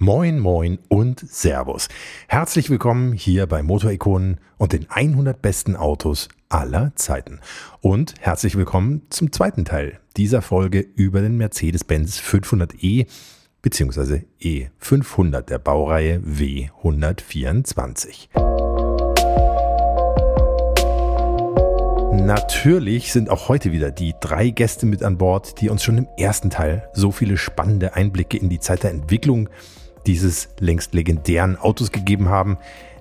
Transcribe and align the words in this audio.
Moin, 0.00 0.38
moin 0.38 0.78
und 0.86 1.18
Servus. 1.28 1.88
Herzlich 2.28 2.70
willkommen 2.70 3.14
hier 3.14 3.48
bei 3.48 3.64
Motorikonen 3.64 4.38
und 4.56 4.72
den 4.72 4.88
100 4.88 5.42
besten 5.42 5.74
Autos 5.74 6.28
aller 6.48 6.92
Zeiten. 6.94 7.40
Und 7.80 8.14
herzlich 8.20 8.56
willkommen 8.56 9.02
zum 9.10 9.32
zweiten 9.32 9.64
Teil 9.64 9.98
dieser 10.16 10.40
Folge 10.40 10.86
über 10.94 11.20
den 11.20 11.36
Mercedes-Benz 11.36 12.20
500e 12.20 13.08
bzw. 13.60 14.20
E500 14.40 15.42
der 15.42 15.58
Baureihe 15.58 16.20
W124. 16.20 18.28
Natürlich 22.24 23.12
sind 23.12 23.30
auch 23.30 23.48
heute 23.48 23.72
wieder 23.72 23.90
die 23.90 24.14
drei 24.20 24.50
Gäste 24.50 24.86
mit 24.86 25.02
an 25.02 25.18
Bord, 25.18 25.60
die 25.60 25.70
uns 25.70 25.82
schon 25.82 25.98
im 25.98 26.06
ersten 26.16 26.50
Teil 26.50 26.88
so 26.92 27.10
viele 27.10 27.36
spannende 27.36 27.96
Einblicke 27.96 28.36
in 28.36 28.48
die 28.48 28.60
Zeit 28.60 28.84
der 28.84 28.92
Entwicklung 28.92 29.48
dieses 30.08 30.48
längst 30.58 30.94
legendären 30.94 31.56
Autos 31.56 31.92
gegeben 31.92 32.30
haben, 32.30 32.56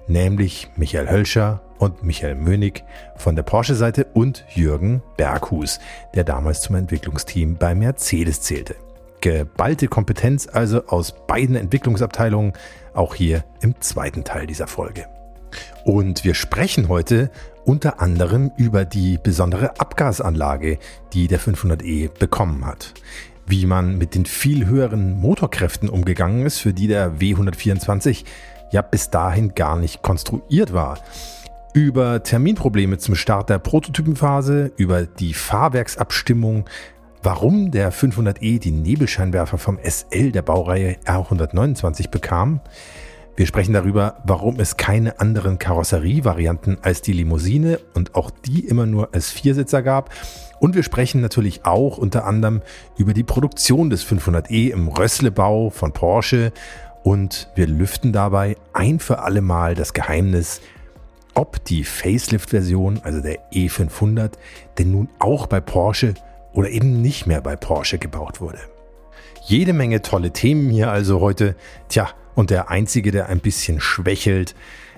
nämlich 0.07 0.70
Michael 0.75 1.09
Hölscher 1.09 1.61
und 1.79 2.03
Michael 2.03 2.35
Mönig 2.35 2.84
von 3.15 3.35
der 3.35 3.43
Porsche-Seite 3.43 4.07
und 4.13 4.43
Jürgen 4.53 5.02
Berghus, 5.15 5.79
der 6.15 6.25
damals 6.25 6.62
zum 6.62 6.75
Entwicklungsteam 6.75 7.55
bei 7.55 7.73
Mercedes 7.75 8.41
zählte. 8.41 8.75
Geballte 9.21 9.88
Kompetenz 9.88 10.48
also 10.51 10.85
aus 10.88 11.13
beiden 11.27 11.55
Entwicklungsabteilungen, 11.55 12.53
auch 12.93 13.15
hier 13.15 13.45
im 13.62 13.79
zweiten 13.79 14.23
Teil 14.23 14.45
dieser 14.45 14.67
Folge. 14.67 15.07
Und 15.85 16.26
wir 16.26 16.35
sprechen 16.35 16.89
heute 16.89 17.31
unter 17.63 18.01
anderem 18.01 18.51
über 18.57 18.84
die 18.85 19.17
besondere 19.17 19.79
Abgasanlage, 19.79 20.77
die 21.13 21.27
der 21.27 21.39
500e 21.39 22.09
bekommen 22.09 22.65
hat 22.65 22.93
wie 23.47 23.65
man 23.65 23.97
mit 23.97 24.13
den 24.13 24.25
viel 24.25 24.67
höheren 24.67 25.19
Motorkräften 25.19 25.89
umgegangen 25.89 26.45
ist, 26.45 26.59
für 26.59 26.73
die 26.73 26.87
der 26.87 27.13
W124 27.13 28.25
ja 28.71 28.81
bis 28.81 29.09
dahin 29.09 29.55
gar 29.55 29.77
nicht 29.77 30.01
konstruiert 30.01 30.73
war. 30.73 30.99
Über 31.73 32.23
Terminprobleme 32.23 32.98
zum 32.98 33.15
Start 33.15 33.49
der 33.49 33.59
Prototypenphase, 33.59 34.71
über 34.76 35.04
die 35.05 35.34
Fahrwerksabstimmung, 35.34 36.65
warum 37.23 37.71
der 37.71 37.93
500e 37.93 38.59
die 38.59 38.71
Nebelscheinwerfer 38.71 39.57
vom 39.57 39.79
SL 39.84 40.32
der 40.32 40.41
Baureihe 40.41 40.98
R129 41.05 42.09
bekam. 42.09 42.59
Wir 43.38 43.46
sprechen 43.46 43.74
darüber, 43.74 44.16
warum 44.26 44.60
es 44.60 44.77
keine 44.77 45.20
anderen 45.20 45.60
Karosserievarianten 45.60 46.80
als 46.82 47.04
die 47.04 47.13
Limousine 47.13 47.79
und 47.94 48.16
auch 48.16 48.32
die 48.32 48.66
immer 48.66 48.88
nur 48.88 49.13
als 49.13 49.29
Viersitzer 49.29 49.84
gab 49.84 50.10
und 50.60 50.74
wir 50.74 50.82
sprechen 50.82 51.21
natürlich 51.21 51.63
auch 51.63 51.99
unter 51.99 52.26
anderem 52.26 52.63
über 52.98 53.13
die 53.13 53.24
Produktion 53.24 53.91
des 53.91 54.04
500e 54.04 54.71
im 54.71 54.88
Rösslebau 54.88 55.70
von 55.70 55.94
Porsche 55.94 56.52
und 57.04 57.48
wir 57.54 57.68
lüften 57.68 58.12
dabei 58.12 58.57
ein 58.74 58.99
für 58.99 59.20
alle 59.20 59.41
Mal 59.41 59.76
das 59.76 59.94
Geheimnis, 59.94 60.60
ob 61.35 61.63
die 61.66 61.84
Facelift-Version, 61.84 63.01
also 63.04 63.22
der 63.22 63.51
E500, 63.51 64.31
denn 64.79 64.91
nun 64.91 65.09
auch 65.19 65.46
bei 65.46 65.62
Porsche 65.62 66.16
oder 66.53 66.69
eben 66.69 67.03
nicht 67.03 67.28
mehr 67.28 67.41
bei 67.41 67.56
Porsche 67.56 68.00
gebaut 68.00 68.41
wurde. 68.41 68.59
Jede 69.47 69.73
Menge 69.73 70.01
tolle 70.01 70.31
Themen 70.31 70.69
hier 70.69 70.91
also 70.91 71.22
heute. 71.22 71.56
Tja, 71.90 72.09
und 72.35 72.50
der 72.50 72.69
Einzige, 72.69 73.12
der 73.12 73.29
ein 73.29 73.40
bisschen 73.40 73.79
schwächelt, 73.79 74.56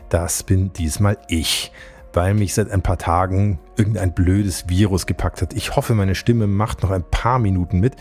das 0.10 0.44
bin 0.44 0.74
diesmal 0.74 1.18
ich 1.28 1.72
weil 2.14 2.34
mich 2.34 2.54
seit 2.54 2.72
ein 2.72 2.82
paar 2.82 2.98
Tagen 2.98 3.60
irgendein 3.78 4.14
blödes 4.14 4.68
Virus 4.68 5.06
gepackt 5.06 5.42
hat. 5.42 5.54
Ich 5.54 5.76
hoffe, 5.76 5.94
meine 5.94 6.16
Stimme 6.16 6.48
macht 6.48 6.82
noch 6.82 6.92
ein 6.92 7.04
paar 7.04 7.40
Minuten 7.40 7.80
mit. 7.80 7.96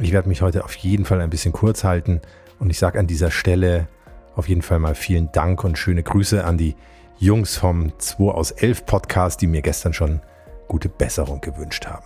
Ich 0.00 0.12
werde 0.12 0.28
mich 0.28 0.42
heute 0.42 0.64
auf 0.64 0.74
jeden 0.76 1.04
Fall 1.04 1.20
ein 1.20 1.30
bisschen 1.30 1.52
kurz 1.52 1.84
halten 1.84 2.20
und 2.58 2.70
ich 2.70 2.78
sage 2.78 2.98
an 2.98 3.06
dieser 3.06 3.30
Stelle 3.30 3.88
auf 4.34 4.48
jeden 4.48 4.62
Fall 4.62 4.78
mal 4.78 4.94
vielen 4.94 5.32
Dank 5.32 5.64
und 5.64 5.78
schöne 5.78 6.02
Grüße 6.02 6.44
an 6.44 6.58
die 6.58 6.76
Jungs 7.18 7.56
vom 7.56 7.92
2 7.98 8.32
aus 8.32 8.50
11 8.52 8.86
Podcast, 8.86 9.40
die 9.40 9.48
mir 9.48 9.62
gestern 9.62 9.92
schon 9.92 10.20
gute 10.68 10.88
Besserung 10.88 11.40
gewünscht 11.40 11.86
haben. 11.86 12.04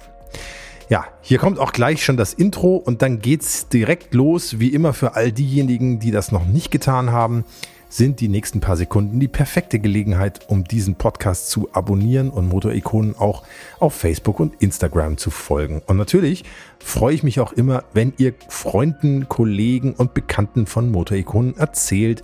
Ja, 0.92 1.06
hier 1.22 1.38
kommt 1.38 1.58
auch 1.58 1.72
gleich 1.72 2.04
schon 2.04 2.18
das 2.18 2.34
Intro 2.34 2.76
und 2.76 3.00
dann 3.00 3.18
geht's 3.18 3.66
direkt 3.66 4.12
los, 4.12 4.58
wie 4.58 4.68
immer 4.68 4.92
für 4.92 5.14
all 5.14 5.32
diejenigen, 5.32 6.00
die 6.00 6.10
das 6.10 6.32
noch 6.32 6.44
nicht 6.44 6.70
getan 6.70 7.12
haben 7.12 7.46
sind 7.88 8.20
die 8.20 8.28
nächsten 8.28 8.60
paar 8.60 8.76
Sekunden 8.76 9.18
die 9.18 9.28
perfekte 9.28 9.78
Gelegenheit, 9.78 10.40
um 10.48 10.64
diesen 10.64 10.96
Podcast 10.96 11.48
zu 11.48 11.70
abonnieren 11.72 12.28
und 12.28 12.46
Motorikonen 12.46 13.16
auch 13.16 13.42
auf 13.80 13.94
Facebook 13.94 14.38
und 14.38 14.60
Instagram 14.60 15.16
zu 15.16 15.30
folgen. 15.30 15.80
Und 15.86 15.96
natürlich 15.96 16.44
freue 16.78 17.14
ich 17.14 17.22
mich 17.22 17.40
auch 17.40 17.54
immer, 17.54 17.84
wenn 17.94 18.12
ihr 18.18 18.34
Freunden, 18.48 19.30
Kollegen 19.30 19.94
und 19.94 20.12
Bekannten 20.12 20.66
von 20.66 20.90
Motorikonen 20.90 21.56
erzählt 21.56 22.22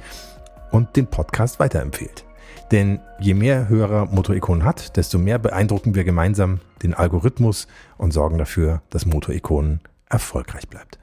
und 0.72 0.94
den 0.94 1.06
Podcast 1.06 1.58
weiterempfehlt. 1.58 2.27
Denn 2.70 3.00
je 3.18 3.34
mehr 3.34 3.68
Hörer 3.68 4.06
Motorikonen 4.06 4.64
hat, 4.64 4.96
desto 4.96 5.18
mehr 5.18 5.38
beeindrucken 5.38 5.94
wir 5.94 6.04
gemeinsam 6.04 6.60
den 6.82 6.94
Algorithmus 6.94 7.66
und 7.96 8.12
sorgen 8.12 8.38
dafür, 8.38 8.82
dass 8.90 9.06
Motorikonen 9.06 9.80
erfolgreich 10.08 10.68
bleibt. 10.68 10.98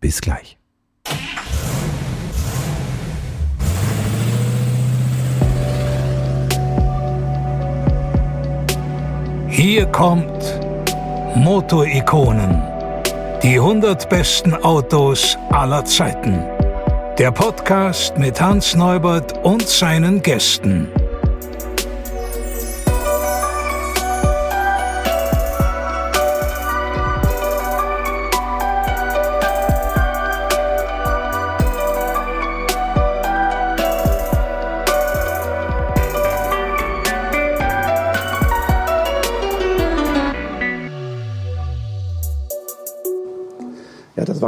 Bis 0.00 0.20
gleich. 0.20 0.58
Hier 9.48 9.86
kommt 9.86 10.60
Motorikonen. 11.34 12.62
Die 13.42 13.58
100 13.58 14.08
besten 14.08 14.54
Autos 14.54 15.36
aller 15.50 15.84
Zeiten. 15.84 16.57
Der 17.18 17.32
Podcast 17.32 18.16
mit 18.16 18.40
Hans 18.40 18.76
Neubert 18.76 19.44
und 19.44 19.66
seinen 19.66 20.22
Gästen. 20.22 20.86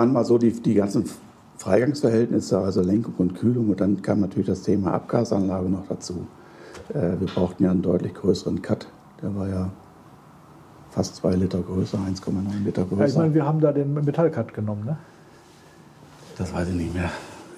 waren 0.00 0.12
mal 0.14 0.24
so 0.24 0.38
die, 0.38 0.52
die 0.52 0.74
ganzen 0.74 1.04
Freigangsverhältnisse, 1.60 2.58
also 2.58 2.80
Lenkung 2.80 3.14
und 3.18 3.34
Kühlung. 3.34 3.68
Und 3.68 3.80
dann 3.82 4.00
kam 4.00 4.20
natürlich 4.20 4.46
das 4.46 4.62
Thema 4.62 4.94
Abgasanlage 4.94 5.68
noch 5.68 5.86
dazu. 5.88 6.26
Äh, 6.88 7.20
wir 7.20 7.26
brauchten 7.26 7.64
ja 7.64 7.70
einen 7.70 7.82
deutlich 7.82 8.14
größeren 8.14 8.62
Cut. 8.62 8.86
Der 9.20 9.36
war 9.36 9.46
ja 9.46 9.70
fast 10.90 11.16
zwei 11.16 11.34
Liter 11.34 11.60
größer, 11.60 11.98
1,9 11.98 12.64
Liter 12.64 12.84
größer. 12.84 13.00
Ja, 13.02 13.06
ich 13.06 13.14
meine, 13.14 13.34
wir 13.34 13.44
haben 13.44 13.60
da 13.60 13.72
den 13.72 13.92
Metallcut 13.92 14.54
genommen, 14.54 14.86
ne? 14.86 14.96
Das 16.38 16.54
weiß 16.54 16.68
ich 16.68 16.74
nicht 16.74 16.94
mehr. 16.94 17.10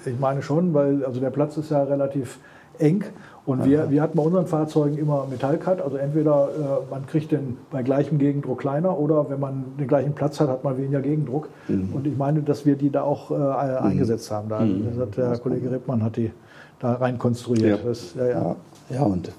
Ich 0.04 0.18
meine 0.18 0.42
schon, 0.42 0.74
weil 0.74 1.04
also 1.04 1.20
der 1.20 1.30
Platz 1.30 1.56
ist 1.56 1.70
ja 1.70 1.84
relativ 1.84 2.40
eng 2.78 3.04
und 3.44 3.64
wir, 3.64 3.90
wir 3.90 4.02
hatten 4.02 4.16
bei 4.16 4.22
unseren 4.22 4.46
Fahrzeugen 4.46 4.96
immer 4.96 5.26
Metallcut. 5.28 5.80
Also 5.80 5.96
entweder 5.96 6.48
äh, 6.48 6.90
man 6.90 7.06
kriegt 7.06 7.32
den 7.32 7.56
bei 7.72 7.82
gleichem 7.82 8.18
Gegendruck 8.18 8.60
kleiner 8.60 8.96
oder 8.96 9.28
wenn 9.30 9.40
man 9.40 9.64
den 9.78 9.88
gleichen 9.88 10.12
Platz 10.14 10.38
hat, 10.38 10.48
hat 10.48 10.62
man 10.62 10.78
weniger 10.78 11.00
Gegendruck. 11.00 11.48
Mhm. 11.66 11.92
Und 11.92 12.06
ich 12.06 12.16
meine, 12.16 12.42
dass 12.42 12.64
wir 12.64 12.76
die 12.76 12.90
da 12.90 13.02
auch 13.02 13.32
äh, 13.32 13.34
mhm. 13.34 13.86
eingesetzt 13.86 14.30
haben. 14.30 14.48
Da, 14.48 14.60
mhm. 14.60 14.86
Das 14.90 15.08
hat 15.08 15.16
der 15.16 15.38
Kollege 15.38 15.72
Rippmann 15.72 16.04
hat 16.04 16.16
die 16.16 16.30
da 16.78 16.94
rein 16.94 17.18
konstruiert. 17.18 17.80
Ja, 17.80 17.88
das, 17.88 18.14
ja, 18.14 18.26
ja. 18.28 18.56
ja, 18.90 19.02
und 19.02 19.28
äh, 19.28 19.32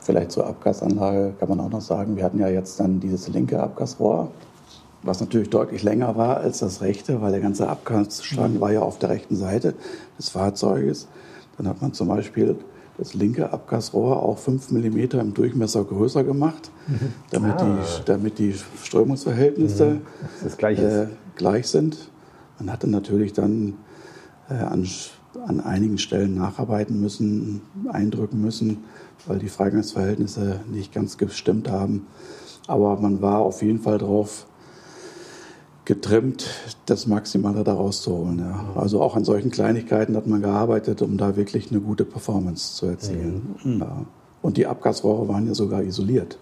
vielleicht 0.00 0.30
zur 0.30 0.46
Abgasanlage 0.46 1.34
kann 1.40 1.48
man 1.48 1.58
auch 1.58 1.70
noch 1.70 1.80
sagen, 1.80 2.16
wir 2.16 2.22
hatten 2.22 2.38
ja 2.38 2.48
jetzt 2.48 2.78
dann 2.78 3.00
dieses 3.00 3.26
linke 3.28 3.60
Abgasrohr 3.60 4.28
was 5.02 5.20
natürlich 5.20 5.50
deutlich 5.50 5.82
länger 5.82 6.16
war 6.16 6.38
als 6.38 6.58
das 6.58 6.80
rechte, 6.80 7.20
weil 7.20 7.32
der 7.32 7.40
ganze 7.40 7.68
Abgasstrang 7.68 8.54
mhm. 8.54 8.60
war 8.60 8.72
ja 8.72 8.80
auf 8.80 8.98
der 8.98 9.10
rechten 9.10 9.36
Seite 9.36 9.74
des 10.18 10.30
Fahrzeuges. 10.30 11.08
Dann 11.56 11.68
hat 11.68 11.80
man 11.80 11.92
zum 11.92 12.08
Beispiel 12.08 12.56
das 12.98 13.14
linke 13.14 13.52
Abgasrohr 13.52 14.22
auch 14.22 14.38
5 14.38 14.72
mm 14.72 14.98
im 15.20 15.34
Durchmesser 15.34 15.84
größer 15.84 16.24
gemacht, 16.24 16.70
mhm. 16.88 17.12
damit, 17.30 17.54
ah. 17.60 17.78
die, 17.78 18.04
damit 18.04 18.38
die 18.38 18.54
Strömungsverhältnisse 18.82 19.86
mhm. 19.86 20.78
äh, 20.78 21.06
gleich 21.36 21.68
sind. 21.68 22.10
Man 22.58 22.72
hatte 22.72 22.88
natürlich 22.88 23.32
dann 23.32 23.74
äh, 24.50 24.54
an, 24.54 24.88
an 25.46 25.60
einigen 25.60 25.98
Stellen 25.98 26.34
nacharbeiten 26.34 27.00
müssen, 27.00 27.62
eindrücken 27.88 28.40
müssen, 28.40 28.78
weil 29.26 29.38
die 29.38 29.48
Freigangsverhältnisse 29.48 30.60
nicht 30.68 30.92
ganz 30.92 31.18
gestimmt 31.18 31.70
haben. 31.70 32.06
Aber 32.66 32.98
man 33.00 33.22
war 33.22 33.38
auf 33.38 33.62
jeden 33.62 33.78
Fall 33.78 33.98
darauf 33.98 34.47
getrimmt, 35.88 36.46
das 36.84 37.06
Maximale 37.06 37.64
daraus 37.64 38.02
zu 38.02 38.12
holen. 38.12 38.40
Ja. 38.40 38.78
Also 38.78 39.00
auch 39.00 39.16
an 39.16 39.24
solchen 39.24 39.50
Kleinigkeiten 39.50 40.16
hat 40.16 40.26
man 40.26 40.42
gearbeitet, 40.42 41.00
um 41.00 41.16
da 41.16 41.34
wirklich 41.34 41.70
eine 41.70 41.80
gute 41.80 42.04
Performance 42.04 42.74
zu 42.74 42.86
erzielen. 42.86 43.56
Mhm. 43.64 43.80
Ja. 43.80 44.04
Und 44.42 44.58
die 44.58 44.66
Abgasrohre 44.66 45.26
waren 45.28 45.46
ja 45.46 45.54
sogar 45.54 45.82
isoliert. 45.82 46.38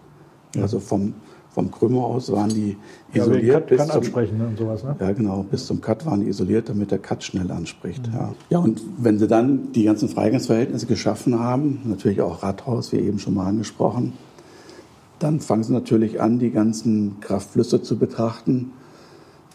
Mhm. 0.52 0.62
Also 0.62 0.81
vom, 0.81 1.14
vom 1.50 1.70
Krümmer 1.70 2.06
aus 2.06 2.32
waren 2.32 2.48
die 2.48 2.76
Ja, 3.14 3.22
isoliert 3.22 3.69
bis 3.69 3.87
zum, 3.87 3.90
ansprechen 3.93 4.37
ne, 4.37 4.48
und 4.48 4.58
sowas. 4.58 4.82
Ne? 4.82 4.96
ja, 4.98 5.12
genau. 5.12 5.46
Bis 5.49 5.64
zum 5.64 5.81
Cut 5.81 6.04
waren 6.06 6.22
die 6.22 6.26
isoliert, 6.26 6.69
damit 6.69 6.90
der 6.90 6.99
Cut 6.99 7.22
schnell 7.22 7.52
anspricht. 7.52 8.10
Ja. 8.12 8.34
ja, 8.50 8.58
und 8.58 8.82
wenn 8.99 9.20
sie 9.20 9.28
dann 9.28 9.70
die 9.70 9.84
ganzen 9.84 10.08
Freigangsverhältnisse 10.08 10.87
geschaffen 10.87 11.38
haben, 11.38 11.82
natürlich 11.84 12.20
auch 12.20 12.42
Rathaus, 12.42 12.90
wie 12.90 12.96
eben 12.96 13.20
schon 13.20 13.34
mal 13.34 13.46
angesprochen, 13.46 14.14
dann 15.20 15.38
fangen 15.38 15.62
sie 15.62 15.72
natürlich 15.72 16.20
an, 16.20 16.40
die 16.40 16.50
ganzen 16.50 17.20
Kraftflüsse 17.20 17.81
zu 17.81 17.96
betrachten. 17.96 18.72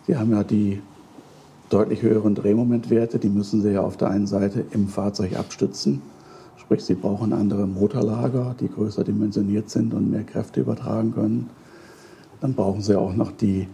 Sie 0.08 0.18
haben 0.18 0.32
ja 0.32 0.44
die 0.44 0.82
deutlich 1.70 2.02
höheren 2.02 2.36
Drehmomentwerte, 2.36 3.20
die 3.20 3.30
müssen 3.30 3.62
sie 3.62 3.72
ja 3.72 3.82
auf 3.82 3.98
der 3.98 4.10
einen 4.10 4.28
Seite 4.28 4.66
im 4.72 4.88
Fahrzeug 4.88 5.38
abstützen. 5.38 6.02
Sprich, 6.58 6.84
sie 6.84 6.96
brauchen 6.96 7.34
andere 7.34 7.68
Motorlager, 7.68 8.56
die 8.60 8.70
größer 8.70 9.04
dimensioniert 9.04 9.70
sind 9.70 9.94
und 9.94 10.12
mehr 10.12 10.24
Kräfte 10.24 10.62
übertragen 10.62 11.14
können. 11.14 11.50
Dann 12.40 12.54
brauchen 12.56 12.82
sie 12.82 12.98
auch 12.98 13.16
noch 13.16 13.32
die, 13.32 13.68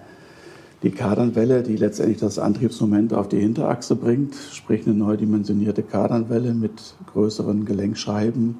die 0.83 0.91
Kardanwelle, 0.91 1.63
die 1.63 1.75
letztendlich 1.75 2.19
das 2.19 2.37
Antriebsmoment 2.37 3.13
auf 3.13 3.29
die 3.29 3.39
Hinterachse 3.39 3.95
bringt, 3.95 4.35
sprich 4.35 4.85
eine 4.85 4.95
neu 4.95 5.17
dimensionierte 5.17 5.81
Kardanwelle 5.81 6.53
mit 6.53 6.95
größeren 7.13 7.65
Gelenkscheiben. 7.65 8.57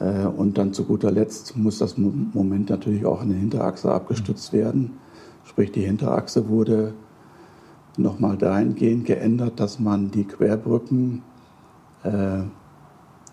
Äh, 0.00 0.26
Und 0.26 0.58
dann 0.58 0.72
zu 0.74 0.84
guter 0.84 1.10
Letzt 1.10 1.56
muss 1.56 1.78
das 1.78 1.96
Mo- 1.96 2.12
Moment 2.34 2.68
natürlich 2.70 3.06
auch 3.06 3.22
an 3.22 3.30
der 3.30 3.38
Hinterachse 3.38 3.92
abgestützt 3.92 4.52
werden. 4.52 4.90
Sprich, 5.44 5.72
die 5.72 5.82
Hinterachse 5.82 6.48
wurde 6.48 6.94
nochmal 7.96 8.36
dahingehend 8.36 9.04
geändert, 9.06 9.60
dass 9.60 9.78
man 9.78 10.10
die 10.10 10.24
Querbrücken 10.24 11.22
äh, 12.04 12.42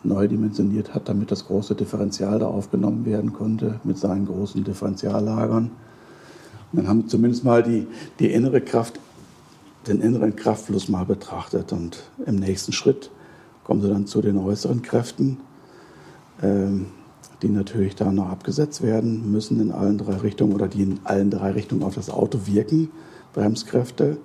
neu 0.03 0.27
dimensioniert 0.27 0.93
hat, 0.93 1.09
damit 1.09 1.31
das 1.31 1.45
große 1.45 1.75
Differential 1.75 2.39
da 2.39 2.47
aufgenommen 2.47 3.05
werden 3.05 3.33
konnte 3.33 3.79
mit 3.83 3.97
seinen 3.97 4.25
großen 4.25 4.63
Differentiallagern. 4.63 5.71
Und 6.71 6.77
dann 6.77 6.87
haben 6.87 7.07
zumindest 7.07 7.43
mal 7.43 7.63
die, 7.63 7.87
die 8.19 8.31
innere 8.31 8.61
Kraft, 8.61 8.99
den 9.87 10.01
inneren 10.01 10.35
Kraftfluss 10.35 10.87
mal 10.87 11.05
betrachtet. 11.05 11.71
Und 11.73 12.03
im 12.25 12.35
nächsten 12.35 12.71
Schritt 12.71 13.11
kommen 13.63 13.81
sie 13.81 13.89
dann 13.89 14.07
zu 14.07 14.21
den 14.21 14.37
äußeren 14.37 14.81
Kräften, 14.81 15.37
ähm, 16.41 16.87
die 17.41 17.49
natürlich 17.49 17.95
da 17.95 18.11
noch 18.11 18.29
abgesetzt 18.29 18.81
werden 18.81 19.31
müssen 19.31 19.59
in 19.59 19.71
allen 19.71 19.97
drei 19.97 20.17
Richtungen 20.17 20.53
oder 20.53 20.67
die 20.67 20.83
in 20.83 20.99
allen 21.03 21.31
drei 21.31 21.51
Richtungen 21.51 21.83
auf 21.83 21.95
das 21.95 22.09
Auto 22.09 22.45
wirken, 22.45 22.91
Bremskräfte. 23.33 24.17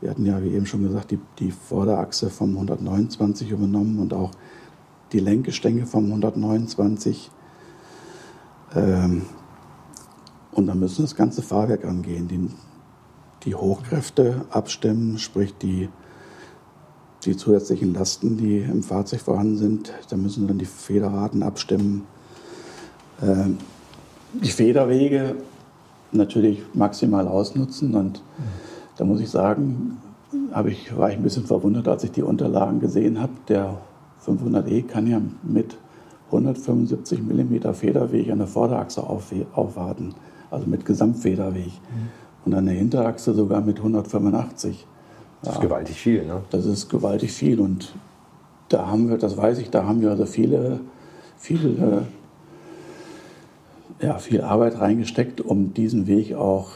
Wir 0.00 0.10
hatten 0.10 0.24
ja, 0.24 0.42
wie 0.42 0.50
eben 0.50 0.66
schon 0.66 0.82
gesagt, 0.82 1.10
die, 1.10 1.18
die 1.38 1.50
Vorderachse 1.50 2.30
vom 2.30 2.54
129 2.54 3.50
übernommen 3.50 3.98
und 3.98 4.14
auch 4.14 4.30
die 5.12 5.20
Lenkgestänge 5.20 5.86
vom 5.86 6.06
129. 6.06 7.30
Ähm, 8.74 9.22
und 10.52 10.66
dann 10.66 10.78
müssen 10.78 11.02
das 11.02 11.14
ganze 11.14 11.42
Fahrwerk 11.42 11.84
angehen, 11.84 12.28
die, 12.28 12.48
die 13.44 13.54
Hochkräfte 13.54 14.46
abstimmen, 14.50 15.18
sprich 15.18 15.54
die, 15.58 15.90
die 17.24 17.36
zusätzlichen 17.36 17.92
Lasten, 17.92 18.38
die 18.38 18.58
im 18.58 18.82
Fahrzeug 18.82 19.20
vorhanden 19.20 19.58
sind. 19.58 19.92
Da 20.08 20.16
müssen 20.16 20.48
dann 20.48 20.58
die 20.58 20.64
Federraten 20.64 21.42
abstimmen. 21.42 22.06
Ähm, 23.22 23.58
die 24.32 24.50
Federwege 24.50 25.36
natürlich 26.12 26.62
maximal 26.74 27.26
ausnutzen. 27.28 27.94
Und 27.94 28.22
da 28.96 29.04
muss 29.04 29.20
ich 29.20 29.30
sagen, 29.30 29.98
ich, 30.66 30.96
war 30.96 31.10
ich 31.10 31.16
ein 31.16 31.22
bisschen 31.22 31.46
verwundert, 31.46 31.88
als 31.88 32.04
ich 32.04 32.12
die 32.12 32.22
Unterlagen 32.22 32.80
gesehen 32.80 33.20
habe. 33.20 33.32
Der 33.48 33.78
500e 34.26 34.86
kann 34.86 35.06
ja 35.06 35.20
mit 35.42 35.76
175 36.26 37.22
mm 37.22 37.72
Federweg 37.72 38.30
an 38.30 38.38
der 38.38 38.46
Vorderachse 38.46 39.02
auf, 39.02 39.32
aufwarten, 39.54 40.14
also 40.50 40.66
mit 40.66 40.84
Gesamtfederweg. 40.84 41.72
Und 42.44 42.54
an 42.54 42.66
der 42.66 42.74
Hinterachse 42.74 43.34
sogar 43.34 43.60
mit 43.60 43.78
185. 43.78 44.86
Das 45.42 45.54
ist 45.54 45.60
gewaltig 45.60 45.96
viel, 45.96 46.26
ne? 46.26 46.42
Das 46.50 46.66
ist 46.66 46.88
gewaltig 46.88 47.32
viel 47.32 47.60
und 47.60 47.94
da 48.68 48.86
haben 48.86 49.08
wir, 49.08 49.16
das 49.16 49.36
weiß 49.36 49.58
ich, 49.58 49.70
da 49.70 49.84
haben 49.84 50.00
wir 50.00 50.10
also 50.10 50.26
viele, 50.26 50.80
viele, 51.38 52.06
ja, 54.00 54.18
viel 54.18 54.40
Arbeit 54.40 54.78
reingesteckt, 54.80 55.40
um 55.40 55.74
diesen 55.74 56.06
Weg 56.06 56.34
auch 56.34 56.70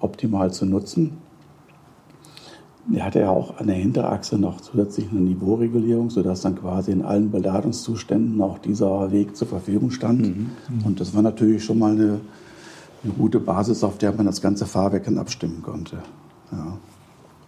optimal 0.00 0.52
zu 0.52 0.66
nutzen. 0.66 1.18
Er 2.92 3.06
hatte 3.06 3.20
ja 3.20 3.30
auch 3.30 3.58
an 3.58 3.68
der 3.68 3.76
Hinterachse 3.76 4.38
noch 4.38 4.60
zusätzlich 4.60 5.10
eine 5.10 5.20
Niveauregulierung, 5.20 6.10
sodass 6.10 6.42
dann 6.42 6.56
quasi 6.56 6.90
in 6.90 7.02
allen 7.02 7.30
Beladungszuständen 7.30 8.40
auch 8.42 8.58
dieser 8.58 9.10
Weg 9.10 9.36
zur 9.36 9.48
Verfügung 9.48 9.90
stand. 9.90 10.26
Und 10.84 11.00
das 11.00 11.14
war 11.14 11.22
natürlich 11.22 11.64
schon 11.64 11.78
mal 11.78 11.92
eine, 11.92 12.20
eine 13.02 13.12
gute 13.16 13.40
Basis, 13.40 13.82
auf 13.84 13.96
der 13.96 14.12
man 14.12 14.26
das 14.26 14.42
ganze 14.42 14.66
Fahrwerk 14.66 15.04
dann 15.04 15.16
abstimmen 15.16 15.62
konnte. 15.62 15.96
Ja. 16.52 16.76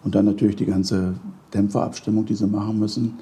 Und 0.05 0.15
dann 0.15 0.25
natürlich 0.25 0.57
die 0.57 0.67
ganze 0.67 1.15
Dämpferabstimmung, 1.53 2.25
die 2.25 2.35
sie 2.35 2.47
machen 2.47 2.79
müssen. 2.79 3.19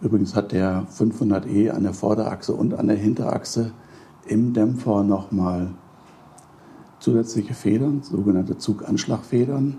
Übrigens 0.00 0.34
hat 0.34 0.52
der 0.52 0.86
500e 0.96 1.70
an 1.70 1.82
der 1.82 1.92
Vorderachse 1.92 2.54
und 2.54 2.72
an 2.72 2.86
der 2.86 2.96
Hinterachse 2.96 3.72
im 4.28 4.52
Dämpfer 4.52 5.02
nochmal 5.02 5.68
zusätzliche 7.00 7.54
Federn, 7.54 8.02
sogenannte 8.02 8.58
Zuganschlagfedern, 8.58 9.78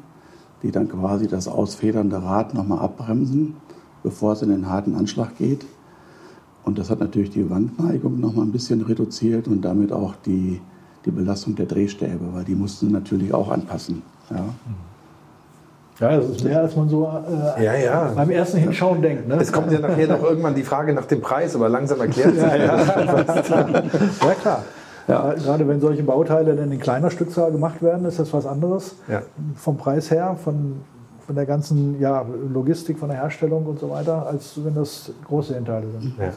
die 0.63 0.71
dann 0.71 0.89
quasi 0.89 1.27
das 1.27 1.47
ausfedernde 1.47 2.21
Rad 2.21 2.53
nochmal 2.53 2.79
abbremsen, 2.79 3.55
bevor 4.03 4.33
es 4.33 4.41
in 4.41 4.49
den 4.49 4.69
harten 4.69 4.95
Anschlag 4.95 5.37
geht. 5.37 5.65
Und 6.63 6.77
das 6.77 6.89
hat 6.89 6.99
natürlich 6.99 7.29
die 7.29 7.49
Wandneigung 7.49 8.19
nochmal 8.19 8.45
ein 8.45 8.51
bisschen 8.51 8.81
reduziert 8.81 9.47
und 9.47 9.61
damit 9.61 9.91
auch 9.91 10.15
die, 10.15 10.61
die 11.05 11.11
Belastung 11.11 11.55
der 11.55 11.65
Drehstäbe, 11.65 12.33
weil 12.33 12.43
die 12.43 12.55
mussten 12.55 12.91
natürlich 12.91 13.33
auch 13.33 13.49
anpassen. 13.49 14.01
Ja. 14.29 14.45
Ja, 15.99 16.15
das 16.15 16.29
ist 16.29 16.43
mehr, 16.43 16.61
als 16.61 16.75
man 16.75 16.87
so 16.87 17.11
äh, 17.57 17.63
Ja, 17.63 17.75
ja. 17.75 18.11
beim 18.15 18.29
ersten 18.29 18.57
Hinschauen 18.57 19.01
denkt. 19.01 19.27
Ne? 19.27 19.35
Es 19.35 19.51
kommt 19.51 19.71
ja 19.71 19.79
nachher 19.79 20.07
noch 20.07 20.23
irgendwann 20.23 20.55
die 20.55 20.63
Frage 20.63 20.93
nach 20.93 21.05
dem 21.05 21.21
Preis, 21.21 21.55
aber 21.55 21.67
langsam 21.67 21.99
erklärt 21.99 22.35
sich 22.35 22.41
ja, 22.41 22.57
das. 22.57 23.49
ja. 23.49 23.65
ja, 24.27 24.33
klar. 24.41 24.63
Ja, 25.09 25.33
gerade 25.33 25.67
wenn 25.67 25.81
solche 25.81 26.03
Bauteile 26.03 26.55
dann 26.55 26.71
in 26.71 26.79
kleiner 26.79 27.09
Stückzahl 27.09 27.51
gemacht 27.51 27.81
werden, 27.81 28.05
ist 28.05 28.19
das 28.19 28.31
was 28.31 28.45
anderes. 28.45 28.95
Ja. 29.07 29.23
Vom 29.55 29.75
Preis 29.75 30.11
her, 30.11 30.37
von, 30.41 30.81
von 31.25 31.35
der 31.35 31.47
ganzen 31.47 31.99
ja, 31.99 32.23
Logistik, 32.53 32.99
von 32.99 33.09
der 33.09 33.17
Herstellung 33.17 33.65
und 33.65 33.79
so 33.79 33.89
weiter, 33.89 34.27
als 34.27 34.63
wenn 34.63 34.75
das 34.75 35.11
große 35.27 35.55
Hinteile 35.55 35.87
sind. 35.99 36.13
Ja. 36.17 36.31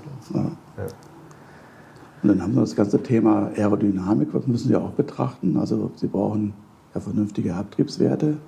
Und 2.22 2.28
dann 2.28 2.42
haben 2.42 2.54
wir 2.54 2.62
das 2.62 2.74
ganze 2.74 3.02
Thema 3.02 3.50
Aerodynamik, 3.56 4.32
das 4.32 4.46
müssen 4.46 4.68
Sie 4.68 4.76
auch 4.76 4.90
betrachten. 4.90 5.56
Also 5.58 5.90
Sie 5.96 6.06
brauchen 6.06 6.54
ja 6.94 7.00
vernünftige 7.00 7.54
Abtriebswerte, 7.54 8.38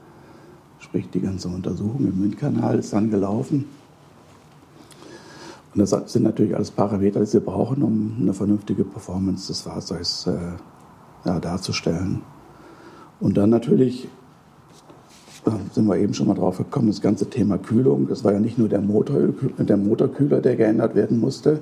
sprich 0.85 1.09
die 1.11 1.21
ganze 1.21 1.49
Untersuchung 1.49 2.07
im 2.07 2.23
Windkanal 2.23 2.79
ist 2.79 2.93
dann 2.93 3.11
gelaufen. 3.11 3.65
Und 5.75 5.81
das 5.81 5.91
sind 6.13 6.23
natürlich 6.23 6.55
alles 6.55 6.71
Parameter, 6.71 7.21
die 7.21 7.27
Sie 7.27 7.41
brauchen, 7.41 7.83
um 7.83 8.17
eine 8.21 8.35
vernünftige 8.35 8.85
Performance 8.85 9.49
des 9.49 9.63
Fahrzeugs 9.63 10.27
äh, 10.27 10.37
ja, 11.25 11.41
darzustellen. 11.41 12.21
Und 13.19 13.37
dann 13.37 13.51
natürlich 13.51 14.09
äh, 15.47 15.51
sind 15.73 15.87
wir 15.87 15.97
eben 15.97 16.15
schon 16.15 16.29
mal 16.29 16.35
drauf 16.35 16.59
gekommen, 16.59 16.89
das 16.89 17.01
ganze 17.01 17.29
Thema 17.31 17.59
Kühlung. 17.59 18.07
Das 18.07 18.23
war 18.23 18.33
ja 18.33 18.39
nicht 18.39 18.59
nur 18.59 18.69
der, 18.69 18.83
Motoröl, 18.83 19.35
der 19.59 19.77
Motorkühler, 19.79 20.41
der 20.41 20.55
geändert 20.55 20.95
werden 20.95 21.19
musste, 21.19 21.61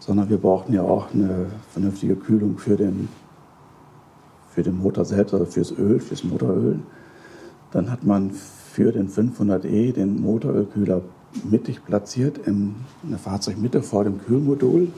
sondern 0.00 0.28
wir 0.28 0.38
brauchten 0.38 0.74
ja 0.74 0.82
auch 0.82 1.14
eine 1.14 1.46
vernünftige 1.70 2.16
Kühlung 2.16 2.58
für 2.58 2.76
den, 2.76 3.08
für 4.50 4.64
den 4.64 4.76
Motor 4.76 5.04
selbst, 5.04 5.32
also 5.32 5.46
fürs 5.46 5.70
Öl, 5.70 6.00
fürs 6.00 6.24
Motoröl. 6.24 6.80
Dann 7.72 7.90
hat 7.90 8.04
man 8.04 8.30
für 8.30 8.92
den 8.92 9.08
500e 9.08 9.92
den 9.92 10.20
Motorölkühler 10.20 11.02
mittig 11.48 11.84
platziert 11.84 12.38
in 12.38 12.74
der 13.02 13.18
Fahrzeugmitte 13.18 13.82
vor 13.82 14.04
dem 14.04 14.20
Kühlmodul, 14.20 14.88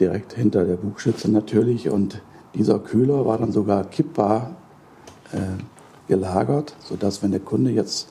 direkt 0.00 0.32
hinter 0.32 0.64
der 0.64 0.76
Bugschütze 0.76 1.30
natürlich. 1.30 1.90
Und 1.90 2.22
dieser 2.54 2.78
Kühler 2.78 3.26
war 3.26 3.38
dann 3.38 3.52
sogar 3.52 3.84
kippbar 3.84 4.52
äh, 5.32 5.38
gelagert, 6.08 6.74
sodass 6.80 7.22
wenn 7.22 7.30
der 7.30 7.40
Kunde 7.40 7.70
jetzt 7.70 8.08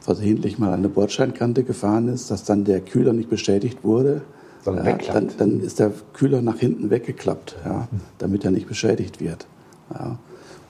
versehentlich 0.00 0.58
mal 0.58 0.68
an 0.68 0.80
eine 0.80 0.88
Bordsteinkante 0.88 1.62
gefahren 1.62 2.08
ist, 2.08 2.30
dass 2.30 2.44
dann 2.44 2.64
der 2.64 2.80
Kühler 2.80 3.12
nicht 3.12 3.28
beschädigt 3.28 3.84
wurde, 3.84 4.22
Sondern 4.64 4.86
ja, 4.86 4.92
wegklappt. 4.92 5.40
dann, 5.40 5.50
dann 5.50 5.60
ist 5.60 5.78
der 5.78 5.92
Kühler 6.14 6.40
nach 6.42 6.58
hinten 6.58 6.90
weggeklappt, 6.90 7.56
ja, 7.64 7.88
damit 8.18 8.44
er 8.44 8.50
nicht 8.50 8.66
beschädigt 8.66 9.20
wird. 9.20 9.46
Ja. 9.92 10.18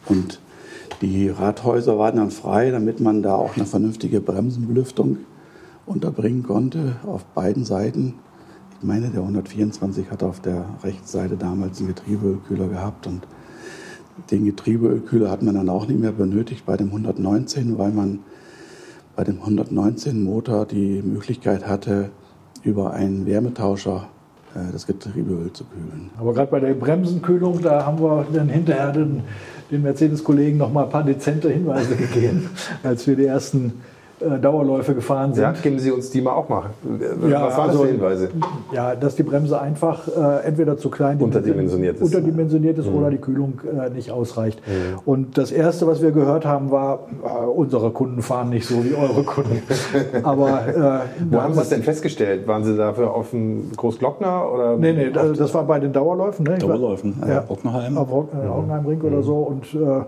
Und 0.06 0.40
die 1.00 1.28
Rathäuser 1.30 1.98
waren 1.98 2.16
dann 2.16 2.30
frei, 2.30 2.70
damit 2.70 3.00
man 3.00 3.22
da 3.22 3.34
auch 3.34 3.56
eine 3.56 3.66
vernünftige 3.66 4.20
Bremsenbelüftung 4.20 5.18
unterbringen 5.86 6.42
konnte 6.42 6.96
auf 7.06 7.24
beiden 7.24 7.64
Seiten. 7.64 8.14
Ich 8.78 8.86
meine, 8.86 9.08
der 9.08 9.22
124 9.22 10.10
hat 10.10 10.22
auf 10.22 10.40
der 10.40 10.64
rechten 10.82 11.06
Seite 11.06 11.36
damals 11.36 11.78
einen 11.78 11.88
Getriebeölkühler 11.88 12.68
gehabt 12.68 13.06
und 13.06 13.26
den 14.30 14.44
Getriebeölkühler 14.44 15.30
hat 15.30 15.42
man 15.42 15.54
dann 15.54 15.68
auch 15.70 15.86
nicht 15.86 16.00
mehr 16.00 16.12
benötigt 16.12 16.66
bei 16.66 16.76
dem 16.76 16.88
119, 16.88 17.78
weil 17.78 17.92
man 17.92 18.20
bei 19.16 19.24
dem 19.24 19.40
119 19.40 20.22
Motor 20.22 20.66
die 20.66 21.02
Möglichkeit 21.02 21.66
hatte, 21.66 22.10
über 22.62 22.92
einen 22.92 23.24
Wärmetauscher 23.24 24.08
das 24.72 24.86
Getriebeöl 24.86 25.52
zu 25.52 25.64
kühlen. 25.64 26.10
Aber 26.18 26.34
gerade 26.34 26.50
bei 26.50 26.60
der 26.60 26.74
Bremsenkühlung, 26.74 27.60
da 27.62 27.86
haben 27.86 28.00
wir 28.00 28.26
dann 28.32 28.48
hinterher 28.48 28.92
den, 28.92 29.22
den 29.70 29.82
Mercedes-Kollegen 29.82 30.58
noch 30.58 30.72
mal 30.72 30.84
ein 30.84 30.90
paar 30.90 31.04
dezente 31.04 31.50
Hinweise 31.50 31.96
gegeben, 31.96 32.50
als 32.82 33.06
wir 33.06 33.16
die 33.16 33.26
ersten 33.26 33.66
äh, 33.68 33.99
Dauerläufe 34.40 34.94
gefahren 34.94 35.32
sind. 35.34 35.42
Ja, 35.42 35.52
geben 35.52 35.78
Sie 35.78 35.90
uns 35.90 36.10
die 36.10 36.20
mal 36.20 36.32
auch 36.32 36.48
mal. 36.48 36.64
Ja, 37.28 37.46
Was 37.46 37.56
waren 37.56 37.70
also- 37.70 37.82
das 37.84 37.90
Hinweise? 37.92 38.28
Ja, 38.72 38.94
dass 38.94 39.16
die 39.16 39.22
Bremse 39.22 39.60
einfach 39.60 40.06
äh, 40.08 40.46
entweder 40.46 40.76
zu 40.76 40.90
klein 40.90 41.18
Unterdimensioniert 41.20 41.96
ist. 41.96 42.02
unterdimensioniert 42.02 42.78
ist 42.78 42.88
oder 42.88 43.10
die 43.10 43.18
Kühlung 43.18 43.60
äh, 43.64 43.88
nicht 43.90 44.10
ausreicht. 44.10 44.60
Und 45.06 45.38
das 45.38 45.52
Erste, 45.52 45.86
was 45.86 46.02
wir 46.02 46.10
gehört 46.12 46.44
haben, 46.44 46.70
war, 46.70 47.06
äh, 47.24 47.46
unsere 47.46 47.90
Kunden 47.90 48.22
fahren 48.22 48.50
nicht 48.50 48.66
so 48.66 48.84
wie 48.84 48.94
eure 48.94 49.22
Kunden. 49.24 49.62
Aber 50.22 50.48
äh, 50.68 51.00
Wo 51.30 51.40
haben 51.40 51.54
Sie 51.54 51.58
das 51.60 51.68
denn 51.70 51.82
festgestellt? 51.82 52.46
Waren 52.46 52.64
Sie 52.64 52.76
dafür 52.76 53.14
auf 53.14 53.30
dem 53.30 53.70
Großglockner? 53.76 54.52
Oder 54.52 54.76
Nee, 54.76 54.92
nee, 54.92 55.10
das, 55.10 55.36
das 55.38 55.54
war 55.54 55.64
bei 55.64 55.80
den 55.80 55.92
Dauerläufen. 55.92 56.44
Ne? 56.44 56.58
Dauerläufen, 56.58 57.16
ja, 57.22 57.28
ja, 57.34 57.40
Bockenheim. 57.40 57.96
Auf 57.96 58.10
Rock- 58.10 58.28
äh, 58.34 58.48
Hockenheimring 58.48 59.00
oder 59.02 59.22
so. 59.22 59.36
Und 59.38 59.64
äh, 59.74 60.02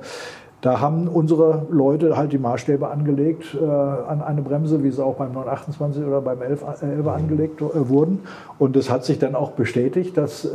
da 0.63 0.81
haben 0.81 1.09
unsere 1.09 1.67
Leute 1.71 2.17
halt 2.17 2.33
die 2.33 2.39
Maßstäbe 2.39 2.89
angelegt 2.89 3.57
äh, 3.61 3.65
an 3.65 4.23
eine 4.23 4.43
Bremse, 4.43 4.85
wie 4.85 4.93
sie 4.93 5.05
auch 5.05 5.17
beim 5.17 5.33
928 5.33 6.05
oder 6.05 6.21
beim 6.21 6.41
11, 6.41 6.63
äh, 6.83 6.87
11 6.87 7.07
angelegt 7.09 7.61
äh, 7.61 7.89
wurden. 7.89 8.21
Und 8.61 8.77
es 8.77 8.89
hat 8.89 9.05
sich 9.05 9.19
dann 9.19 9.35
auch 9.35 9.51
bestätigt, 9.51 10.17
dass 10.17 10.45
äh, 10.45 10.51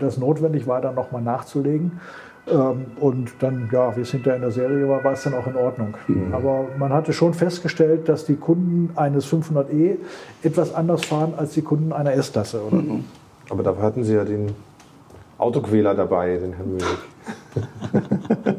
das 0.00 0.18
notwendig 0.18 0.66
war, 0.66 0.80
dann 0.80 0.96
nochmal 0.96 1.22
nachzulegen. 1.22 2.00
Ähm, 2.50 2.86
und 2.98 3.30
dann, 3.38 3.68
ja, 3.70 3.96
wie 3.96 4.00
es 4.00 4.10
hinterher 4.10 4.36
in 4.36 4.42
der 4.42 4.50
Serie 4.50 4.88
war, 4.88 5.04
war 5.04 5.12
es 5.12 5.22
dann 5.22 5.34
auch 5.34 5.46
in 5.46 5.54
Ordnung. 5.54 5.94
Aber 6.32 6.66
man 6.76 6.92
hatte 6.92 7.12
schon 7.12 7.32
festgestellt, 7.32 8.08
dass 8.08 8.24
die 8.24 8.36
Kunden 8.36 8.90
eines 8.96 9.32
500e 9.32 9.98
etwas 10.42 10.74
anders 10.74 11.04
fahren 11.04 11.34
als 11.36 11.52
die 11.52 11.62
Kunden 11.62 11.92
einer 11.92 12.12
S-Klasse 12.14 12.60
oder 12.60 12.78
so. 12.78 13.00
Aber 13.50 13.62
dafür 13.62 13.84
hatten 13.84 14.02
Sie 14.02 14.14
ja 14.14 14.24
den 14.24 14.48
Autoquäler 15.38 15.94
dabei, 15.94 16.36
den 16.36 16.52
Herrn 16.52 16.70
Mühlig. 16.70 16.86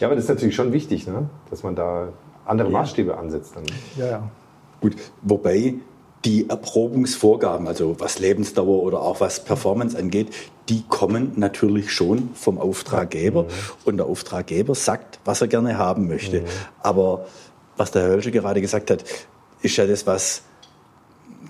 ja, 0.00 0.06
aber 0.06 0.14
das 0.14 0.24
ist 0.24 0.30
natürlich 0.30 0.54
schon 0.54 0.72
wichtig, 0.72 1.06
ne? 1.06 1.28
dass 1.50 1.62
man 1.62 1.74
da 1.74 2.08
andere 2.44 2.70
Maßstäbe 2.70 3.16
ansetzt. 3.16 3.56
Dann. 3.56 3.64
Ja, 3.96 4.06
ja. 4.06 4.30
Gut, 4.80 4.96
wobei 5.22 5.74
die 6.24 6.48
Erprobungsvorgaben, 6.48 7.66
also 7.68 7.96
was 7.98 8.18
Lebensdauer 8.18 8.82
oder 8.82 9.02
auch 9.02 9.20
was 9.20 9.44
Performance 9.44 9.96
angeht, 9.98 10.28
die 10.68 10.82
kommen 10.88 11.32
natürlich 11.36 11.92
schon 11.92 12.30
vom 12.34 12.58
Auftraggeber 12.58 13.46
und 13.84 13.98
der 13.98 14.06
Auftraggeber 14.06 14.74
sagt, 14.74 15.20
was 15.24 15.42
er 15.42 15.48
gerne 15.48 15.76
haben 15.76 16.08
möchte. 16.08 16.44
Aber 16.82 17.26
was 17.76 17.90
der 17.90 18.02
Herr 18.02 18.10
Hölsche 18.10 18.30
gerade 18.30 18.60
gesagt 18.62 18.90
hat, 18.90 19.04
ist 19.60 19.76
ja 19.76 19.86
das, 19.86 20.06
was 20.06 20.42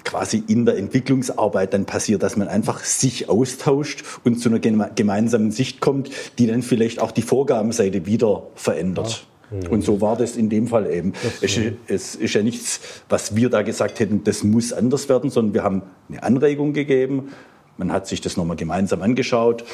quasi 0.05 0.43
in 0.49 0.67
der 0.67 0.77
Entwicklungsarbeit 0.77 1.73
dann 1.75 1.85
passiert, 1.87 2.23
dass 2.23 2.37
man 2.37 2.49
einfach 2.49 2.81
sich 2.85 3.29
austauscht 3.29 4.05
und 4.25 4.41
zu 4.41 4.49
einer 4.49 4.59
geme- 4.59 4.91
gemeinsamen 4.95 5.51
Sicht 5.51 5.81
kommt, 5.81 6.11
die 6.39 6.47
dann 6.47 6.63
vielleicht 6.63 7.01
auch 7.01 7.11
die 7.13 7.23
Vorgabenseite 7.23 8.07
wieder 8.07 8.45
verändert. 8.55 9.27
Und 9.71 9.85
so 9.85 10.01
war 10.01 10.17
das 10.17 10.37
in 10.37 10.49
dem 10.49 10.67
Fall 10.67 10.91
eben. 10.93 11.13
Es, 11.41 11.57
ist- 11.57 11.73
es 11.87 12.15
ist 12.17 12.35
ja 12.35 12.43
nichts, 12.43 12.81
was 13.09 13.37
wir 13.37 13.51
da 13.51 13.63
gesagt 13.63 14.01
hätten, 14.01 14.25
das 14.25 14.43
muss 14.43 14.73
anders 14.73 15.09
werden, 15.09 15.31
sondern 15.31 15.55
wir 15.55 15.63
haben 15.63 15.83
eine 16.09 16.23
Anregung 16.23 16.73
gegeben. 16.73 17.29
Man 17.77 17.93
hat 17.93 18.07
sich 18.09 18.21
das 18.21 18.37
nochmal 18.37 18.57
gemeinsam 18.57 19.03
angeschaut, 19.03 19.65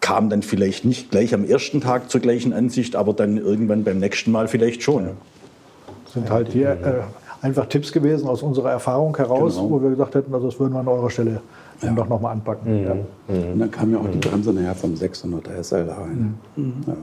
kam 0.00 0.30
dann 0.30 0.42
vielleicht 0.42 0.84
nicht 0.84 1.10
gleich 1.10 1.34
am 1.34 1.44
ersten 1.44 1.80
Tag 1.80 2.10
zur 2.10 2.20
gleichen 2.20 2.52
Ansicht, 2.52 2.94
aber 2.96 3.12
dann 3.12 3.36
irgendwann 3.36 3.84
beim 3.84 3.98
nächsten 3.98 4.30
Mal 4.30 4.48
vielleicht 4.48 4.82
schon. 4.82 5.10
sind 6.14 6.30
halt 6.30 6.48
hier 6.52 6.70
äh, 6.70 7.02
einfach 7.40 7.66
Tipps 7.66 7.92
gewesen 7.92 8.28
aus 8.28 8.42
unserer 8.42 8.70
Erfahrung 8.70 9.16
heraus, 9.16 9.56
Genau. 9.56 9.70
wo 9.70 9.82
wir 9.82 9.90
gesagt 9.90 10.14
hätten, 10.14 10.34
also 10.34 10.46
das 10.46 10.58
würden 10.58 10.72
wir 10.74 10.80
an 10.80 10.88
eurer 10.88 11.10
Stelle 11.10 11.40
dann 11.80 11.94
doch 11.94 12.08
nochmal 12.08 12.32
anpacken. 12.32 12.84
Ja. 12.84 12.92
Und 13.28 13.58
dann 13.60 13.70
kam 13.70 13.92
ja 13.92 13.98
auch 13.98 14.08
die 14.10 14.18
Bremse 14.18 14.52
nachher 14.52 14.74
vom 14.74 14.94
600er 14.94 15.62
SL 15.62 15.88
rein. 15.88 16.38
Ja. 16.56 16.94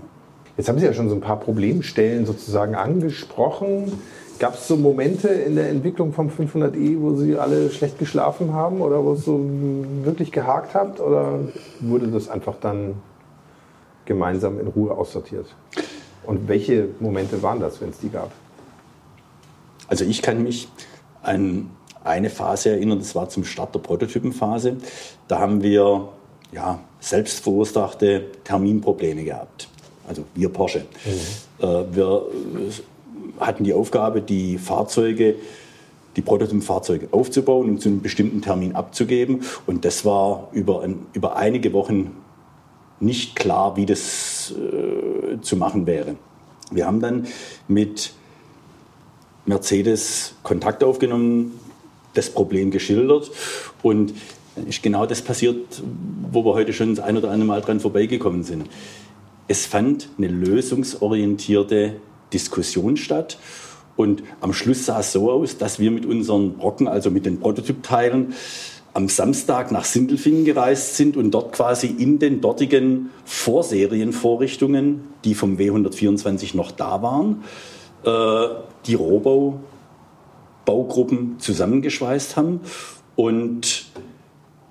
Jetzt 0.58 0.70
haben 0.70 0.80
Sie 0.80 0.86
ja 0.86 0.94
schon 0.94 1.10
so 1.10 1.16
ein 1.16 1.22
paar 1.22 1.40
Problemstellen 1.40 2.26
sozusagen 2.26 2.76
angesprochen. 2.76 3.92
Gab 4.40 4.56
es 4.56 4.68
so 4.68 4.76
Momente 4.76 5.30
in 5.30 5.56
der 5.56 5.70
Entwicklung 5.70 6.12
vom 6.12 6.28
500e, 6.30 7.00
wo 7.00 7.16
Sie 7.16 7.38
alle 7.38 7.70
schlecht 7.70 8.00
geschlafen 8.00 8.54
haben 8.54 8.82
oder 8.82 9.04
wo 9.04 9.14
es 9.14 9.24
so 9.24 9.40
wirklich 10.04 10.32
gehakt 10.34 10.74
habt? 10.76 11.00
Oder 11.00 11.40
wurde 11.80 12.08
das 12.08 12.28
einfach 12.30 12.56
dann 12.60 12.96
gemeinsam 14.06 14.60
in 14.60 14.68
Ruhe 14.68 14.92
aussortiert? 14.92 15.56
Und 16.26 16.48
welche 16.50 16.90
Momente 17.00 17.42
waren 17.44 17.60
das, 17.62 17.80
wenn 17.82 17.90
es 17.90 18.00
die 18.00 18.10
gab? 18.10 18.32
Also 19.88 20.06
ich 20.06 20.22
kann 20.22 20.44
mich 20.44 20.68
an 21.22 21.70
eine 22.04 22.30
Phase 22.30 22.70
erinnern, 22.70 23.00
das 23.00 23.16
war 23.16 23.30
zum 23.30 23.44
Start 23.44 23.74
der 23.74 23.80
Prototypenphase. 23.80 24.78
Da 25.28 25.40
haben 25.40 25.64
wir 25.64 26.10
ja, 26.52 26.80
selbst 27.00 27.40
verursachte 27.40 28.26
Terminprobleme 28.44 29.24
gehabt. 29.24 29.68
Also 30.08 30.24
wir 30.36 30.50
Porsche. 30.50 30.86
Äh, 31.60 31.66
wir 31.66 32.28
äh, 32.28 33.44
hatten 33.44 33.64
die 33.64 33.74
Aufgabe, 33.74 34.22
die 34.22 34.58
Fahrzeuge, 34.58 35.36
die 36.16 36.22
Prototypenfahrzeuge 36.22 37.10
aufzubauen 37.12 37.70
und 37.70 37.82
zu 37.82 37.90
einem 37.90 38.02
bestimmten 38.02 38.42
Termin 38.42 38.76
abzugeben. 38.76 39.42
Und 39.66 39.84
das 39.84 40.06
war 40.06 40.50
über, 40.54 40.82
ein, 40.84 41.06
über 41.14 41.36
einige 41.36 41.74
Wochen 41.74 42.16
nicht 43.00 43.36
klar, 43.36 43.76
wie 43.76 43.86
das 43.86 44.54
äh, 44.54 45.42
zu 45.42 45.58
machen 45.58 45.86
wäre. 45.86 46.16
Wir 46.72 46.86
haben 46.86 47.02
dann 47.02 47.28
mit 47.68 48.14
Mercedes 49.46 50.34
Kontakt 50.44 50.84
aufgenommen, 50.84 51.60
das 52.14 52.30
Problem 52.30 52.72
geschildert 52.72 53.32
und 53.84 54.14
dann 54.56 54.68
ist 54.68 54.82
genau 54.82 55.06
das 55.06 55.22
passiert, 55.22 55.82
wo 56.32 56.46
wir 56.46 56.54
heute 56.54 56.74
schon 56.74 56.96
das 56.96 57.04
ein 57.04 57.18
oder 57.18 57.30
andere 57.30 57.48
Mal 57.48 57.62
dran 57.62 57.80
vorbeigekommen 57.80 58.44
sind. 58.44 58.70
Es 59.48 59.66
fand 59.66 60.10
eine 60.18 60.28
lösungsorientierte 60.28 61.98
Diskussion 62.32 62.98
statt 62.98 63.38
und 63.96 64.24
am 64.42 64.54
Schluss 64.54 64.86
sah 64.86 65.02
es 65.02 65.12
so 65.12 65.32
aus, 65.32 65.58
dass 65.58 65.80
wir 65.80 65.92
mit 65.92 66.06
unseren 66.06 66.54
Brocken, 66.58 66.88
also 66.88 67.12
mit 67.12 67.26
den 67.26 67.40
Prototypteilen, 67.40 68.34
am 68.94 69.10
Samstag 69.10 69.72
nach 69.72 69.84
Sindelfingen 69.84 70.46
gereist 70.46 70.96
sind 70.96 71.18
und 71.18 71.32
dort 71.32 71.52
quasi 71.52 71.88
in 71.88 72.18
den 72.18 72.40
dortigen 72.40 73.10
Vorserienvorrichtungen, 73.26 75.02
die 75.26 75.36
vom 75.36 75.58
W124 75.58 76.56
noch 76.56 76.72
da 76.72 77.02
waren, 77.02 77.44
äh, 78.06 78.48
die 78.86 78.96
Rohbau-Baugruppen 78.96 81.40
zusammengeschweißt 81.40 82.38
haben 82.38 82.62
und 83.16 83.88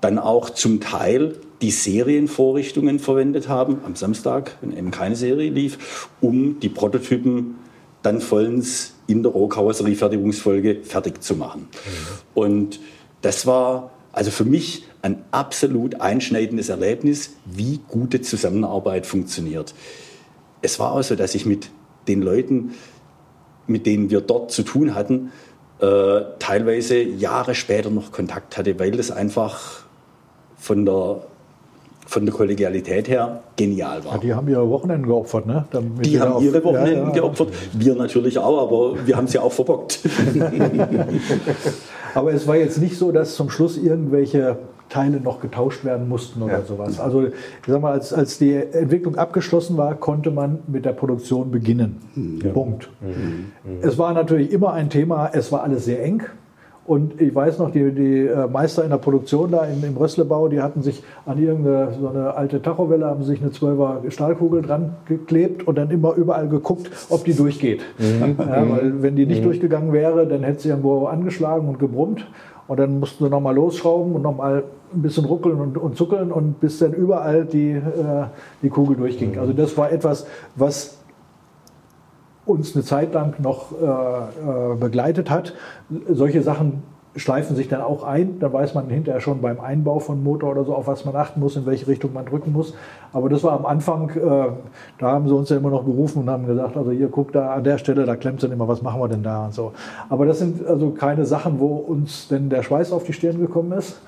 dann 0.01 0.19
auch 0.19 0.49
zum 0.49 0.81
Teil 0.81 1.37
die 1.61 1.71
Serienvorrichtungen 1.71 2.99
verwendet 2.99 3.47
haben, 3.47 3.79
am 3.85 3.95
Samstag, 3.95 4.57
wenn 4.61 4.75
eben 4.75 4.91
keine 4.91 5.15
Serie 5.15 5.49
lief, 5.49 6.09
um 6.21 6.59
die 6.59 6.69
Prototypen 6.69 7.55
dann 8.03 8.21
vollends 8.21 8.93
in 9.07 9.23
der 9.23 9.31
Rohkarosseriefertigungsfolge 9.31 10.81
fertig 10.83 11.23
zu 11.23 11.35
machen. 11.35 11.67
Und 12.33 12.79
das 13.21 13.47
war 13.47 13.91
also 14.11 14.31
für 14.31 14.45
mich 14.45 14.83
ein 15.01 15.23
absolut 15.31 16.01
einschneidendes 16.01 16.69
Erlebnis, 16.69 17.35
wie 17.45 17.79
gute 17.87 18.21
Zusammenarbeit 18.21 19.05
funktioniert. 19.05 19.73
Es 20.61 20.79
war 20.79 20.93
auch 20.93 21.03
so, 21.03 21.15
dass 21.15 21.35
ich 21.35 21.45
mit 21.45 21.69
den 22.07 22.21
Leuten, 22.21 22.73
mit 23.67 23.85
denen 23.85 24.09
wir 24.09 24.21
dort 24.21 24.51
zu 24.51 24.63
tun 24.63 24.95
hatten, 24.95 25.31
äh, 25.81 26.21
teilweise 26.39 26.97
Jahre 27.01 27.55
später 27.55 27.89
noch 27.89 28.11
Kontakt 28.11 28.57
hatte, 28.57 28.79
weil 28.79 28.91
das 28.91 29.11
einfach 29.11 29.83
von 30.57 30.85
der, 30.85 31.17
von 32.07 32.25
der 32.25 32.33
Kollegialität 32.33 33.07
her 33.09 33.41
genial 33.55 34.03
war. 34.05 34.13
Ja, 34.13 34.17
die 34.19 34.33
haben 34.33 34.47
ihre 34.47 34.69
Wochenenden 34.69 35.07
geopfert, 35.07 35.45
ne? 35.47 35.65
Damit 35.71 36.05
Die 36.05 36.19
haben 36.19 36.33
auf- 36.33 36.43
ihre 36.43 36.63
Wochenenden 36.63 36.93
Ja, 37.01 37.07
ja. 37.07 37.13
geopfert, 37.13 37.49
wir 37.73 37.95
natürlich 37.95 38.37
auch, 38.39 38.61
aber 38.61 39.05
wir 39.07 39.17
haben 39.17 39.27
sie 39.27 39.39
auch 39.39 39.51
verbockt. 39.51 39.99
Aber 42.13 42.33
es 42.33 42.47
war 42.47 42.55
jetzt 42.55 42.77
nicht 42.79 42.97
so, 42.97 43.11
dass 43.11 43.35
zum 43.35 43.49
Schluss 43.49 43.77
irgendwelche 43.77 44.57
Teile 44.89 45.19
noch 45.19 45.41
getauscht 45.41 45.83
werden 45.83 46.07
mussten 46.07 46.41
oder 46.41 46.59
Ja. 46.59 46.61
sowas. 46.63 46.99
Also 46.99 47.27
ich 47.27 47.33
sag 47.67 47.81
mal, 47.81 47.93
als, 47.93 48.13
als 48.13 48.37
die 48.37 48.53
Entwicklung 48.53 49.15
abgeschlossen 49.15 49.77
war, 49.77 49.95
konnte 49.95 50.31
man 50.31 50.59
mit 50.67 50.85
der 50.85 50.93
Produktion 50.93 51.51
beginnen. 51.51 51.97
Punkt. 52.53 52.89
Es 53.81 53.97
war 53.97 54.13
natürlich 54.13 54.51
immer 54.51 54.73
ein 54.73 54.89
Thema, 54.89 55.29
es 55.33 55.51
war 55.51 55.63
alles 55.63 55.85
sehr 55.85 56.03
eng. 56.03 56.23
Und 56.87 57.19
ich 57.19 57.33
weiß 57.33 57.57
noch, 57.57 57.71
die, 57.71 57.91
die 57.93 58.27
äh, 58.27 58.45
Meister 58.47 58.83
in 58.83 58.91
der 58.91 58.97
Produktion 58.97 59.49
da 59.49 59.65
im, 59.65 59.83
im 59.83 59.97
Rösslebau, 59.97 60.49
die 60.49 60.61
hatten 60.61 60.83
sich 60.83 61.01
an 61.25 61.41
irgendeine 61.41 61.93
so 61.99 62.07
eine 62.09 62.35
alte 62.35 62.61
Tachowelle, 62.61 63.07
haben 63.07 63.23
sich 63.23 63.41
eine 63.41 63.49
12er 63.49 64.11
Stahlkugel 64.11 64.61
dran 64.61 64.93
geklebt 65.07 65.67
und 65.67 65.79
dann 65.79 65.89
immer 65.89 66.13
überall 66.13 66.47
geguckt, 66.47 66.91
ob 67.09 67.25
die 67.25 67.33
durchgeht. 67.33 67.81
Ja, 67.97 68.69
weil 68.69 69.01
wenn 69.01 69.15
die 69.15 69.25
nicht 69.25 69.43
durchgegangen 69.43 69.93
wäre, 69.93 70.27
dann 70.27 70.43
hätte 70.43 70.61
sie 70.61 70.69
irgendwo 70.69 71.07
angeschlagen 71.07 71.67
und 71.67 71.79
gebrummt. 71.79 72.27
Und 72.67 72.79
dann 72.79 72.99
mussten 72.99 73.23
sie 73.23 73.29
nochmal 73.29 73.55
losschrauben 73.55 74.15
und 74.15 74.21
nochmal 74.21 74.63
ein 74.93 75.01
bisschen 75.01 75.25
ruckeln 75.25 75.59
und, 75.59 75.77
und 75.77 75.95
zuckeln 75.95 76.31
und 76.31 76.59
bis 76.59 76.79
dann 76.79 76.93
überall 76.93 77.45
die, 77.45 77.71
äh, 77.71 77.81
die 78.61 78.69
Kugel 78.69 78.97
durchging. 78.97 79.37
Also 79.37 79.53
das 79.53 79.77
war 79.77 79.91
etwas, 79.91 80.25
was 80.55 80.97
uns 82.45 82.75
eine 82.75 82.83
Zeit 82.83 83.13
lang 83.13 83.39
noch 83.41 83.71
äh, 83.71 83.85
äh, 83.85 84.75
begleitet 84.77 85.29
hat. 85.29 85.53
Solche 86.09 86.41
Sachen 86.41 86.83
schleifen 87.15 87.55
sich 87.55 87.67
dann 87.67 87.81
auch 87.81 88.03
ein. 88.03 88.39
Dann 88.39 88.51
weiß 88.51 88.73
man 88.73 88.89
hinterher 88.89 89.21
schon 89.21 89.41
beim 89.41 89.59
Einbau 89.59 89.99
von 89.99 90.23
Motor 90.23 90.51
oder 90.51 90.65
so, 90.65 90.75
auf 90.75 90.87
was 90.87 91.05
man 91.05 91.15
achten 91.15 91.39
muss, 91.39 91.55
in 91.55 91.65
welche 91.65 91.87
Richtung 91.87 92.13
man 92.13 92.25
drücken 92.25 92.51
muss. 92.51 92.73
Aber 93.13 93.29
das 93.29 93.43
war 93.43 93.53
am 93.53 93.65
Anfang, 93.65 94.09
äh, 94.09 94.47
da 94.97 95.11
haben 95.11 95.27
sie 95.27 95.33
uns 95.33 95.49
ja 95.49 95.57
immer 95.57 95.69
noch 95.69 95.85
gerufen 95.85 96.19
und 96.19 96.29
haben 96.29 96.45
gesagt, 96.45 96.75
also 96.75 96.91
hier 96.91 97.07
guck 97.07 97.31
da 97.31 97.53
an 97.53 97.63
der 97.63 97.77
Stelle, 97.77 98.05
da 98.05 98.15
klemmt 98.15 98.39
es 98.39 98.41
dann 98.41 98.51
immer, 98.51 98.67
was 98.67 98.81
machen 98.81 98.99
wir 98.99 99.07
denn 99.07 99.23
da 99.23 99.45
und 99.45 99.53
so. 99.53 99.71
Aber 100.09 100.25
das 100.25 100.39
sind 100.39 100.65
also 100.65 100.89
keine 100.89 101.25
Sachen, 101.25 101.59
wo 101.59 101.75
uns 101.75 102.27
denn 102.27 102.49
der 102.49 102.63
Schweiß 102.63 102.91
auf 102.91 103.05
die 103.05 103.13
Stirn 103.13 103.39
gekommen 103.39 103.71
ist, 103.71 104.01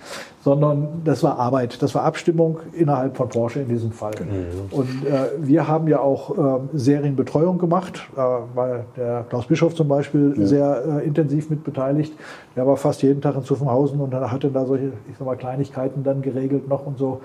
sondern 0.48 0.88
das 1.04 1.24
war 1.24 1.40
Arbeit, 1.40 1.82
das 1.82 1.94
war 1.94 2.04
Abstimmung 2.04 2.60
innerhalb 2.74 3.18
von 3.18 3.28
Porsche 3.28 3.60
in 3.60 3.68
diesem 3.68 3.92
Fall. 3.92 4.14
Genau. 4.16 4.32
Und 4.72 5.06
äh, 5.06 5.30
wir 5.40 5.68
haben 5.68 5.88
ja 5.90 6.00
auch 6.00 6.38
äh, 6.38 6.60
Serienbetreuung 6.74 7.58
gemacht, 7.58 8.08
äh, 8.16 8.20
weil 8.56 8.86
der 8.96 9.26
Klaus 9.30 9.46
Bischof 9.48 9.76
zum 9.76 9.88
Beispiel 9.90 10.36
ja. 10.38 10.46
sehr 10.46 10.84
äh, 11.02 11.06
intensiv 11.06 11.50
mit 11.50 11.64
beteiligt. 11.64 12.14
Der 12.56 12.66
war 12.66 12.78
fast 12.78 12.97
jeden 13.02 13.22
Tag 13.22 13.36
in 13.36 13.44
Zuffenhausen 13.44 14.00
und 14.00 14.14
hatte 14.14 14.50
da 14.50 14.66
solche, 14.66 14.94
ich 15.10 15.18
sag 15.18 15.26
mal, 15.26 15.36
Kleinigkeiten 15.36 16.04
dann 16.04 16.22
geregelt 16.22 16.68
noch 16.68 16.86
und 16.86 16.98
so. 16.98 17.22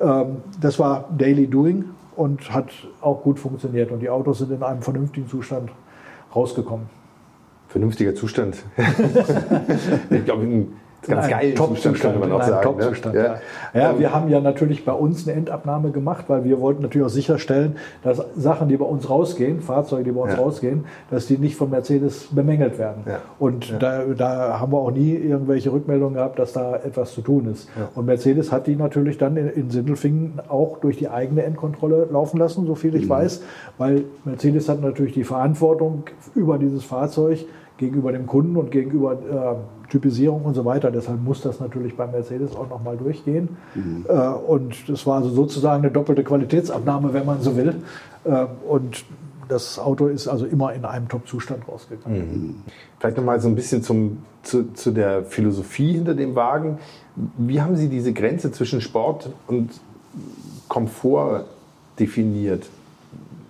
Ähm, 0.00 0.38
das 0.60 0.78
war 0.78 1.08
Daily 1.16 1.46
Doing 1.46 1.84
und 2.16 2.52
hat 2.52 2.70
auch 3.00 3.22
gut 3.22 3.38
funktioniert. 3.38 3.90
Und 3.90 4.00
die 4.00 4.10
Autos 4.10 4.38
sind 4.38 4.50
in 4.50 4.62
einem 4.62 4.82
vernünftigen 4.82 5.28
Zustand 5.28 5.70
rausgekommen. 6.34 6.86
Vernünftiger 7.68 8.14
Zustand. 8.14 8.64
ich 10.10 10.24
glaube, 10.24 10.46
ganz 11.06 11.28
geil 11.28 11.54
Top-Zustand, 11.54 12.00
könnte 12.00 12.18
man 12.18 12.32
auch 12.32 12.42
sagen. 12.42 12.56
Ne? 12.56 12.62
Top-Zustand, 12.62 13.14
ne? 13.14 13.24
ja. 13.24 13.34
Ja. 13.74 13.92
ja. 13.92 13.98
wir 13.98 14.14
haben 14.14 14.28
ja 14.28 14.40
natürlich 14.40 14.84
bei 14.84 14.92
uns 14.92 15.26
eine 15.26 15.36
Endabnahme 15.36 15.90
gemacht, 15.90 16.24
weil 16.28 16.44
wir 16.44 16.60
wollten 16.60 16.82
natürlich 16.82 17.06
auch 17.06 17.10
sicherstellen, 17.10 17.76
dass 18.02 18.22
Sachen, 18.36 18.68
die 18.68 18.76
bei 18.76 18.84
uns 18.84 19.08
rausgehen, 19.08 19.60
Fahrzeuge, 19.60 20.04
die 20.04 20.12
bei 20.12 20.22
uns 20.22 20.32
ja. 20.32 20.38
rausgehen, 20.38 20.84
dass 21.10 21.26
die 21.26 21.38
nicht 21.38 21.56
von 21.56 21.70
Mercedes 21.70 22.28
bemängelt 22.30 22.78
werden. 22.78 23.04
Und 23.38 23.70
Da, 23.78 24.02
da 24.16 24.60
haben 24.60 24.72
wir 24.72 24.78
auch 24.78 24.90
nie 24.90 25.14
irgendwelche 25.14 25.72
Rückmeldungen 25.72 26.14
gehabt, 26.14 26.38
dass 26.38 26.52
da 26.52 26.76
etwas 26.76 27.12
zu 27.12 27.22
tun 27.22 27.50
ist. 27.50 27.68
Und 27.94 28.06
Mercedes 28.06 28.52
hat 28.52 28.66
die 28.66 28.76
natürlich 28.76 29.18
dann 29.18 29.36
in, 29.36 29.48
in 29.48 29.70
Sindelfingen 29.70 30.40
auch 30.48 30.78
durch 30.78 30.96
die 30.96 31.08
eigene 31.08 31.42
Endkontrolle 31.42 32.08
laufen 32.10 32.38
lassen, 32.38 32.66
so 32.66 32.74
viel 32.74 32.94
ich 32.94 33.04
mhm. 33.04 33.10
weiß, 33.10 33.42
weil 33.78 34.04
Mercedes 34.24 34.68
hat 34.68 34.80
natürlich 34.80 35.14
die 35.14 35.24
Verantwortung 35.24 36.04
über 36.34 36.58
dieses 36.58 36.84
Fahrzeug 36.84 37.46
gegenüber 37.80 38.12
dem 38.12 38.26
Kunden 38.26 38.56
und 38.56 38.70
gegenüber 38.70 39.14
äh, 39.14 39.90
Typisierung 39.90 40.44
und 40.44 40.54
so 40.54 40.66
weiter. 40.66 40.90
Deshalb 40.90 41.22
muss 41.22 41.40
das 41.40 41.60
natürlich 41.60 41.96
bei 41.96 42.06
Mercedes 42.06 42.54
auch 42.54 42.68
nochmal 42.68 42.98
durchgehen. 42.98 43.56
Mhm. 43.74 44.04
Äh, 44.06 44.12
und 44.12 44.88
das 44.88 45.06
war 45.06 45.16
also 45.16 45.30
sozusagen 45.30 45.82
eine 45.82 45.90
doppelte 45.90 46.22
Qualitätsabnahme, 46.22 47.14
wenn 47.14 47.24
man 47.24 47.40
so 47.40 47.56
will. 47.56 47.74
Äh, 48.24 48.46
und 48.68 49.02
das 49.48 49.78
Auto 49.78 50.08
ist 50.08 50.28
also 50.28 50.44
immer 50.44 50.74
in 50.74 50.84
einem 50.84 51.08
Top-Zustand 51.08 51.66
rausgegangen. 51.66 52.18
Mhm. 52.18 52.54
Vielleicht 52.98 53.16
nochmal 53.16 53.40
so 53.40 53.48
ein 53.48 53.54
bisschen 53.54 53.82
zum, 53.82 54.18
zu, 54.42 54.72
zu 54.74 54.90
der 54.90 55.24
Philosophie 55.24 55.94
hinter 55.94 56.14
dem 56.14 56.34
Wagen. 56.34 56.78
Wie 57.38 57.62
haben 57.62 57.76
Sie 57.76 57.88
diese 57.88 58.12
Grenze 58.12 58.52
zwischen 58.52 58.82
Sport 58.82 59.32
und 59.48 59.70
Komfort 60.68 61.46
definiert? 61.98 62.66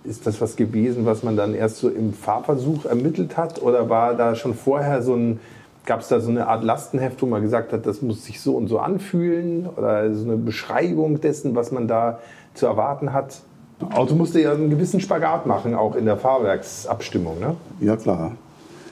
Ist 0.03 0.25
das 0.25 0.41
was 0.41 0.55
gewesen, 0.55 1.05
was 1.05 1.23
man 1.23 1.37
dann 1.37 1.53
erst 1.53 1.77
so 1.77 1.89
im 1.89 2.13
Fahrversuch 2.13 2.85
ermittelt 2.85 3.37
hat? 3.37 3.61
Oder 3.61 3.89
war 3.89 4.15
da 4.15 4.35
schon 4.35 4.53
vorher 4.53 5.01
so 5.01 5.15
ein, 5.15 5.39
gab 5.85 6.01
es 6.01 6.07
da 6.07 6.19
so 6.19 6.29
eine 6.29 6.47
Art 6.47 6.63
Lastenheft, 6.63 7.21
wo 7.21 7.25
man 7.25 7.41
gesagt 7.41 7.73
hat, 7.73 7.85
das 7.85 8.01
muss 8.01 8.25
sich 8.25 8.41
so 8.41 8.55
und 8.55 8.67
so 8.67 8.79
anfühlen? 8.79 9.67
Oder 9.67 10.13
so 10.13 10.25
eine 10.25 10.37
Beschreibung 10.37 11.21
dessen, 11.21 11.55
was 11.55 11.71
man 11.71 11.87
da 11.87 12.19
zu 12.53 12.65
erwarten 12.65 13.13
hat? 13.13 13.41
Auto 13.89 14.15
musste 14.15 14.39
ja 14.39 14.53
einen 14.53 14.69
gewissen 14.69 14.99
Spagat 14.99 15.45
machen, 15.45 15.73
auch 15.73 15.95
in 15.95 16.05
der 16.05 16.17
Fahrwerksabstimmung, 16.17 17.39
ne? 17.39 17.55
Ja, 17.79 17.95
klar. 17.95 18.33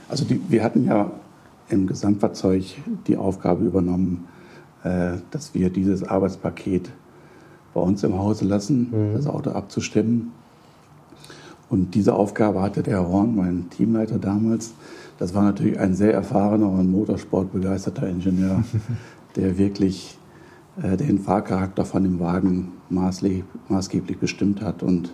Also 0.10 0.26
die, 0.26 0.42
wir 0.50 0.64
hatten 0.64 0.86
ja 0.86 1.12
im 1.70 1.86
Gesamtfahrzeug 1.86 2.64
die 3.06 3.18
Aufgabe 3.18 3.66
übernommen, 3.66 4.28
äh, 4.84 5.18
dass 5.30 5.54
wir 5.54 5.70
dieses 5.70 6.04
Arbeitspaket 6.04 6.90
bei 7.74 7.82
uns 7.82 8.04
im 8.04 8.18
Hause 8.18 8.46
lassen, 8.46 8.90
mhm. 8.92 9.16
das 9.16 9.28
Auto 9.28 9.52
abzustimmen. 9.52 10.32
Und 11.70 11.94
diese 11.96 12.16
Aufgabe 12.16 12.62
hatte 12.62 12.82
der 12.82 12.96
Herr 12.96 13.10
Horn, 13.10 13.36
mein 13.36 13.70
Teamleiter 13.70 14.18
damals. 14.18 14.74
Das 15.20 15.36
war 15.36 15.44
natürlich 15.44 15.80
ein 15.80 15.94
sehr 15.94 16.14
erfahrener 16.14 16.70
und 16.70 16.90
motorsportbegeisterter 16.92 18.08
Ingenieur, 18.08 18.64
der 19.36 19.58
wirklich 19.58 20.18
äh, 20.82 20.98
den 20.98 21.20
Fahrcharakter 21.20 21.86
von 21.86 22.04
dem 22.04 22.20
Wagen 22.20 22.72
maßgeblich 22.90 24.18
bestimmt 24.18 24.62
hat 24.62 24.82
und 24.82 25.14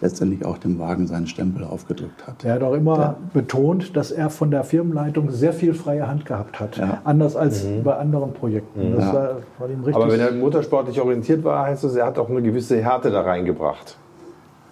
letztendlich 0.00 0.44
auch 0.44 0.58
dem 0.58 0.78
Wagen 0.78 1.06
seinen 1.06 1.26
Stempel 1.26 1.64
aufgedrückt 1.64 2.26
hat. 2.26 2.44
Er 2.44 2.54
hat 2.54 2.62
auch 2.62 2.74
immer 2.74 2.96
der, 2.96 3.16
betont, 3.32 3.96
dass 3.96 4.12
er 4.12 4.30
von 4.30 4.50
der 4.50 4.62
Firmenleitung 4.62 5.30
sehr 5.30 5.52
viel 5.52 5.74
freie 5.74 6.06
Hand 6.06 6.24
gehabt 6.24 6.60
hat, 6.60 6.76
ja. 6.76 7.00
anders 7.04 7.34
als 7.34 7.64
mhm. 7.64 7.82
bei 7.82 7.96
anderen 7.96 8.32
Projekten. 8.32 8.92
Mhm. 8.92 8.98
Ja. 8.98 9.12
War, 9.12 9.36
war 9.58 9.94
Aber 9.94 10.12
wenn 10.12 10.20
er 10.20 10.32
motorsportlich 10.32 11.00
orientiert 11.00 11.42
war, 11.42 11.66
heißt 11.66 11.84
das, 11.84 11.96
er 11.96 12.06
hat 12.06 12.18
auch 12.18 12.30
eine 12.30 12.42
gewisse 12.42 12.80
Härte 12.80 13.10
da 13.10 13.22
reingebracht. 13.22 13.96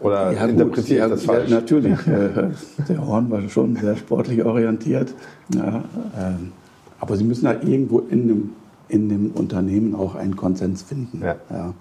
Oder 0.01 0.33
ja, 0.33 0.47
interpretiere 0.47 1.07
ich 1.07 1.13
das 1.13 1.25
falsch? 1.25 1.51
Ja, 1.51 1.57
natürlich. 1.57 1.99
Äh, 2.07 2.51
der 2.89 3.07
Horn 3.07 3.31
war 3.31 3.49
schon 3.49 3.77
sehr 3.77 3.97
sportlich 3.97 4.45
orientiert. 4.45 5.15
Ja, 5.55 5.85
ähm, 6.19 6.53
aber 7.01 7.17
Sie 7.17 7.25
müssen 7.25 7.47
halt 7.47 7.65
irgendwo 7.65 8.01
in 8.01 8.29
dem, 8.29 8.51
in 8.89 9.09
dem 9.09 9.31
Unternehmen 9.33 9.95
auch 9.95 10.15
einen 10.15 10.37
Konsens 10.37 10.83
finden. 10.83 11.23
Ja. 11.23 11.37
Ja. 11.51 11.75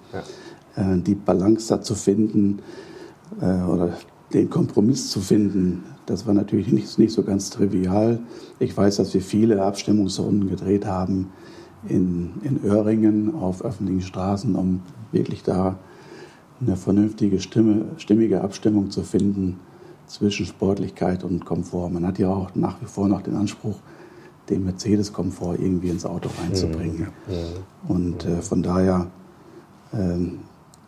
Äh, 0.75 0.99
die 0.99 1.15
Balance 1.15 1.67
da 1.69 1.81
zu 1.81 1.95
finden 1.95 2.59
äh, 3.41 3.63
oder 3.63 3.97
den 4.33 4.49
Kompromiss 4.49 5.09
zu 5.09 5.21
finden, 5.21 5.83
das 6.05 6.27
war 6.27 6.33
natürlich 6.33 6.71
nicht, 6.71 6.99
nicht 6.99 7.13
so 7.13 7.23
ganz 7.23 7.49
trivial. 7.49 8.19
Ich 8.59 8.75
weiß, 8.75 8.97
dass 8.97 9.13
wir 9.13 9.21
viele 9.21 9.63
Abstimmungsrunden 9.63 10.49
gedreht 10.49 10.85
haben 10.85 11.31
in, 11.87 12.33
in 12.43 12.63
Öhringen 12.63 13.33
auf 13.35 13.63
öffentlichen 13.63 14.01
Straßen, 14.01 14.55
um 14.55 14.81
wirklich 15.11 15.43
da 15.43 15.77
eine 16.61 16.75
vernünftige, 16.75 17.39
Stimme, 17.39 17.85
stimmige 17.97 18.41
Abstimmung 18.41 18.91
zu 18.91 19.03
finden 19.03 19.59
zwischen 20.07 20.45
Sportlichkeit 20.45 21.23
und 21.23 21.45
Komfort. 21.45 21.89
Man 21.89 22.05
hat 22.05 22.19
ja 22.19 22.29
auch 22.29 22.53
nach 22.55 22.81
wie 22.81 22.85
vor 22.85 23.07
noch 23.07 23.21
den 23.21 23.35
Anspruch, 23.35 23.77
den 24.49 24.63
Mercedes-Komfort 24.63 25.55
irgendwie 25.59 25.89
ins 25.89 26.05
Auto 26.05 26.29
reinzubringen. 26.41 27.07
Ja, 27.27 27.33
ja, 27.33 27.43
Und 27.87 28.25
äh, 28.25 28.41
von 28.41 28.61
daher 28.61 29.07
ähm, 29.91 30.39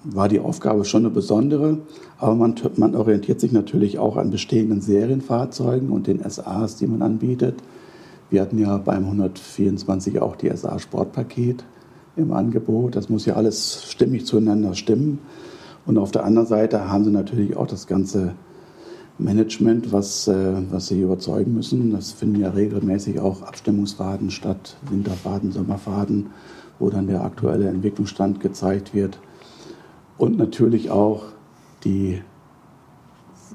war 0.04 0.30
die 0.30 0.40
Aufgabe 0.40 0.86
schon 0.86 1.06
eine 1.06 1.10
besondere, 1.10 1.80
aber 2.18 2.36
man, 2.36 2.56
man 2.78 2.96
orientiert 2.96 3.40
sich 3.40 3.52
natürlich 3.52 4.00
auch 4.00 4.16
an 4.16 4.30
bestehenden 4.30 4.82
Serienfahrzeugen 4.82 5.90
und 5.90 6.08
den 6.08 6.22
SAs, 6.30 6.76
die 6.76 6.88
man 6.88 7.02
anbietet. 7.02 7.56
Wir 8.30 8.42
hatten 8.42 8.58
ja 8.58 8.78
beim 8.78 9.06
124 9.06 10.22
auch 10.22 10.36
die 10.36 10.56
SA 10.56 10.80
Sportpaket 10.80 11.64
im 12.16 12.34
Angebot. 12.34 12.96
Das 12.96 13.10
muss 13.10 13.26
ja 13.26 13.36
alles 13.36 13.90
stimmig 13.90 14.26
zueinander 14.26 14.76
stimmen. 14.76 15.20
Und 15.88 15.98
auf 15.98 16.12
der 16.12 16.26
anderen 16.26 16.48
Seite 16.48 16.92
haben 16.92 17.06
sie 17.06 17.12
natürlich 17.12 17.56
auch 17.56 17.66
das 17.66 17.88
ganze 17.88 18.34
Management, 19.18 19.92
was, 19.94 20.28
äh, 20.28 20.54
was 20.70 20.88
sie 20.88 21.02
überzeugen 21.02 21.54
müssen. 21.54 21.92
Das 21.92 22.12
finden 22.12 22.42
ja 22.42 22.50
regelmäßig 22.50 23.22
auch 23.22 23.42
Abstimmungsfahrten 23.42 24.30
statt, 24.30 24.76
Winterfahrten, 24.90 25.52
Sommerfahrten, 25.54 26.28
wo 26.78 26.90
dann 26.90 27.08
der 27.08 27.24
aktuelle 27.24 27.70
Entwicklungsstand 27.70 28.42
gezeigt 28.42 28.94
wird. 28.94 29.20
Und 30.18 30.38
natürlich 30.38 30.92
auch 30.92 31.24
die, 31.86 32.22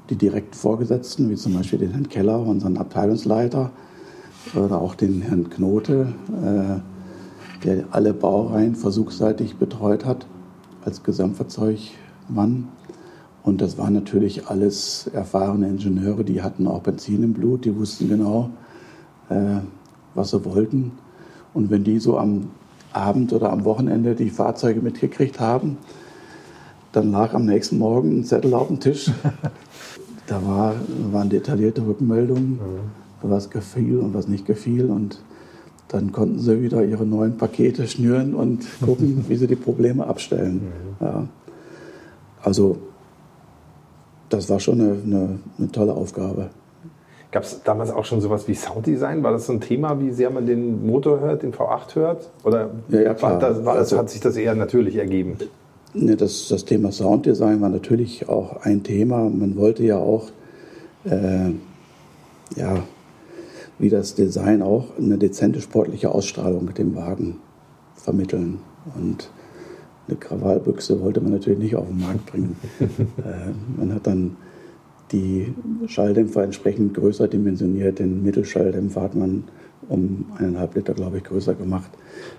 die 0.09 0.15
direkten 0.15 0.55
Vorgesetzten, 0.55 1.29
wie 1.29 1.35
zum 1.35 1.53
Beispiel 1.53 1.79
den 1.79 1.91
Herrn 1.91 2.09
Keller, 2.09 2.39
unseren 2.39 2.77
Abteilungsleiter, 2.77 3.71
oder 4.55 4.81
auch 4.81 4.95
den 4.95 5.21
Herrn 5.21 5.49
Knote, 5.49 6.13
äh, 6.43 7.63
der 7.63 7.85
alle 7.91 8.13
Baureihen 8.13 8.75
versuchsseitig 8.75 9.55
betreut 9.55 10.03
hat 10.03 10.25
als 10.83 11.03
Gesamtfahrzeug 11.03 11.79
Mann. 12.33 12.67
Und 13.43 13.61
das 13.61 13.77
waren 13.77 13.93
natürlich 13.93 14.47
alles 14.47 15.09
erfahrene 15.13 15.67
Ingenieure, 15.67 16.23
die 16.23 16.41
hatten 16.41 16.65
auch 16.67 16.81
Benzin 16.81 17.23
im 17.23 17.33
Blut, 17.33 17.65
die 17.65 17.75
wussten 17.75 18.07
genau, 18.07 18.49
äh, 19.29 19.59
was 20.15 20.31
sie 20.31 20.45
wollten. 20.45 20.93
Und 21.53 21.69
wenn 21.69 21.83
die 21.83 21.99
so 21.99 22.17
am 22.17 22.51
Abend 22.93 23.33
oder 23.33 23.51
am 23.51 23.65
Wochenende 23.65 24.15
die 24.15 24.29
Fahrzeuge 24.29 24.81
mitgekriegt 24.81 25.39
haben, 25.39 25.77
dann 26.93 27.11
lag 27.11 27.33
am 27.33 27.45
nächsten 27.45 27.79
Morgen 27.79 28.19
ein 28.19 28.23
Zettel 28.23 28.53
auf 28.53 28.67
dem 28.67 28.79
Tisch. 28.79 29.11
da 30.27 30.45
war, 30.45 30.75
waren 31.11 31.29
detaillierte 31.29 31.85
Rückmeldungen, 31.85 32.51
mhm. 32.51 32.59
was 33.23 33.49
gefiel 33.49 33.99
und 33.99 34.13
was 34.13 34.27
nicht 34.27 34.45
gefiel. 34.45 34.89
Und 34.89 35.19
dann 35.89 36.11
konnten 36.11 36.39
sie 36.39 36.61
wieder 36.61 36.83
ihre 36.83 37.05
neuen 37.05 37.37
Pakete 37.37 37.87
schnüren 37.87 38.33
und 38.35 38.65
gucken, 38.79 39.25
wie 39.29 39.35
sie 39.35 39.47
die 39.47 39.55
Probleme 39.55 40.07
abstellen. 40.07 40.61
Mhm. 40.99 41.05
Ja. 41.05 41.27
Also 42.43 42.77
das 44.29 44.49
war 44.49 44.59
schon 44.59 44.81
eine, 44.81 44.97
eine, 45.05 45.39
eine 45.57 45.71
tolle 45.71 45.93
Aufgabe. 45.93 46.49
Gab 47.31 47.43
es 47.43 47.63
damals 47.63 47.89
auch 47.89 48.05
schon 48.05 48.21
sowas 48.21 48.47
wie 48.47 48.53
Sounddesign? 48.53 49.23
War 49.23 49.31
das 49.31 49.47
so 49.47 49.53
ein 49.53 49.61
Thema, 49.61 49.99
wie 49.99 50.11
sehr 50.11 50.29
man 50.29 50.45
den 50.45 50.85
Motor 50.85 51.19
hört, 51.19 51.41
den 51.41 51.51
V8 51.51 51.95
hört? 51.95 52.29
Oder 52.43 52.69
ja, 52.89 53.01
ja, 53.01 53.13
klar. 53.15 53.39
Das, 53.39 53.65
war, 53.65 53.75
also, 53.75 53.97
hat 53.97 54.09
sich 54.09 54.21
das 54.21 54.37
eher 54.37 54.53
natürlich 54.53 54.97
ergeben? 54.97 55.37
Ne, 55.95 56.15
das, 56.15 56.47
das 56.47 56.65
Thema 56.65 56.91
Sounddesign 56.91 57.61
war 57.61 57.69
natürlich 57.69 58.29
auch 58.29 58.57
ein 58.63 58.83
Thema. 58.83 59.29
Man 59.29 59.55
wollte 59.55 59.83
ja 59.83 59.97
auch, 59.97 60.27
äh, 61.05 61.49
ja, 62.55 62.83
wie 63.79 63.89
das 63.89 64.13
Design 64.13 64.61
auch 64.61 64.85
eine 64.99 65.17
dezente 65.17 65.61
sportliche 65.61 66.11
Ausstrahlung 66.11 66.65
mit 66.65 66.77
dem 66.77 66.95
Wagen 66.95 67.37
vermitteln. 67.95 68.59
Und 68.95 69.29
eine 70.07 70.17
Krawallbüchse 70.17 70.99
wollte 71.01 71.21
man 71.21 71.31
natürlich 71.31 71.59
nicht 71.59 71.75
auf 71.75 71.87
den 71.87 71.99
Markt 71.99 72.25
bringen. 72.25 72.55
äh, 72.79 73.77
man 73.77 73.93
hat 73.93 74.07
dann 74.07 74.37
die 75.11 75.53
Schalldämpfer 75.87 76.43
entsprechend 76.43 76.95
größer 76.95 77.27
dimensioniert. 77.27 77.99
Den 77.99 78.23
Mittelschalldämpfer 78.23 79.01
hat 79.01 79.15
man 79.15 79.45
um 79.89 80.25
eineinhalb 80.37 80.75
Liter, 80.75 80.93
glaube 80.93 81.17
ich, 81.17 81.23
größer 81.23 81.55
gemacht. 81.55 81.91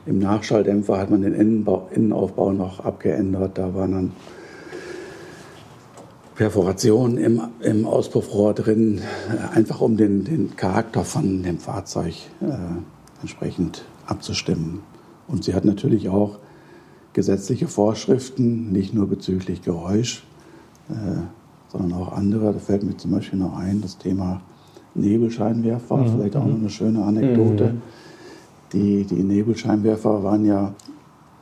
Im 0.07 0.18
Nachschalldämpfer 0.18 0.98
hat 0.98 1.11
man 1.11 1.22
den 1.22 1.35
Innenbau, 1.35 1.88
Innenaufbau 1.94 2.53
noch 2.53 2.81
abgeändert. 2.81 3.59
Da 3.59 3.74
waren 3.74 3.92
dann 3.92 4.12
Perforationen 6.35 7.18
im, 7.18 7.42
im 7.61 7.87
Auspuffrohr 7.87 8.55
drin, 8.55 9.00
äh, 9.31 9.57
einfach 9.57 9.81
um 9.81 9.96
den, 9.96 10.24
den 10.24 10.57
Charakter 10.57 11.05
von 11.05 11.42
dem 11.42 11.59
Fahrzeug 11.59 12.14
äh, 12.40 12.57
entsprechend 13.20 13.85
abzustimmen. 14.07 14.81
Und 15.29 15.44
sie 15.44 15.55
hat 15.55 15.64
natürlich 15.64 16.09
auch 16.09 16.38
gesetzliche 17.14 17.68
Vorschriften, 17.68 18.70
nicht 18.70 18.92
nur 18.92 19.09
bezüglich 19.09 19.62
Geräusch, 19.62 20.24
äh, 20.90 21.22
sondern 21.72 21.98
auch 21.98 22.12
andere. 22.12 22.53
Da 22.53 22.59
fällt 22.59 22.83
mir 22.83 22.96
zum 22.96 23.12
Beispiel 23.12 23.38
noch 23.38 23.57
ein, 23.57 23.81
das 23.81 23.96
Thema 23.96 24.42
Nebelscheinwerfer, 24.94 25.96
mhm. 25.96 26.09
vielleicht 26.09 26.37
auch 26.37 26.44
noch 26.44 26.57
eine 26.57 26.70
schöne 26.70 27.03
Anekdote. 27.03 27.72
Mhm. 27.72 27.83
Die, 28.72 29.05
die 29.05 29.22
Nebelscheinwerfer 29.22 30.22
waren 30.22 30.44
ja 30.44 30.74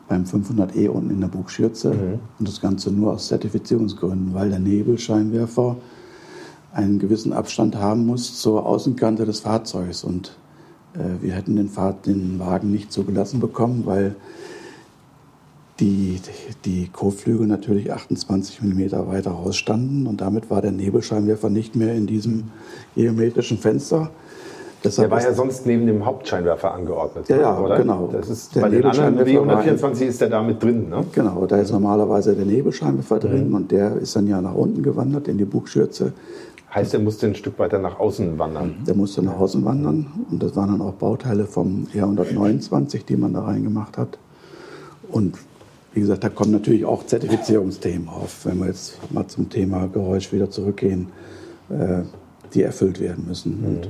beim 0.08 0.24
500e 0.24 0.88
unten 0.88 1.10
in 1.10 1.20
der 1.20 1.28
Bugschürze 1.28 1.90
mhm. 1.90 2.18
und 2.38 2.48
das 2.48 2.60
Ganze 2.60 2.92
nur 2.92 3.14
aus 3.14 3.28
Zertifizierungsgründen, 3.28 4.34
weil 4.34 4.50
der 4.50 4.58
Nebelscheinwerfer 4.58 5.76
einen 6.72 6.98
gewissen 6.98 7.32
Abstand 7.32 7.76
haben 7.76 8.06
muss 8.06 8.38
zur 8.38 8.66
Außenkante 8.66 9.24
des 9.24 9.40
Fahrzeugs 9.40 10.04
und 10.04 10.36
äh, 10.94 11.22
wir 11.22 11.32
hätten 11.32 11.56
den, 11.56 11.68
Fahr 11.68 11.94
den 11.94 12.38
Wagen 12.38 12.70
nicht 12.70 12.92
so 12.92 13.04
gelassen 13.04 13.40
bekommen, 13.40 13.82
weil 13.84 14.16
die, 15.82 16.20
die 16.64 16.88
Kotflügel 16.92 17.46
natürlich 17.46 17.92
28 17.92 18.62
mm 18.62 18.92
weiter 19.08 19.32
rausstanden 19.32 20.06
und 20.06 20.20
damit 20.20 20.48
war 20.48 20.62
der 20.62 20.70
Nebelscheinwerfer 20.70 21.50
nicht 21.50 21.74
mehr 21.74 21.92
in 21.94 22.06
diesem 22.06 22.44
geometrischen 22.94 23.58
Fenster. 23.58 24.10
Deshalb 24.84 25.10
der 25.10 25.16
war 25.16 25.24
ja 25.24 25.34
sonst 25.34 25.66
neben 25.66 25.86
dem 25.86 26.04
Hauptscheinwerfer 26.04 26.72
angeordnet, 26.72 27.28
ja, 27.28 27.36
ja, 27.36 27.58
oder? 27.58 27.76
genau. 27.78 28.08
Das 28.12 28.28
ist 28.28 28.54
der 28.54 28.62
bei 28.62 28.68
den 28.68 28.84
anderen 28.84 29.18
W124 29.18 30.02
ist 30.02 30.20
der 30.20 30.28
da 30.28 30.42
mit 30.42 30.62
drin, 30.62 30.88
ne? 30.88 31.04
Genau, 31.12 31.46
da 31.46 31.56
ist 31.56 31.72
normalerweise 31.72 32.34
der 32.34 32.46
Nebelscheinwerfer 32.46 33.18
drin 33.18 33.48
mhm. 33.48 33.54
und 33.54 33.70
der 33.72 33.96
ist 33.96 34.14
dann 34.14 34.26
ja 34.26 34.40
nach 34.40 34.54
unten 34.54 34.82
gewandert 34.82 35.28
in 35.28 35.38
die 35.38 35.44
Bugschürze. 35.44 36.12
Heißt, 36.74 36.92
der 36.92 37.00
musste 37.00 37.26
ein 37.26 37.34
Stück 37.34 37.58
weiter 37.58 37.78
nach 37.78 38.00
außen 38.00 38.38
wandern? 38.38 38.76
Der 38.86 38.94
musste 38.94 39.22
nach 39.22 39.38
außen 39.38 39.64
wandern 39.64 40.06
und 40.30 40.42
das 40.42 40.56
waren 40.56 40.70
dann 40.70 40.80
auch 40.80 40.94
Bauteile 40.94 41.44
vom 41.44 41.86
R129, 41.94 43.04
die 43.04 43.16
man 43.16 43.34
da 43.34 43.42
reingemacht 43.42 43.98
hat. 43.98 44.18
Und 45.10 45.36
wie 45.94 46.00
gesagt, 46.00 46.24
da 46.24 46.28
kommen 46.28 46.52
natürlich 46.52 46.84
auch 46.84 47.04
Zertifizierungsthemen 47.06 48.08
auf, 48.08 48.46
wenn 48.46 48.58
wir 48.58 48.66
jetzt 48.66 48.98
mal 49.12 49.26
zum 49.26 49.50
Thema 49.50 49.88
Geräusch 49.88 50.32
wieder 50.32 50.50
zurückgehen, 50.50 51.08
äh, 51.70 52.02
die 52.54 52.62
erfüllt 52.62 53.00
werden 53.00 53.24
müssen. 53.26 53.60
Mhm. 53.60 53.66
Und 53.66 53.88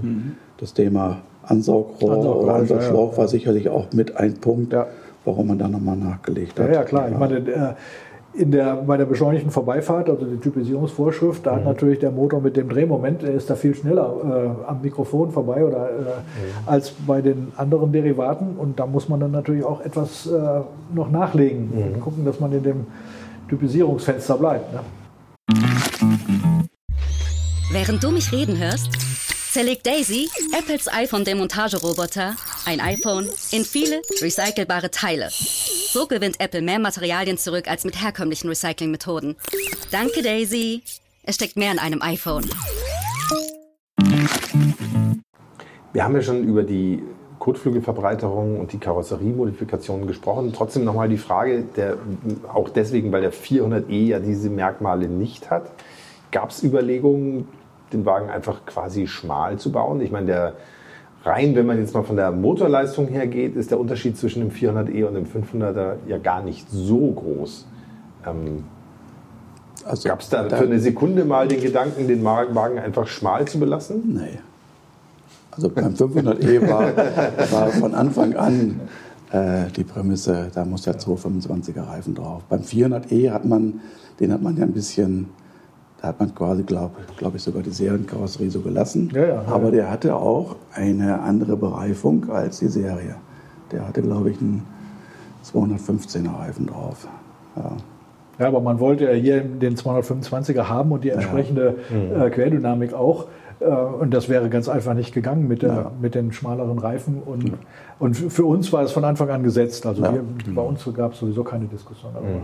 das 0.58 0.74
Thema 0.74 1.22
Ansaugrohr, 1.42 2.16
Ansaugrohr 2.16 2.42
oder 2.42 2.54
Ansaugschlauch 2.54 3.12
ja, 3.12 3.18
war 3.18 3.28
sicherlich 3.28 3.68
auch 3.68 3.92
mit 3.92 4.16
ein 4.16 4.34
Punkt, 4.34 4.72
ja. 4.72 4.86
warum 5.24 5.48
man 5.48 5.58
da 5.58 5.68
nochmal 5.68 5.96
nachgelegt 5.96 6.58
hat. 6.58 6.68
Ja, 6.68 6.74
ja 6.74 6.84
klar. 6.84 7.08
Ich 7.10 7.18
meine, 7.18 7.38
äh, 7.38 7.74
in 8.34 8.50
der, 8.50 8.76
bei 8.76 8.96
der 8.96 9.04
beschleunigten 9.04 9.50
Vorbeifahrt, 9.50 10.08
also 10.08 10.24
die 10.24 10.38
Typisierungsvorschrift, 10.38 11.44
da 11.44 11.52
mhm. 11.52 11.56
hat 11.56 11.64
natürlich 11.64 11.98
der 11.98 12.10
Motor 12.10 12.40
mit 12.40 12.56
dem 12.56 12.68
Drehmoment, 12.68 13.22
der 13.22 13.34
ist 13.34 13.50
da 13.50 13.56
viel 13.56 13.74
schneller 13.74 14.56
äh, 14.66 14.68
am 14.68 14.80
Mikrofon 14.80 15.30
vorbei 15.32 15.64
oder, 15.64 15.90
äh, 15.90 16.00
mhm. 16.00 16.66
als 16.66 16.90
bei 17.06 17.20
den 17.20 17.52
anderen 17.56 17.92
Derivaten. 17.92 18.56
Und 18.56 18.78
da 18.78 18.86
muss 18.86 19.08
man 19.08 19.20
dann 19.20 19.32
natürlich 19.32 19.64
auch 19.64 19.80
etwas 19.82 20.26
äh, 20.26 20.60
noch 20.94 21.10
nachlegen. 21.10 21.70
Mhm. 21.74 22.00
Gucken, 22.00 22.24
dass 22.24 22.40
man 22.40 22.52
in 22.52 22.62
dem 22.62 22.86
Typisierungsfenster 23.48 24.36
bleibt. 24.38 24.72
Ne? 24.72 24.80
Während 27.70 28.02
du 28.02 28.10
mich 28.10 28.32
reden 28.32 28.58
hörst, 28.58 28.88
zerlegt 29.50 29.86
Daisy, 29.86 30.28
Apples 30.58 30.88
iPhone-Demontageroboter, 30.88 32.34
ein 32.64 32.80
iPhone 32.80 33.28
in 33.50 33.64
viele 33.64 34.02
recycelbare 34.20 34.90
Teile. 34.90 35.28
So 35.30 36.06
gewinnt 36.06 36.40
Apple 36.40 36.62
mehr 36.62 36.78
Materialien 36.78 37.38
zurück 37.38 37.68
als 37.68 37.84
mit 37.84 38.00
herkömmlichen 38.00 38.48
Recyclingmethoden. 38.48 39.36
Danke, 39.90 40.22
Daisy. 40.22 40.82
Es 41.24 41.36
steckt 41.36 41.56
mehr 41.56 41.72
in 41.72 41.78
einem 41.78 42.02
iPhone. 42.02 42.44
Wir 45.92 46.04
haben 46.04 46.14
ja 46.14 46.22
schon 46.22 46.44
über 46.44 46.62
die 46.62 47.02
Kotflügelverbreiterung 47.38 48.60
und 48.60 48.72
die 48.72 48.78
Karosseriemodifikationen 48.78 50.06
gesprochen. 50.06 50.52
Trotzdem 50.54 50.84
nochmal 50.84 51.08
die 51.08 51.18
Frage, 51.18 51.64
der, 51.76 51.98
auch 52.52 52.68
deswegen, 52.68 53.10
weil 53.12 53.20
der 53.20 53.32
400e 53.32 54.06
ja 54.06 54.20
diese 54.20 54.48
Merkmale 54.48 55.08
nicht 55.08 55.50
hat. 55.50 55.70
Gab 56.30 56.50
es 56.50 56.62
Überlegungen, 56.62 57.48
den 57.92 58.06
Wagen 58.06 58.30
einfach 58.30 58.64
quasi 58.64 59.06
schmal 59.06 59.58
zu 59.58 59.72
bauen? 59.72 60.00
Ich 60.00 60.12
meine, 60.12 60.26
der 60.26 60.56
rein, 61.24 61.54
wenn 61.54 61.66
man 61.66 61.78
jetzt 61.78 61.94
mal 61.94 62.02
von 62.02 62.16
der 62.16 62.32
Motorleistung 62.32 63.08
her 63.08 63.26
geht, 63.26 63.56
ist 63.56 63.70
der 63.70 63.78
Unterschied 63.78 64.16
zwischen 64.16 64.40
dem 64.40 64.50
400e 64.50 65.04
und 65.04 65.14
dem 65.14 65.26
500er 65.26 65.94
ja 66.06 66.18
gar 66.18 66.42
nicht 66.42 66.66
so 66.70 67.12
groß. 67.12 67.66
Ähm, 68.26 68.64
also, 69.84 70.08
Gab 70.08 70.20
es 70.20 70.28
da, 70.28 70.44
da 70.44 70.56
für 70.56 70.64
eine 70.64 70.78
Sekunde 70.78 71.24
mal 71.24 71.48
den 71.48 71.60
Gedanken, 71.60 72.06
den 72.06 72.24
Wagen 72.24 72.78
einfach 72.78 73.06
schmal 73.06 73.46
zu 73.46 73.58
belassen? 73.58 74.14
Nee. 74.14 74.38
Also 75.50 75.68
beim 75.68 75.92
500e 75.94 76.68
war, 76.68 76.96
war 77.50 77.68
von 77.68 77.94
Anfang 77.94 78.34
an 78.36 78.80
äh, 79.32 79.70
die 79.76 79.84
Prämisse, 79.84 80.50
da 80.54 80.64
muss 80.64 80.82
der 80.82 80.98
225er 80.98 81.86
Reifen 81.86 82.14
drauf. 82.14 82.42
Beim 82.48 82.62
400e 82.62 83.30
hat 83.30 83.44
man, 83.44 83.80
den 84.18 84.32
hat 84.32 84.40
man 84.40 84.56
ja 84.56 84.64
ein 84.64 84.72
bisschen 84.72 85.28
da 86.02 86.08
hat 86.08 86.18
man 86.18 86.34
quasi, 86.34 86.64
glaube 86.64 86.96
glaub 87.16 87.36
ich, 87.36 87.42
sogar 87.42 87.62
die 87.62 87.70
Serienkarosserie 87.70 88.50
so 88.50 88.60
gelassen. 88.60 89.08
Ja, 89.14 89.24
ja, 89.24 89.44
Aber 89.46 89.70
der 89.70 89.88
hatte 89.88 90.16
auch 90.16 90.56
eine 90.74 91.20
andere 91.20 91.56
Bereifung 91.56 92.28
als 92.28 92.58
die 92.58 92.66
Serie. 92.66 93.14
Der 93.70 93.86
hatte, 93.86 94.02
glaube 94.02 94.30
ich, 94.30 94.40
einen 94.40 94.64
215er 95.44 96.40
Reifen 96.40 96.66
drauf. 96.66 97.06
Ja. 97.54 97.76
ja, 98.40 98.48
aber 98.48 98.60
man 98.60 98.80
wollte 98.80 99.04
ja 99.04 99.12
hier 99.12 99.42
den 99.42 99.76
225er 99.76 100.64
haben 100.64 100.90
und 100.90 101.04
die 101.04 101.10
entsprechende 101.10 101.76
ja. 101.90 102.26
äh, 102.26 102.30
Querdynamik 102.30 102.94
auch. 102.94 103.26
Äh, 103.60 103.66
und 103.66 104.12
das 104.12 104.28
wäre 104.28 104.48
ganz 104.48 104.68
einfach 104.68 104.94
nicht 104.94 105.14
gegangen 105.14 105.46
mit, 105.46 105.62
der, 105.62 105.72
ja. 105.72 105.92
mit 106.00 106.16
den 106.16 106.32
schmaleren 106.32 106.80
Reifen. 106.80 107.22
Und, 107.24 107.50
ja. 107.50 107.54
und 108.00 108.14
für 108.14 108.44
uns 108.44 108.72
war 108.72 108.82
es 108.82 108.90
von 108.90 109.04
Anfang 109.04 109.30
an 109.30 109.44
gesetzt. 109.44 109.86
Also 109.86 110.02
wir, 110.02 110.24
bei 110.52 110.62
uns 110.62 110.84
gab 110.96 111.12
es 111.12 111.20
sowieso 111.20 111.44
keine 111.44 111.66
Diskussion 111.66 112.12
darüber. 112.12 112.40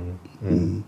Mhm. 0.49 0.57
Mhm 0.57 0.85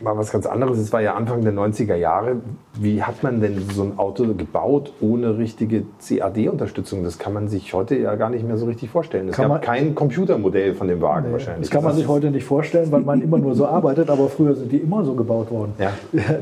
mal 0.00 0.16
was 0.16 0.30
ganz 0.30 0.46
anderes. 0.46 0.78
Es 0.78 0.92
war 0.92 1.00
ja 1.00 1.14
Anfang 1.14 1.42
der 1.42 1.52
90er 1.52 1.94
Jahre. 1.94 2.36
Wie 2.74 3.02
hat 3.02 3.22
man 3.22 3.40
denn 3.40 3.62
so 3.70 3.82
ein 3.82 3.98
Auto 3.98 4.34
gebaut 4.34 4.92
ohne 5.00 5.38
richtige 5.38 5.84
CAD-Unterstützung? 6.06 7.04
Das 7.04 7.18
kann 7.18 7.32
man 7.32 7.48
sich 7.48 7.72
heute 7.74 7.96
ja 7.96 8.14
gar 8.16 8.30
nicht 8.30 8.46
mehr 8.46 8.56
so 8.56 8.66
richtig 8.66 8.90
vorstellen. 8.90 9.28
Es 9.28 9.36
kann 9.36 9.48
gab 9.48 9.62
kein 9.62 9.94
Computermodell 9.94 10.74
von 10.74 10.88
dem 10.88 11.00
Wagen 11.00 11.28
nee, 11.28 11.32
wahrscheinlich. 11.32 11.68
Das 11.68 11.70
kann 11.70 11.84
man 11.84 11.94
sich 11.94 12.08
heute 12.08 12.30
nicht 12.30 12.44
vorstellen, 12.44 12.92
weil 12.92 13.02
man 13.02 13.22
immer 13.22 13.38
nur 13.38 13.54
so 13.54 13.66
arbeitet. 13.66 14.10
Aber 14.10 14.28
früher 14.28 14.54
sind 14.54 14.70
die 14.70 14.78
immer 14.78 15.04
so 15.04 15.14
gebaut 15.14 15.50
worden. 15.50 15.74
Ja. 15.78 15.92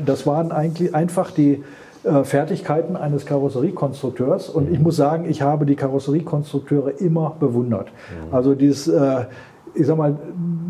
Das 0.05 0.27
waren 0.27 0.51
eigentlich 0.51 0.93
einfach 0.93 1.31
die 1.31 1.63
äh, 2.05 2.23
Fertigkeiten 2.23 2.95
eines 2.95 3.25
Karosseriekonstrukteurs. 3.25 4.49
Und 4.49 4.71
ich 4.71 4.79
muss 4.79 4.95
sagen, 4.95 5.25
ich 5.27 5.41
habe 5.41 5.65
die 5.65 5.75
Karosseriekonstrukteure 5.75 6.99
immer 6.99 7.35
bewundert. 7.39 7.87
Mhm. 7.87 8.33
Also 8.33 8.53
dieses, 8.53 8.87
äh, 8.87 9.25
ich 9.73 9.87
sag 9.87 9.97
mal, 9.97 10.15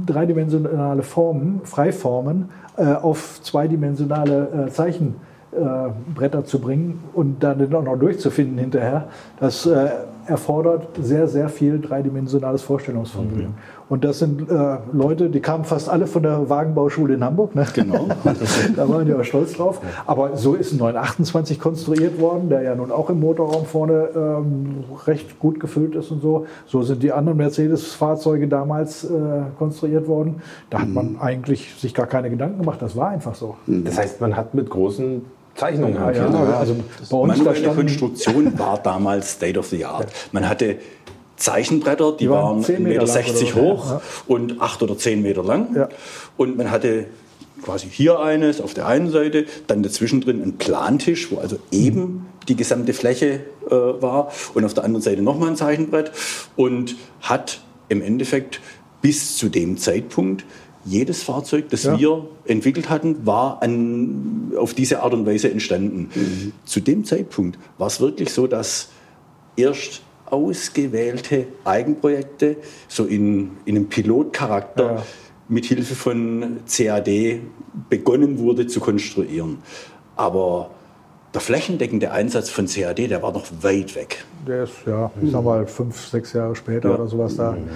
dreidimensionale 0.05 1.03
Formen, 1.03 1.61
Freiformen 1.63 2.49
auf 2.83 3.41
zweidimensionale 3.41 4.67
äh, 4.67 4.71
Zeichenbretter 4.71 6.45
zu 6.45 6.59
bringen 6.59 7.03
und 7.13 7.43
dann 7.43 7.73
auch 7.73 7.83
noch 7.83 7.97
durchzufinden 7.97 8.57
hinterher, 8.57 9.07
das 9.39 9.65
äh, 9.65 9.89
erfordert 10.27 10.87
sehr, 11.01 11.27
sehr 11.27 11.49
viel 11.49 11.79
dreidimensionales 11.79 12.61
Vorstellungsvermögen. 12.61 13.47
Mhm. 13.47 13.53
Und 13.87 14.03
das 14.03 14.19
sind 14.19 14.49
äh, 14.49 14.77
Leute, 14.93 15.29
die 15.29 15.39
kamen 15.39 15.63
fast 15.63 15.89
alle 15.89 16.07
von 16.07 16.23
der 16.23 16.49
Wagenbauschule 16.49 17.13
in 17.13 17.23
Hamburg. 17.23 17.53
Ne? 17.53 17.65
Genau. 17.73 18.07
da 18.75 18.89
waren 18.89 19.05
die 19.05 19.13
auch 19.13 19.23
stolz 19.23 19.53
drauf. 19.53 19.79
Aber 20.07 20.37
so 20.37 20.55
ist 20.55 20.73
ein 20.73 20.79
928 20.79 21.59
konstruiert 21.59 22.19
worden, 22.19 22.49
der 22.49 22.63
ja 22.63 22.75
nun 22.75 22.91
auch 22.91 23.09
im 23.09 23.19
Motorraum 23.19 23.65
vorne 23.65 24.09
ähm, 24.15 24.83
recht 25.05 25.39
gut 25.39 25.59
gefüllt 25.59 25.95
ist 25.95 26.09
und 26.09 26.21
so. 26.21 26.47
So 26.65 26.81
sind 26.81 27.03
die 27.03 27.11
anderen 27.11 27.37
Mercedes-Fahrzeuge 27.37 28.47
damals 28.47 29.03
äh, 29.03 29.09
konstruiert 29.57 30.07
worden. 30.07 30.41
Da 30.71 30.81
hat 30.81 30.89
man 30.89 31.13
mhm. 31.13 31.21
eigentlich 31.21 31.75
sich 31.75 31.93
gar 31.93 32.07
keine 32.07 32.31
Gedanken 32.31 32.59
gemacht. 32.59 32.81
Das 32.81 32.95
war 32.95 33.09
einfach 33.09 33.35
so. 33.35 33.55
Das 33.67 33.99
heißt, 33.99 34.19
man 34.19 34.35
hat 34.35 34.55
mit 34.55 34.69
großen 34.69 35.21
Zeichnungen 35.55 35.95
ja, 35.95 36.11
ja, 36.11 36.29
ja, 36.29 36.57
also 36.57 36.75
bei 37.09 37.17
uns 37.17 37.37
Manuelle 37.37 37.73
Konstruktion 37.73 38.59
war 38.59 38.77
damals 38.77 39.31
State 39.31 39.57
of 39.57 39.67
the 39.67 39.85
Art. 39.85 40.07
Man 40.31 40.47
hatte 40.47 40.77
Zeichenbretter, 41.37 42.13
die, 42.13 42.25
die 42.25 42.29
waren 42.29 42.61
1,60 42.61 42.79
Meter 42.79 43.07
60 43.07 43.55
hoch 43.55 43.89
ja. 43.89 44.01
und 44.27 44.61
8 44.61 44.83
oder 44.83 44.97
10 44.97 45.21
Meter 45.21 45.43
lang. 45.43 45.87
Und 46.37 46.57
man 46.57 46.71
hatte 46.71 47.05
quasi 47.63 47.87
hier 47.89 48.19
eines 48.19 48.61
auf 48.61 48.73
der 48.73 48.87
einen 48.87 49.09
Seite, 49.11 49.45
dann 49.67 49.81
dazwischen 49.81 50.21
drin 50.21 50.41
ein 50.41 50.57
Plantisch, 50.57 51.31
wo 51.31 51.37
also 51.37 51.57
eben 51.71 52.27
die 52.47 52.55
gesamte 52.55 52.93
Fläche 52.93 53.41
äh, 53.67 53.71
war 53.71 54.31
und 54.53 54.65
auf 54.65 54.73
der 54.73 54.83
anderen 54.83 55.01
Seite 55.01 55.21
nochmal 55.21 55.49
ein 55.49 55.55
Zeichenbrett 55.55 56.11
und 56.55 56.95
hat 57.21 57.61
im 57.89 58.01
Endeffekt 58.01 58.59
bis 59.01 59.37
zu 59.37 59.49
dem 59.49 59.77
Zeitpunkt 59.77 60.45
jedes 60.85 61.23
Fahrzeug, 61.23 61.69
das 61.69 61.83
ja. 61.83 61.99
wir 61.99 62.27
entwickelt 62.45 62.89
hatten, 62.89 63.25
war 63.25 63.61
an, 63.61 64.53
auf 64.55 64.73
diese 64.73 65.01
Art 65.01 65.13
und 65.13 65.25
Weise 65.25 65.51
entstanden. 65.51 66.09
Mhm. 66.13 66.53
Zu 66.63 66.79
dem 66.79 67.03
Zeitpunkt 67.03 67.57
war 67.77 67.87
es 67.87 67.99
wirklich 67.99 68.31
so, 68.31 68.47
dass 68.47 68.89
erst 69.57 70.01
ausgewählte 70.25 71.47
Eigenprojekte 71.63 72.57
so 72.87 73.05
in, 73.05 73.51
in 73.65 73.75
einem 73.75 73.87
Pilotcharakter 73.87 74.95
ja. 74.95 75.03
mit 75.49 75.65
Hilfe 75.65 75.95
von 75.95 76.59
CAD 76.67 77.41
begonnen 77.89 78.39
wurde 78.39 78.67
zu 78.67 78.79
konstruieren. 78.79 79.59
Aber 80.15 80.71
der 81.33 81.41
flächendeckende 81.41 82.11
Einsatz 82.11 82.49
von 82.49 82.67
CAD, 82.67 83.09
der 83.09 83.21
war 83.21 83.33
noch 83.33 83.45
weit 83.61 83.95
weg. 83.95 84.23
Der 84.47 84.63
ist, 84.63 84.73
ja, 84.85 85.11
ich 85.21 85.31
sag 85.31 85.43
mal, 85.43 85.67
fünf, 85.67 86.07
sechs 86.07 86.33
Jahre 86.33 86.55
später 86.55 86.89
ja. 86.89 86.95
oder 86.95 87.07
sowas 87.07 87.35
da. 87.35 87.51
Mhm. 87.51 87.69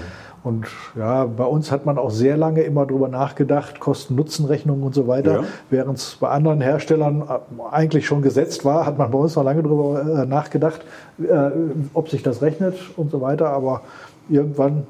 Und 0.50 0.66
ja, 0.98 1.26
bei 1.26 1.46
uns 1.46 1.72
hat 1.72 1.86
man 1.86 2.00
auch 2.00 2.10
sehr 2.10 2.36
lange 2.36 2.62
immer 2.62 2.88
darüber 2.88 3.08
nachgedacht, 3.08 3.80
Kosten-Nutzen-Rechnungen 3.80 4.82
und 4.82 4.96
so 4.96 5.08
weiter. 5.08 5.34
Ja. 5.34 5.44
Während 5.70 6.00
es 6.00 6.16
bei 6.16 6.30
anderen 6.30 6.60
Herstellern 6.60 7.22
äh, 7.22 7.62
eigentlich 7.72 8.08
schon 8.08 8.24
gesetzt 8.24 8.66
war, 8.66 8.88
hat 8.88 8.98
man 8.98 9.12
bei 9.12 9.20
uns 9.20 9.36
noch 9.36 9.44
lange 9.44 9.62
darüber 9.62 10.02
äh, 10.02 10.26
nachgedacht, 10.26 10.82
äh, 11.20 11.52
ob 11.94 12.10
sich 12.10 12.24
das 12.24 12.42
rechnet 12.42 12.76
und 12.98 13.12
so 13.12 13.22
weiter. 13.22 13.50
Aber 13.50 13.82
irgendwann 14.28 14.88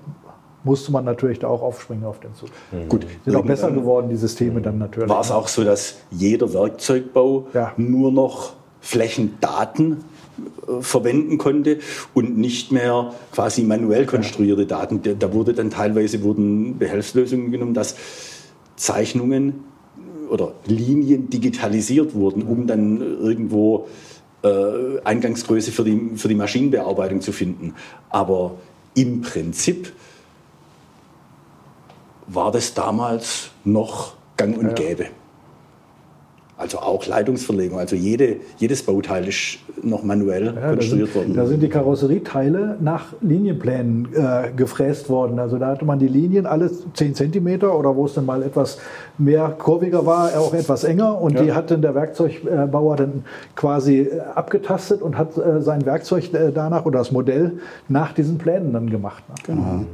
musste 0.63 0.93
man 0.93 1.03
natürlich 1.03 1.39
da 1.39 1.49
auch 1.49 1.61
aufspringen 1.61 2.05
auf 2.05 2.21
den 2.21 2.33
Zug. 2.35 2.49
Mhm. 2.71 2.87
Gut, 2.87 3.05
sind 3.25 3.35
auch 3.35 3.45
besser 3.45 3.71
geworden, 3.71 4.07
die 4.09 4.15
Systeme 4.15 4.61
dann 4.61 4.77
natürlich. 4.77 5.09
War 5.09 5.21
es 5.21 5.31
auch 5.31 5.49
so, 5.49 5.65
dass 5.65 5.97
jeder 6.09 6.53
Werkzeugbau 6.53 7.47
ja. 7.53 7.73
nur 7.75 8.13
noch 8.13 8.53
Flächendaten 8.79 10.05
verwenden 10.81 11.37
konnte 11.37 11.79
und 12.13 12.37
nicht 12.37 12.71
mehr 12.71 13.13
quasi 13.31 13.63
manuell 13.63 14.05
konstruierte 14.05 14.65
Daten. 14.65 15.01
Da 15.17 15.33
wurde 15.33 15.53
dann 15.53 15.69
teilweise 15.69 16.23
wurden 16.23 16.77
Behelfslösungen 16.77 17.51
genommen, 17.51 17.73
dass 17.73 17.95
Zeichnungen 18.75 19.63
oder 20.29 20.53
Linien 20.65 21.29
digitalisiert 21.29 22.13
wurden, 22.13 22.43
um 22.43 22.67
dann 22.67 23.01
irgendwo 23.01 23.87
äh, 24.43 25.01
Eingangsgröße 25.03 25.71
für 25.71 25.83
die, 25.83 26.11
für 26.15 26.27
die 26.27 26.35
Maschinenbearbeitung 26.35 27.21
zu 27.21 27.31
finden. 27.31 27.73
Aber 28.09 28.55
im 28.93 29.21
Prinzip 29.21 29.91
war 32.27 32.51
das 32.51 32.73
damals 32.73 33.49
noch 33.63 34.13
gang 34.37 34.57
und 34.57 34.75
gäbe. 34.75 35.07
Also 36.59 36.79
auch 36.79 37.07
Leitungsverlegung. 37.07 37.79
Also 37.79 37.95
jede, 37.95 38.35
jedes 38.57 38.83
Bauteil 38.83 39.25
ist 39.29 39.59
noch 39.81 40.03
manuell 40.03 40.47
ja, 40.47 40.73
konstruiert 40.73 41.07
da 41.07 41.13
sind, 41.13 41.15
worden. 41.15 41.33
Da 41.33 41.45
sind 41.45 41.63
die 41.63 41.69
Karosserieteile 41.69 42.75
nach 42.81 43.13
Linienplänen 43.21 44.09
äh, 44.13 44.51
gefräst 44.53 45.09
worden. 45.09 45.39
Also 45.39 45.57
da 45.57 45.67
hatte 45.67 45.85
man 45.85 45.99
die 45.99 46.09
Linien 46.09 46.45
alle 46.45 46.69
10 46.69 47.15
cm 47.15 47.63
oder 47.63 47.95
wo 47.95 48.07
es 48.07 48.15
dann 48.15 48.25
mal 48.25 48.43
etwas 48.43 48.77
mehr 49.17 49.55
kurviger 49.57 50.05
war, 50.05 50.37
auch 50.37 50.53
etwas 50.53 50.83
enger. 50.83 51.21
Und 51.21 51.35
ja. 51.35 51.43
die 51.43 51.53
hat 51.53 51.71
dann 51.71 51.81
der 51.81 51.95
Werkzeugbauer 51.95 52.97
dann 52.97 53.23
quasi 53.55 53.99
äh, 53.99 54.19
abgetastet 54.35 55.01
und 55.01 55.17
hat 55.17 55.37
äh, 55.37 55.61
sein 55.61 55.85
Werkzeug 55.85 56.33
äh, 56.33 56.51
danach 56.51 56.85
oder 56.85 56.99
das 56.99 57.13
Modell 57.13 57.53
nach 57.87 58.11
diesen 58.11 58.37
Plänen 58.37 58.73
dann 58.73 58.89
gemacht. 58.89 59.23
Ne? 59.29 59.35
Genau. 59.45 59.85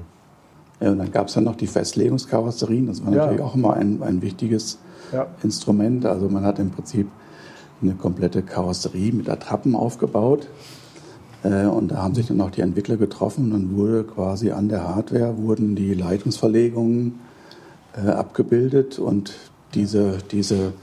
Ja, 0.82 0.92
und 0.92 0.98
dann 0.98 1.12
gab 1.12 1.28
es 1.28 1.36
ja 1.36 1.42
noch 1.42 1.58
die 1.58 1.68
Festlegungskarosserien. 1.68 2.88
Das 2.88 3.06
war 3.06 3.12
natürlich 3.12 3.42
auch 3.42 3.54
immer 3.54 3.76
ein, 3.76 4.02
ein 4.02 4.24
wichtiges 4.24 4.80
ja. 5.12 5.28
Instrument. 5.44 6.06
Also 6.06 6.30
man 6.30 6.44
hat 6.44 6.60
im 6.60 6.72
Prinzip 6.72 7.08
eine 7.82 7.94
komplette 7.94 8.42
Karosserie 8.42 9.12
mit 9.12 9.30
Attrappen 9.30 9.76
aufgebaut. 9.76 10.48
Äh, 11.44 11.66
und 11.66 11.90
da 11.90 12.04
haben 12.04 12.16
sich 12.16 12.28
dann 12.28 12.42
auch 12.42 12.52
die 12.52 12.62
Entwickler 12.62 12.98
getroffen. 12.98 13.46
Und 13.46 13.52
dann 13.52 13.76
wurde 13.76 14.04
quasi 14.04 14.52
an 14.52 14.70
der 14.70 14.88
Hardware 14.88 15.38
wurden 15.38 15.76
die 15.76 15.94
Leitungsverlegungen 15.94 17.20
äh, 17.96 18.10
abgebildet 18.10 19.00
und 19.00 19.34
diese, 19.74 20.18
diese 20.32 20.74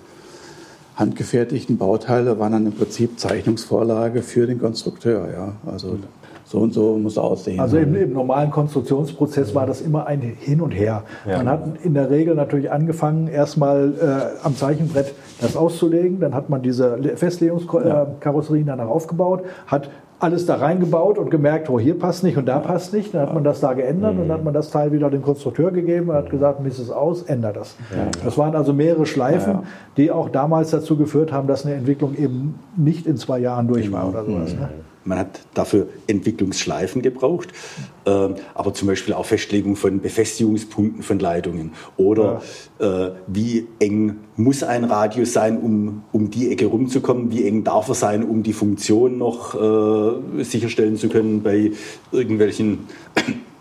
handgefertigten 0.97 1.79
Bauteile 1.79 2.39
waren 2.39 2.53
dann 2.53 2.67
im 2.67 2.73
Prinzip 2.73 3.19
Zeichnungsvorlage 3.19 4.23
für 4.23 4.47
den 4.47 4.61
Konstrukteur. 4.61 5.31
Ja? 5.33 5.71
Also 5.71 5.99
so 6.45 6.59
und 6.59 6.73
so 6.73 6.99
muss 6.99 7.19
aussehen. 7.19 7.61
Also 7.61 7.79
im, 7.79 7.95
im, 7.95 8.13
normalen 8.13 8.51
Konstruktionsprozess 8.51 9.55
war 9.55 9.67
das 9.67 9.81
immer 9.81 10.07
ein 10.07 10.21
Hin 10.21 10.61
und 10.61 10.73
Her. 10.73 11.05
Ja. 11.27 11.39
Man 11.39 11.49
hat 11.49 11.65
in 11.83 11.95
der 11.95 12.11
Regel 12.11 12.35
natürlich 12.35 12.71
angefangen, 12.71 13.29
erstmal 13.29 13.93
äh, 14.01 14.45
am 14.45 14.57
Zeichenbrett 14.57 15.15
das 15.41 15.57
auszulegen. 15.57 16.21
Dann 16.21 16.35
hat 16.35 16.51
man 16.51 16.63
diese 16.63 16.99
Festlegungskarosserien 17.17 18.67
danach 18.67 18.89
aufgebaut, 18.89 19.43
hat 19.67 19.91
alles 20.23 20.47
da 20.47 20.55
reingebaut 20.55 21.19
und 21.19 21.31
gemerkt, 21.31 21.69
oh, 21.69 21.81
hier 21.81 21.99
passt 21.99 22.23
nicht 22.23 22.37
und 22.37 22.47
da 22.47 22.61
passt 22.61 22.93
nicht. 22.93 23.13
Dann 23.13 23.23
hat 23.23 23.35
man 23.35 23.43
das 23.43 23.59
da 23.59 23.73
geändert 23.73 24.15
mhm. 24.15 24.21
und 24.21 24.29
dann 24.29 24.39
hat 24.39 24.45
man 24.45 24.55
das 24.55 24.71
Teil 24.71 24.93
wieder 24.93 25.11
dem 25.11 25.23
Konstrukteur 25.23 25.73
gegeben 25.73 26.11
und 26.11 26.15
hat 26.15 26.31
gesagt, 26.31 26.61
misst 26.61 26.79
es 26.79 26.91
aus, 26.91 27.23
ändert 27.23 27.57
das. 27.57 27.77
Ja. 27.91 28.07
Das 28.25 28.39
waren 28.39 28.55
also 28.55 28.73
mehrere 28.73 29.05
Schleifen, 29.05 29.53
ja. 29.53 29.63
die 29.97 30.11
auch 30.13 30.29
damals 30.29 30.71
dazu 30.71 30.97
geführt 30.97 31.33
haben, 31.33 31.49
dass 31.49 31.67
eine 31.67 31.75
Entwicklung 31.75 32.15
eben 32.15 32.61
nicht 32.77 33.07
in 33.07 33.17
zwei 33.17 33.41
Jahren 33.41 33.67
durch 33.67 33.91
war 33.91 34.09
oder 34.09 34.25
sowas. 34.25 34.55
Ne? 34.55 34.69
Man 35.05 35.19
hat 35.19 35.41
dafür 35.55 35.89
Entwicklungsschleifen 36.07 37.03
gebraucht, 37.03 37.49
äh, 38.05 38.11
aber 38.55 38.75
zum 38.75 38.89
Beispiel 38.89 39.15
auch 39.15 39.27
Festlegung 39.27 39.77
von 39.77 40.01
Befestigungspunkten 40.01 41.03
von 41.03 41.19
Leitungen 41.19 41.73
oder 41.97 42.43
ja. 42.79 43.07
äh, 43.07 43.13
wie 43.27 43.67
eng 43.79 44.19
muss 44.37 44.63
ein 44.63 44.85
Radius 44.85 45.33
sein, 45.33 45.59
um, 45.59 46.05
um 46.13 46.31
die 46.31 46.51
Ecke 46.53 46.67
rumzukommen, 46.67 47.31
wie 47.31 47.47
eng 47.47 47.65
darf 47.65 47.89
er 47.89 47.95
sein, 47.95 48.25
um 48.25 48.43
die 48.43 48.53
Funktion 48.53 49.19
noch 49.19 49.55
äh, 49.55 50.45
sicherstellen 50.45 50.97
zu 50.97 51.09
können 51.09 51.43
bei 51.43 51.73
irgendwelchen 52.13 52.81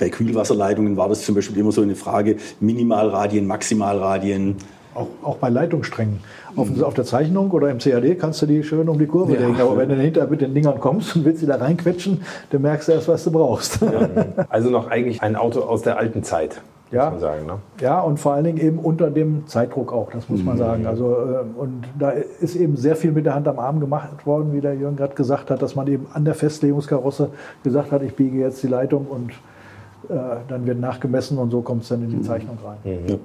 bei 0.00 0.08
Kühlwasserleitungen 0.08 0.96
war 0.96 1.08
das 1.08 1.24
zum 1.24 1.34
Beispiel 1.34 1.58
immer 1.58 1.72
so 1.72 1.82
eine 1.82 1.94
Frage, 1.94 2.36
Minimalradien, 2.58 3.46
Maximalradien. 3.46 4.56
Auch, 4.94 5.06
auch 5.22 5.36
bei 5.36 5.48
Leitungssträngen. 5.48 6.20
Auf, 6.56 6.82
auf, 6.82 6.94
der 6.94 7.04
Zeichnung 7.04 7.50
oder 7.52 7.70
im 7.70 7.78
CAD 7.78 8.18
kannst 8.18 8.42
du 8.42 8.46
die 8.46 8.64
schön 8.64 8.88
um 8.88 8.98
die 8.98 9.06
Kurve 9.06 9.34
ja. 9.34 9.46
legen. 9.46 9.60
Aber 9.60 9.76
wenn 9.76 9.88
du 9.88 9.94
hinterher 9.94 10.28
mit 10.28 10.40
den 10.40 10.52
Dingern 10.52 10.80
kommst 10.80 11.14
und 11.14 11.24
willst 11.24 11.40
sie 11.40 11.46
da 11.46 11.56
reinquetschen, 11.56 12.22
dann 12.50 12.62
merkst 12.62 12.88
du 12.88 12.92
erst, 12.92 13.08
was 13.08 13.22
du 13.24 13.30
brauchst. 13.30 13.80
Ja. 13.80 14.08
Also 14.48 14.70
noch 14.70 14.90
eigentlich 14.90 15.22
ein 15.22 15.36
Auto 15.36 15.60
aus 15.60 15.82
der 15.82 15.98
alten 15.98 16.24
Zeit. 16.24 16.60
Ja, 16.90 17.16
sagen, 17.18 17.46
ne? 17.46 17.58
ja, 17.80 18.00
und 18.00 18.18
vor 18.18 18.32
allen 18.32 18.42
Dingen 18.42 18.58
eben 18.58 18.78
unter 18.80 19.10
dem 19.10 19.46
Zeitdruck 19.46 19.92
auch, 19.92 20.10
das 20.10 20.28
muss 20.28 20.42
man 20.42 20.54
mhm. 20.54 20.58
sagen. 20.58 20.86
Also, 20.86 21.12
äh, 21.12 21.60
und 21.60 21.84
da 21.96 22.10
ist 22.10 22.56
eben 22.56 22.76
sehr 22.76 22.96
viel 22.96 23.12
mit 23.12 23.26
der 23.26 23.36
Hand 23.36 23.46
am 23.46 23.60
Arm 23.60 23.78
gemacht 23.78 24.26
worden, 24.26 24.52
wie 24.52 24.60
der 24.60 24.74
Jürgen 24.74 24.96
gerade 24.96 25.14
gesagt 25.14 25.52
hat, 25.52 25.62
dass 25.62 25.76
man 25.76 25.86
eben 25.86 26.08
an 26.12 26.24
der 26.24 26.34
Festlegungskarosse 26.34 27.30
gesagt 27.62 27.92
hat, 27.92 28.02
ich 28.02 28.16
biege 28.16 28.38
jetzt 28.38 28.60
die 28.64 28.66
Leitung 28.66 29.06
und 29.06 29.30
äh, 30.08 30.38
dann 30.48 30.66
wird 30.66 30.80
nachgemessen 30.80 31.38
und 31.38 31.50
so 31.50 31.60
kommt 31.62 31.84
es 31.84 31.90
dann 31.90 32.02
in 32.02 32.10
die 32.10 32.16
mhm. 32.16 32.22
Zeichnung 32.24 32.58
rein. 32.64 32.78
Mhm. 32.82 33.20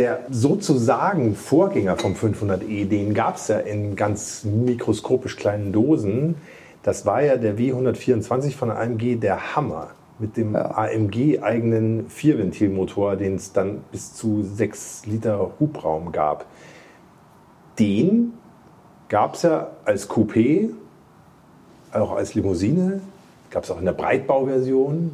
Der 0.00 0.20
sozusagen 0.30 1.36
Vorgänger 1.36 1.94
vom 1.94 2.14
500e, 2.14 2.88
den 2.88 3.12
gab 3.12 3.36
es 3.36 3.48
ja 3.48 3.58
in 3.58 3.96
ganz 3.96 4.44
mikroskopisch 4.44 5.36
kleinen 5.36 5.74
Dosen. 5.74 6.36
Das 6.82 7.04
war 7.04 7.22
ja 7.22 7.36
der 7.36 7.58
W124 7.58 8.56
von 8.56 8.70
AMG, 8.70 9.16
der 9.16 9.54
Hammer 9.54 9.88
mit 10.18 10.38
dem 10.38 10.54
ja. 10.54 10.70
AMG-eigenen 10.70 12.08
Vierventilmotor, 12.08 13.16
den 13.16 13.34
es 13.34 13.52
dann 13.52 13.82
bis 13.92 14.14
zu 14.14 14.42
6 14.42 15.04
Liter 15.04 15.50
Hubraum 15.60 16.12
gab. 16.12 16.46
Den 17.78 18.32
gab 19.10 19.34
es 19.34 19.42
ja 19.42 19.68
als 19.84 20.08
Coupé, 20.08 20.70
auch 21.92 22.12
als 22.12 22.34
Limousine, 22.34 23.02
gab 23.50 23.64
es 23.64 23.70
auch 23.70 23.78
in 23.78 23.84
der 23.84 23.92
Breitbauversion. 23.92 25.10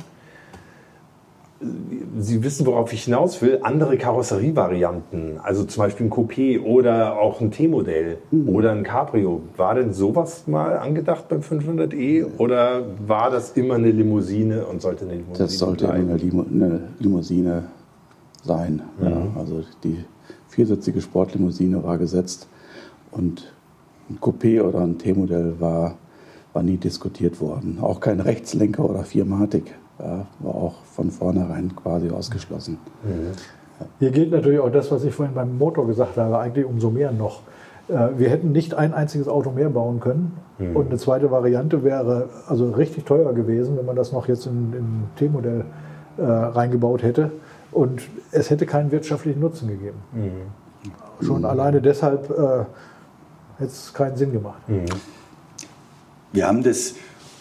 Sie 2.18 2.42
wissen, 2.44 2.66
worauf 2.66 2.92
ich 2.92 3.04
hinaus 3.04 3.40
will, 3.40 3.60
andere 3.62 3.96
Karosserievarianten, 3.96 5.40
also 5.42 5.64
zum 5.64 5.84
Beispiel 5.84 6.06
ein 6.06 6.10
Coupé 6.10 6.60
oder 6.60 7.18
auch 7.18 7.40
ein 7.40 7.50
T-Modell 7.50 8.18
mhm. 8.30 8.48
oder 8.50 8.72
ein 8.72 8.82
Cabrio. 8.82 9.40
War 9.56 9.74
denn 9.74 9.94
sowas 9.94 10.46
mal 10.46 10.78
angedacht 10.78 11.28
beim 11.28 11.40
500e 11.40 12.26
oder 12.36 12.84
war 13.06 13.30
das 13.30 13.52
immer 13.52 13.76
eine 13.76 13.90
Limousine 13.90 14.66
und 14.66 14.82
sollte 14.82 15.06
eine 15.06 15.14
Limousine 15.14 15.38
Das 15.38 15.56
sollte 15.56 15.86
bleiben? 15.86 16.10
eine, 16.10 16.16
Limo 16.18 16.42
eine 16.42 16.80
Limousine 16.98 17.64
sein. 18.44 18.82
Mhm. 18.98 19.06
Ja, 19.06 19.26
also 19.38 19.62
die 19.82 20.04
viersitzige 20.48 21.00
Sportlimousine 21.00 21.82
war 21.82 21.96
gesetzt 21.96 22.48
und 23.10 23.52
ein 24.10 24.18
Coupé 24.20 24.62
oder 24.62 24.80
ein 24.80 24.98
T-Modell 24.98 25.54
war, 25.58 25.96
war 26.52 26.62
nie 26.62 26.76
diskutiert 26.76 27.40
worden. 27.40 27.78
Auch 27.80 28.00
kein 28.00 28.20
Rechtslenker 28.20 28.88
oder 28.88 29.04
Viermatik 29.04 29.74
ja, 29.98 30.26
war 30.40 30.54
auch 30.54 30.74
von 30.84 31.10
vornherein 31.10 31.74
quasi 31.74 32.10
ausgeschlossen. 32.10 32.78
Mhm. 33.02 33.32
Hier 33.98 34.10
gilt 34.10 34.30
natürlich 34.30 34.60
auch 34.60 34.70
das, 34.70 34.90
was 34.90 35.04
ich 35.04 35.14
vorhin 35.14 35.34
beim 35.34 35.58
Motor 35.58 35.86
gesagt 35.86 36.16
habe, 36.16 36.38
eigentlich 36.38 36.64
umso 36.64 36.90
mehr 36.90 37.12
noch. 37.12 37.42
Äh, 37.88 38.08
wir 38.16 38.30
hätten 38.30 38.52
nicht 38.52 38.74
ein 38.74 38.94
einziges 38.94 39.28
Auto 39.28 39.50
mehr 39.50 39.68
bauen 39.68 40.00
können. 40.00 40.36
Mhm. 40.58 40.76
Und 40.76 40.88
eine 40.88 40.98
zweite 40.98 41.30
Variante 41.30 41.84
wäre 41.84 42.28
also 42.46 42.70
richtig 42.70 43.04
teuer 43.04 43.32
gewesen, 43.32 43.76
wenn 43.76 43.86
man 43.86 43.96
das 43.96 44.12
noch 44.12 44.28
jetzt 44.28 44.46
in, 44.46 44.72
in 44.72 45.04
T-Modell 45.16 45.64
äh, 46.18 46.22
reingebaut 46.22 47.02
hätte. 47.02 47.32
Und 47.72 48.02
es 48.32 48.50
hätte 48.50 48.64
keinen 48.66 48.90
wirtschaftlichen 48.90 49.40
Nutzen 49.40 49.68
gegeben. 49.68 49.98
Mhm. 50.12 51.24
Schon 51.24 51.38
mhm. 51.40 51.46
alleine 51.46 51.80
deshalb 51.80 52.30
äh, 52.30 52.64
hätte 53.58 53.70
es 53.70 53.92
keinen 53.92 54.16
Sinn 54.16 54.32
gemacht. 54.32 54.66
Mhm. 54.68 54.86
Wir 56.32 56.46
haben 56.46 56.62
das 56.62 56.94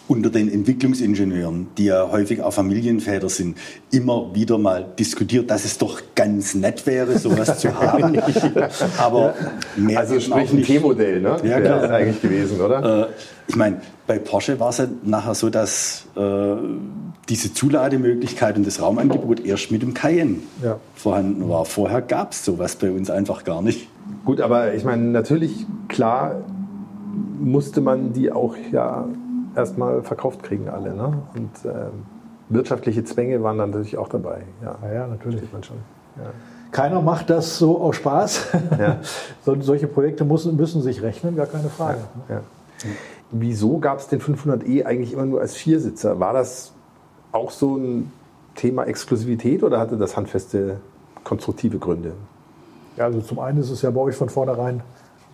unter 0.08 0.30
den 0.30 0.52
Entwicklungsingenieuren, 0.52 1.68
die 1.76 1.86
ja 1.86 2.10
häufig 2.10 2.42
auch 2.42 2.52
Familienväter 2.52 3.28
sind, 3.28 3.58
immer 3.90 4.34
wieder 4.34 4.58
mal 4.58 4.86
diskutiert, 4.98 5.50
dass 5.50 5.64
es 5.64 5.78
doch 5.78 6.00
ganz 6.14 6.54
nett 6.54 6.86
wäre, 6.86 7.18
sowas 7.18 7.58
zu 7.58 7.74
haben. 7.80 8.18
Aber 8.98 9.34
mehr 9.76 9.98
also 10.00 10.20
sprich 10.20 10.52
ein 10.52 10.62
T-Modell, 10.62 11.20
ne? 11.20 11.36
Ja, 11.42 11.60
klar. 11.60 11.84
ist 11.84 11.90
eigentlich 11.90 12.22
gewesen, 12.22 12.60
oder? 12.60 13.08
Äh, 13.08 13.12
ich 13.48 13.56
meine, 13.56 13.80
bei 14.06 14.18
Porsche 14.18 14.58
war 14.60 14.70
es 14.70 14.78
ja 14.78 14.86
nachher 15.04 15.34
so, 15.34 15.50
dass 15.50 16.06
äh, 16.16 16.54
diese 17.28 17.52
Zulademöglichkeit 17.52 18.56
und 18.56 18.66
das 18.66 18.80
Raumangebot 18.80 19.44
erst 19.44 19.70
mit 19.72 19.82
dem 19.82 19.94
Cayenne 19.94 20.38
ja. 20.62 20.78
vorhanden 20.94 21.48
war. 21.48 21.64
Vorher 21.64 22.02
gab 22.02 22.32
es 22.32 22.44
sowas 22.44 22.76
bei 22.76 22.90
uns 22.90 23.10
einfach 23.10 23.44
gar 23.44 23.62
nicht. 23.62 23.88
Gut, 24.24 24.40
aber 24.40 24.74
ich 24.74 24.84
meine, 24.84 25.02
natürlich, 25.02 25.66
klar 25.88 26.44
musste 27.40 27.80
man 27.80 28.12
die 28.12 28.30
auch 28.30 28.54
ja 28.72 29.08
erstmal 29.56 30.02
verkauft 30.02 30.42
kriegen 30.42 30.68
alle. 30.68 30.94
Ne? 30.94 31.22
Und 31.34 31.50
ähm, 31.64 32.06
wirtschaftliche 32.48 33.04
Zwänge 33.04 33.42
waren 33.42 33.58
dann 33.58 33.70
natürlich 33.70 33.98
auch 33.98 34.08
dabei. 34.08 34.42
Ja, 34.62 34.76
ja, 34.82 34.92
ja 34.92 35.06
natürlich. 35.06 35.52
Man 35.52 35.62
schon. 35.64 35.78
Ja. 36.16 36.30
Keiner 36.70 37.00
macht 37.00 37.30
das 37.30 37.58
so 37.58 37.80
aus 37.80 37.96
Spaß. 37.96 38.48
Ja. 38.78 38.98
so, 39.44 39.60
solche 39.60 39.86
Projekte 39.86 40.24
müssen, 40.24 40.56
müssen 40.56 40.82
sich 40.82 41.02
rechnen, 41.02 41.36
gar 41.36 41.46
keine 41.46 41.68
Frage. 41.68 42.00
Ja, 42.28 42.40
Wieso 43.30 43.78
gab 43.78 43.98
es 43.98 44.08
den 44.08 44.20
500e 44.20 44.84
eigentlich 44.84 45.12
immer 45.12 45.26
nur 45.26 45.40
als 45.40 45.56
Viersitzer? 45.56 46.20
War 46.20 46.32
das 46.32 46.72
auch 47.32 47.50
so 47.50 47.76
ein 47.76 48.12
Thema 48.54 48.84
Exklusivität 48.84 49.62
oder 49.62 49.80
hatte 49.80 49.96
das 49.96 50.16
handfeste 50.16 50.76
konstruktive 51.24 51.78
Gründe? 51.78 52.12
Ja, 52.96 53.04
also 53.04 53.20
zum 53.20 53.38
einen 53.38 53.58
ist 53.58 53.70
es 53.70 53.82
ja 53.82 53.90
bei 53.90 54.00
euch 54.00 54.14
von 54.14 54.28
vornherein 54.28 54.82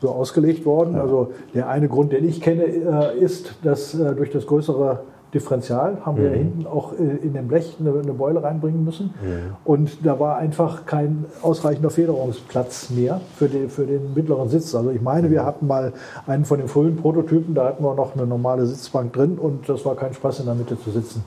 so 0.02 0.10
ausgelegt 0.10 0.66
worden. 0.66 0.96
Ja. 0.96 1.02
Also 1.02 1.30
der 1.54 1.68
eine 1.68 1.88
Grund, 1.88 2.12
den 2.12 2.28
ich 2.28 2.42
kenne, 2.42 2.64
äh, 2.64 3.18
ist, 3.18 3.54
dass 3.62 3.94
äh, 3.94 4.14
durch 4.14 4.30
das 4.30 4.46
größere 4.46 5.00
Differential 5.32 5.98
haben 6.04 6.18
wir 6.18 6.28
mhm. 6.28 6.34
ja 6.34 6.38
hinten 6.38 6.66
auch 6.66 6.92
äh, 6.92 7.16
in 7.22 7.32
dem 7.32 7.48
Blech 7.48 7.76
eine, 7.80 7.90
eine 7.90 8.12
Beule 8.12 8.42
reinbringen 8.42 8.84
müssen. 8.84 9.14
Mhm. 9.22 9.56
Und 9.64 10.04
da 10.04 10.20
war 10.20 10.36
einfach 10.36 10.84
kein 10.84 11.24
ausreichender 11.40 11.88
Federungsplatz 11.88 12.90
mehr 12.90 13.20
für 13.36 13.48
den, 13.48 13.70
für 13.70 13.86
den 13.86 14.12
mittleren 14.14 14.48
Sitz. 14.48 14.74
Also 14.74 14.90
ich 14.90 15.00
meine, 15.00 15.30
wir 15.30 15.42
mhm. 15.42 15.46
hatten 15.46 15.66
mal 15.66 15.92
einen 16.26 16.44
von 16.44 16.58
den 16.58 16.68
frühen 16.68 16.96
Prototypen, 16.96 17.54
da 17.54 17.66
hatten 17.66 17.82
wir 17.82 17.94
noch 17.94 18.14
eine 18.14 18.26
normale 18.26 18.66
Sitzbank 18.66 19.12
drin 19.14 19.38
und 19.38 19.68
das 19.68 19.86
war 19.86 19.94
kein 19.94 20.12
Spaß 20.12 20.40
in 20.40 20.46
der 20.46 20.54
Mitte 20.56 20.78
zu 20.78 20.90
sitzen. 20.90 21.24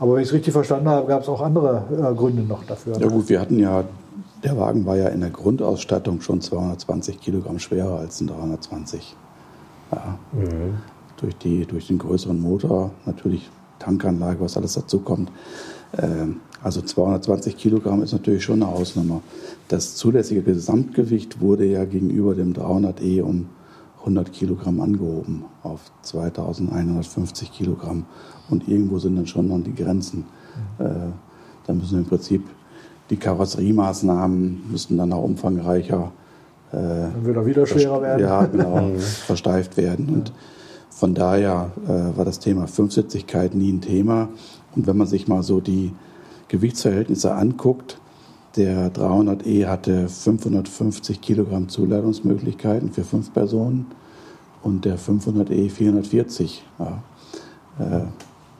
Aber 0.00 0.14
wenn 0.14 0.22
ich 0.22 0.28
es 0.28 0.34
richtig 0.34 0.52
verstanden 0.52 0.88
habe, 0.88 1.06
gab 1.06 1.22
es 1.22 1.28
auch 1.28 1.40
andere 1.40 1.84
äh, 1.92 2.14
Gründe 2.14 2.42
noch 2.42 2.64
dafür. 2.64 2.98
Ja 2.98 3.08
gut, 3.08 3.28
wir 3.28 3.40
hatten 3.40 3.58
ja 3.58 3.84
der 4.46 4.56
Wagen 4.56 4.86
war 4.86 4.96
ja 4.96 5.08
in 5.08 5.20
der 5.20 5.30
Grundausstattung 5.30 6.20
schon 6.20 6.40
220 6.40 7.20
Kilogramm 7.20 7.58
schwerer 7.58 7.98
als 7.98 8.20
ein 8.20 8.28
320. 8.28 9.16
Ja. 9.90 10.18
Mhm. 10.32 10.74
Durch, 11.16 11.36
die, 11.38 11.66
durch 11.66 11.88
den 11.88 11.98
größeren 11.98 12.40
Motor, 12.40 12.92
natürlich 13.06 13.50
Tankanlage, 13.80 14.40
was 14.40 14.56
alles 14.56 14.74
dazu 14.74 15.00
kommt. 15.00 15.32
Ähm, 15.98 16.40
also 16.62 16.80
220 16.80 17.56
Kilogramm 17.56 18.02
ist 18.02 18.12
natürlich 18.12 18.44
schon 18.44 18.62
eine 18.62 18.70
Hausnummer. 18.70 19.20
Das 19.68 19.96
zulässige 19.96 20.42
Gesamtgewicht 20.42 21.40
wurde 21.40 21.64
ja 21.64 21.84
gegenüber 21.84 22.34
dem 22.34 22.52
300e 22.52 23.22
um 23.22 23.48
100 24.00 24.32
Kilogramm 24.32 24.80
angehoben 24.80 25.44
auf 25.64 25.90
2150 26.02 27.50
Kilogramm. 27.50 28.04
Und 28.48 28.68
irgendwo 28.68 29.00
sind 29.00 29.16
dann 29.16 29.26
schon 29.26 29.48
noch 29.48 29.58
die 29.58 29.74
Grenzen. 29.74 30.24
Mhm. 30.78 30.86
Äh, 30.86 31.12
da 31.66 31.72
müssen 31.72 31.92
wir 31.92 31.98
im 31.98 32.06
Prinzip 32.06 32.44
die 33.10 33.16
Karosseriemaßnahmen 33.16 34.70
müssten 34.70 34.96
dann 34.96 35.12
auch 35.12 35.22
umfangreicher. 35.22 36.12
Äh, 36.72 36.76
dann 36.76 37.24
wird 37.24 37.36
er 37.36 37.46
wieder 37.46 37.66
schwerer 37.66 38.02
werden. 38.02 38.22
Ja, 38.22 38.46
genau, 38.46 38.80
mhm. 38.82 38.98
versteift 38.98 39.76
werden. 39.76 40.08
Und 40.08 40.32
von 40.90 41.14
daher 41.14 41.70
äh, 41.84 42.16
war 42.16 42.24
das 42.24 42.38
Thema 42.38 42.66
Fünfsitzigkeit 42.66 43.54
nie 43.54 43.72
ein 43.72 43.80
Thema. 43.80 44.28
Und 44.74 44.86
wenn 44.86 44.96
man 44.96 45.06
sich 45.06 45.28
mal 45.28 45.42
so 45.42 45.60
die 45.60 45.92
Gewichtsverhältnisse 46.48 47.34
anguckt, 47.34 47.98
der 48.56 48.92
300e 48.92 49.66
hatte 49.66 50.08
550 50.08 51.20
Kilogramm 51.20 51.68
Zuladungsmöglichkeiten 51.68 52.90
für 52.90 53.04
fünf 53.04 53.32
Personen 53.32 53.86
und 54.62 54.84
der 54.84 54.98
500e 54.98 55.70
440. 55.70 56.64
Ja. 56.78 57.02
Äh, 57.78 58.06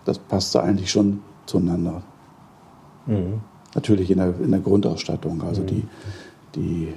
das 0.04 0.18
passte 0.18 0.62
eigentlich 0.62 0.90
schon 0.90 1.20
zueinander. 1.46 2.02
Mhm. 3.06 3.40
Natürlich 3.76 4.10
in 4.10 4.18
der, 4.18 4.34
in 4.42 4.50
der 4.50 4.60
Grundausstattung. 4.60 5.42
Also 5.42 5.62
mhm. 5.62 5.66
die, 5.66 5.84
die 6.54 6.94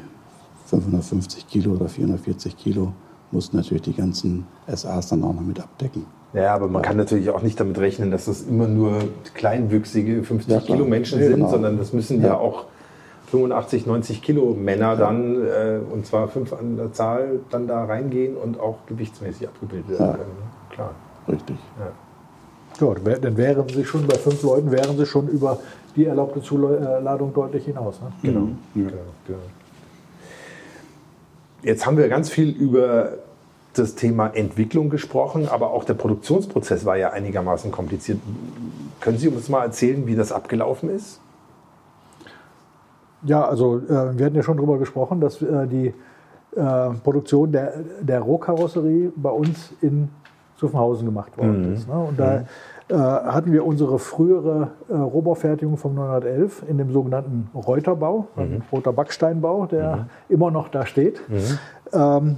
550 0.67 1.47
Kilo 1.47 1.73
oder 1.73 1.89
440 1.89 2.57
Kilo 2.57 2.93
mussten 3.31 3.57
natürlich 3.57 3.83
die 3.83 3.93
ganzen 3.93 4.47
SAs 4.67 5.09
dann 5.09 5.23
auch 5.23 5.33
noch 5.33 5.41
mit 5.41 5.59
abdecken. 5.59 6.05
Ja, 6.33 6.55
aber 6.55 6.67
man 6.67 6.81
ja. 6.81 6.87
kann 6.87 6.97
natürlich 6.97 7.29
auch 7.31 7.41
nicht 7.41 7.59
damit 7.59 7.77
rechnen, 7.79 8.11
dass 8.11 8.25
das 8.25 8.43
immer 8.43 8.67
nur 8.67 8.99
kleinwüchsige 9.33 10.23
50 10.23 10.51
ja, 10.51 10.59
Kilo 10.61 10.85
Menschen 10.85 11.19
sind, 11.19 11.33
genau. 11.33 11.49
sondern 11.49 11.77
das 11.77 11.91
müssen 11.91 12.21
ja, 12.21 12.27
ja 12.27 12.37
auch 12.37 12.65
85, 13.31 13.85
90 13.85 14.21
Kilo 14.21 14.55
Männer 14.57 14.95
dann, 14.95 15.35
äh, 15.35 15.79
und 15.91 16.05
zwar 16.05 16.27
fünf 16.29 16.53
an 16.53 16.77
der 16.77 16.93
Zahl, 16.93 17.41
dann 17.49 17.67
da 17.67 17.83
reingehen 17.85 18.37
und 18.37 18.59
auch 18.59 18.85
gewichtsmäßig 18.87 19.47
abgebildet 19.47 19.99
werden 19.99 20.13
können. 20.13 20.29
Ne? 20.29 20.69
Klar. 20.71 20.91
Richtig. 21.27 21.57
Ja. 22.79 23.15
dann 23.21 23.37
wären 23.37 23.67
sie 23.67 23.83
schon 23.83 24.07
bei 24.07 24.17
fünf 24.17 24.41
Leuten, 24.43 24.71
wären 24.71 24.97
sie 24.97 25.05
schon 25.05 25.27
über 25.27 25.59
die 25.99 26.05
erlaubte 26.05 26.41
Zuladung 26.41 27.33
deutlich 27.33 27.65
hinaus. 27.65 27.99
Ne? 28.01 28.11
Genau. 28.21 28.39
Mhm. 28.39 28.57
Genau, 28.73 28.91
genau. 29.27 29.39
Jetzt 31.61 31.85
haben 31.85 31.97
wir 31.97 32.07
ganz 32.07 32.29
viel 32.29 32.49
über 32.51 33.17
das 33.73 33.95
Thema 33.95 34.27
Entwicklung 34.27 34.89
gesprochen, 34.89 35.49
aber 35.49 35.71
auch 35.71 35.83
der 35.83 35.93
Produktionsprozess 35.95 36.85
war 36.85 36.95
ja 36.95 37.11
einigermaßen 37.11 37.69
kompliziert. 37.69 38.19
Können 39.01 39.17
Sie 39.17 39.27
uns 39.27 39.49
mal 39.49 39.63
erzählen, 39.65 40.07
wie 40.07 40.15
das 40.15 40.31
abgelaufen 40.31 40.89
ist? 40.89 41.19
Ja, 43.23 43.45
also 43.45 43.79
äh, 43.79 44.17
wir 44.17 44.25
hatten 44.25 44.35
ja 44.35 44.43
schon 44.43 44.55
darüber 44.55 44.77
gesprochen, 44.77 45.19
dass 45.19 45.41
äh, 45.41 45.67
die 45.67 45.93
äh, 46.55 46.89
Produktion 47.03 47.51
der, 47.51 47.73
der 47.99 48.21
Rohkarosserie 48.21 49.11
bei 49.17 49.29
uns 49.29 49.71
in 49.81 50.07
Zuffenhausen 50.55 51.05
gemacht 51.05 51.37
worden 51.37 51.67
mhm. 51.67 51.73
ist. 51.73 51.89
Ne? 51.89 51.99
Und 51.99 52.17
da 52.17 52.39
mhm 52.39 52.45
hatten 52.95 53.51
wir 53.51 53.65
unsere 53.65 53.99
frühere 53.99 54.71
äh, 54.89 54.93
Rohbaufertigung 54.93 55.77
vom 55.77 55.95
911 55.95 56.63
in 56.67 56.77
dem 56.77 56.91
sogenannten 56.91 57.49
Reuterbau, 57.53 58.27
mhm. 58.35 58.63
roter 58.71 58.93
Backsteinbau, 58.93 59.67
der 59.67 59.95
mhm. 59.95 60.05
immer 60.29 60.51
noch 60.51 60.69
da 60.69 60.85
steht. 60.85 61.21
Mhm. 61.29 61.59
Ähm, 61.93 62.35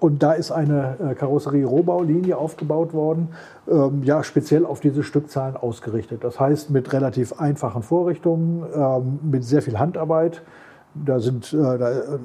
und 0.00 0.22
da 0.22 0.32
ist 0.32 0.52
eine 0.52 0.96
äh, 1.00 1.14
Karosserie-Rohbaulinie 1.14 2.36
aufgebaut 2.36 2.94
worden, 2.94 3.30
ähm, 3.68 4.02
ja, 4.04 4.22
speziell 4.22 4.64
auf 4.64 4.78
diese 4.80 5.02
Stückzahlen 5.02 5.56
ausgerichtet. 5.56 6.22
Das 6.22 6.38
heißt, 6.38 6.70
mit 6.70 6.92
relativ 6.92 7.40
einfachen 7.40 7.82
Vorrichtungen, 7.82 8.64
ähm, 8.74 9.18
mit 9.28 9.44
sehr 9.44 9.60
viel 9.60 9.78
Handarbeit. 9.78 10.42
Da 10.94 11.18
sind 11.18 11.52
äh, 11.52 11.78
da, 11.78 11.90
äh, 11.90 12.18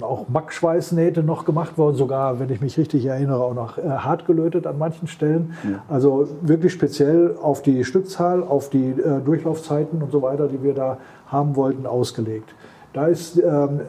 auch 0.00 0.28
Mackschweißnähte 0.28 1.22
noch 1.22 1.44
gemacht 1.44 1.78
worden, 1.78 1.96
sogar, 1.96 2.40
wenn 2.40 2.50
ich 2.50 2.60
mich 2.60 2.76
richtig 2.78 3.06
erinnere, 3.06 3.42
auch 3.42 3.54
noch 3.54 3.78
äh, 3.78 3.82
hart 3.82 4.26
gelötet 4.26 4.66
an 4.66 4.78
manchen 4.78 5.08
Stellen. 5.08 5.54
Ja. 5.62 5.82
Also 5.88 6.28
wirklich 6.42 6.72
speziell 6.72 7.36
auf 7.40 7.62
die 7.62 7.84
Stückzahl, 7.84 8.42
auf 8.42 8.70
die 8.70 8.90
äh, 8.90 9.20
Durchlaufzeiten 9.24 10.02
und 10.02 10.10
so 10.10 10.22
weiter, 10.22 10.48
die 10.48 10.62
wir 10.62 10.74
da 10.74 10.98
haben 11.26 11.56
wollten, 11.56 11.86
ausgelegt. 11.86 12.54
Da 12.92 13.06
ist 13.06 13.38
ähm, 13.38 13.80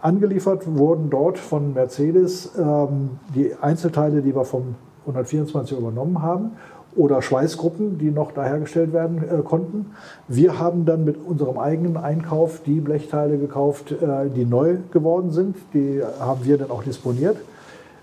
angeliefert 0.00 0.62
wurden 0.66 1.10
dort 1.10 1.38
von 1.38 1.74
Mercedes 1.74 2.52
ähm, 2.58 3.18
die 3.34 3.54
Einzelteile, 3.60 4.22
die 4.22 4.34
wir 4.34 4.44
vom 4.44 4.74
124 5.06 5.78
übernommen 5.78 6.22
haben 6.22 6.52
oder 6.96 7.22
Schweißgruppen, 7.22 7.98
die 7.98 8.10
noch 8.10 8.32
da 8.32 8.44
hergestellt 8.44 8.92
werden 8.92 9.22
äh, 9.22 9.42
konnten. 9.42 9.94
Wir 10.26 10.58
haben 10.58 10.84
dann 10.84 11.04
mit 11.04 11.16
unserem 11.24 11.58
eigenen 11.58 11.96
Einkauf 11.96 12.60
die 12.64 12.80
Blechteile 12.80 13.38
gekauft, 13.38 13.92
äh, 13.92 14.28
die 14.34 14.44
neu 14.44 14.78
geworden 14.90 15.30
sind. 15.30 15.56
Die 15.74 16.02
haben 16.20 16.44
wir 16.44 16.58
dann 16.58 16.70
auch 16.70 16.82
disponiert. 16.82 17.36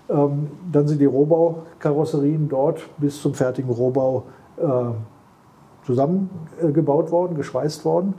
Ähm, 0.08 0.48
dann 0.72 0.86
sind 0.86 1.00
die 1.00 1.06
Rohbaukarosserien 1.06 2.48
dort 2.48 2.80
bis 2.98 3.20
zum 3.20 3.34
fertigen 3.34 3.70
Rohbau 3.70 4.24
äh, 4.56 4.64
zusammengebaut 5.84 7.10
worden, 7.10 7.36
geschweißt 7.36 7.84
worden. 7.84 8.14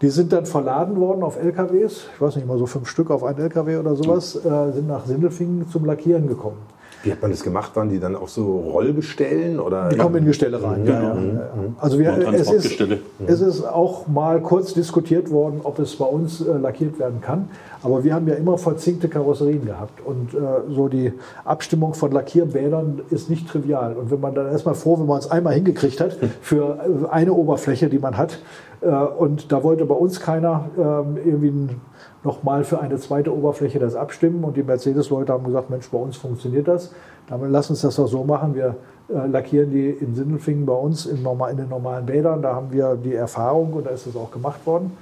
Die 0.00 0.10
sind 0.10 0.32
dann 0.32 0.46
verladen 0.46 1.00
worden 1.00 1.22
auf 1.22 1.36
LKWs, 1.40 2.06
ich 2.14 2.20
weiß 2.20 2.36
nicht 2.36 2.46
mal 2.46 2.58
so 2.58 2.66
fünf 2.66 2.88
Stück 2.88 3.10
auf 3.10 3.24
einen 3.24 3.38
LKW 3.38 3.78
oder 3.78 3.94
sowas, 3.94 4.36
äh, 4.36 4.72
sind 4.72 4.88
nach 4.88 5.06
Sindelfingen 5.06 5.68
zum 5.68 5.84
Lackieren 5.84 6.28
gekommen. 6.28 6.58
Wie 7.02 7.12
hat 7.12 7.20
man 7.20 7.30
das 7.30 7.42
gemacht? 7.42 7.76
Waren 7.76 7.90
die 7.90 7.98
dann 7.98 8.16
auch 8.16 8.28
so 8.28 8.60
Rollgestellen? 8.60 9.60
Oder? 9.60 9.88
Die 9.88 9.96
kommen 9.96 10.16
in 10.16 10.24
Gestelle 10.24 10.62
rein. 10.62 10.86
Ja, 10.86 11.02
ja. 11.02 11.14
Mhm. 11.14 11.40
Also 11.78 11.98
wir, 11.98 12.16
es, 12.32 12.50
ist, 12.50 12.80
es 13.26 13.40
ist 13.40 13.64
auch 13.64 14.06
mal 14.06 14.40
kurz 14.40 14.72
diskutiert 14.74 15.30
worden, 15.30 15.60
ob 15.64 15.78
es 15.78 15.96
bei 15.96 16.06
uns 16.06 16.40
äh, 16.40 16.56
lackiert 16.56 16.98
werden 16.98 17.20
kann. 17.20 17.48
Aber 17.82 18.02
wir 18.02 18.14
haben 18.14 18.26
ja 18.26 18.34
immer 18.34 18.56
verzinkte 18.56 19.08
Karosserien 19.08 19.66
gehabt. 19.66 20.00
Und 20.04 20.32
äh, 20.32 20.38
so 20.70 20.88
die 20.88 21.12
Abstimmung 21.44 21.92
von 21.94 22.12
Lackierbädern 22.12 23.02
ist 23.10 23.28
nicht 23.28 23.48
trivial. 23.48 23.94
Und 23.94 24.10
wenn 24.10 24.20
man 24.20 24.34
dann 24.34 24.50
erstmal 24.50 24.74
froh, 24.74 24.98
wenn 24.98 25.06
man 25.06 25.18
es 25.18 25.30
einmal 25.30 25.54
hingekriegt 25.54 26.00
hat 26.00 26.16
für 26.40 26.78
äh, 26.78 27.08
eine 27.10 27.34
Oberfläche, 27.34 27.88
die 27.88 27.98
man 27.98 28.16
hat. 28.16 28.38
Äh, 28.80 28.88
und 28.88 29.52
da 29.52 29.62
wollte 29.62 29.84
bei 29.84 29.94
uns 29.94 30.20
keiner 30.20 30.70
ähm, 30.78 31.18
irgendwie 31.24 31.48
ein 31.48 31.80
nochmal 32.24 32.64
für 32.64 32.80
eine 32.80 32.96
zweite 32.96 33.34
Oberfläche 33.34 33.78
das 33.78 33.94
abstimmen. 33.94 34.44
Und 34.44 34.56
die 34.56 34.62
Mercedes-Leute 34.62 35.32
haben 35.32 35.44
gesagt, 35.44 35.70
Mensch, 35.70 35.88
bei 35.90 35.98
uns 35.98 36.16
funktioniert 36.16 36.66
das. 36.66 36.92
Damit 37.28 37.50
lass 37.50 37.70
uns 37.70 37.82
das 37.82 37.96
doch 37.96 38.08
so 38.08 38.24
machen. 38.24 38.54
Wir 38.54 38.76
äh, 39.08 39.26
lackieren 39.26 39.70
die 39.70 39.90
in 39.90 40.14
Sindelfingen 40.14 40.66
bei 40.66 40.74
uns 40.74 41.06
in, 41.06 41.18
in 41.18 41.56
den 41.56 41.68
normalen 41.68 42.06
Bädern. 42.06 42.42
Da 42.42 42.54
haben 42.54 42.72
wir 42.72 42.96
die 42.96 43.14
Erfahrung 43.14 43.74
und 43.74 43.86
da 43.86 43.90
ist 43.90 44.06
es 44.06 44.16
auch 44.16 44.30
gemacht 44.30 44.66
worden. 44.66 44.92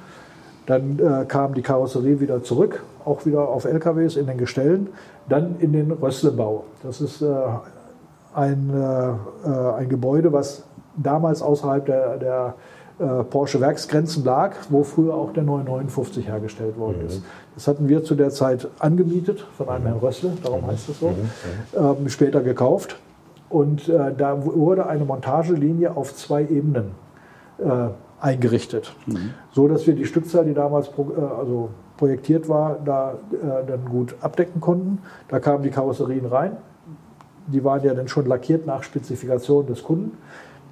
Dann 0.67 0.99
äh, 0.99 1.25
kam 1.25 1.55
die 1.55 1.63
Karosserie 1.63 2.21
wieder 2.21 2.43
zurück, 2.43 2.83
auch 3.05 3.25
wieder 3.27 3.49
auf 3.49 3.65
LKWs 3.65 4.17
in 4.17 4.27
den 4.27 4.39
Gestellen. 4.39 4.89
Dann 5.29 5.57
in 5.59 5.73
den 5.73 5.91
Rösslebau. 5.91 6.65
Das 6.83 7.01
ist 7.01 7.23
äh, 7.23 7.27
ein, 8.35 8.71
äh, 8.75 9.49
äh 9.49 9.73
ein 9.79 9.89
Gebäude, 9.89 10.33
was 10.33 10.65
damals 10.97 11.43
außerhalb 11.43 11.87
der, 11.87 12.17
der 12.19 12.55
Porsche 13.31 13.61
Werksgrenzen 13.61 14.25
lag, 14.25 14.55
wo 14.71 14.85
früher 14.85 15.15
auch 15.15 15.33
der 15.33 15.43
959 15.43 16.29
hergestellt 16.29 16.79
worden 16.79 17.01
mhm. 17.01 17.07
ist. 17.07 17.23
Das 17.55 17.69
hatten 17.69 17.89
wir 17.89 18.05
zu 18.05 18.15
der 18.15 18.31
Zeit 18.31 18.69
angemietet 18.79 19.45
von 19.57 19.69
einem 19.69 19.85
mhm. 19.85 19.89
Herrn 19.89 19.99
Rössle, 19.99 20.33
darum 20.43 20.63
mhm. 20.63 20.67
heißt 20.69 20.89
es 20.89 21.01
so, 21.01 21.09
mhm. 21.09 21.31
ähm, 21.77 22.09
später 22.09 22.41
gekauft. 22.41 22.97
Und 23.49 23.89
äh, 23.89 24.15
da 24.17 24.45
wurde 24.45 24.87
eine 24.87 25.05
Montagelinie 25.05 25.95
auf 25.95 26.15
zwei 26.15 26.43
Ebenen 26.43 26.93
äh, 27.59 27.89
eingerichtet, 28.21 28.95
mhm. 29.07 29.35
so 29.51 29.69
dass 29.69 29.87
wir 29.87 29.95
die 29.95 30.07
Stückzahl, 30.07 30.45
die 30.45 30.55
damals 30.55 30.89
pro, 30.89 31.13
äh, 31.13 31.21
also 31.21 31.69
projektiert 31.99 32.49
war, 32.49 32.79
da 32.85 33.13
äh, 33.33 33.67
dann 33.67 33.85
gut 33.85 34.15
abdecken 34.21 34.61
konnten. 34.61 34.99
Da 35.29 35.39
kamen 35.39 35.63
die 35.63 35.71
Karosserien 35.71 36.27
rein. 36.27 36.57
Die 37.49 37.63
waren 37.63 37.85
ja 37.85 37.93
dann 37.93 38.09
schon 38.09 38.27
lackiert 38.27 38.67
nach 38.67 38.85
Spezifikation 38.85 39.67
des 39.67 39.83
Kunden. 39.83 40.17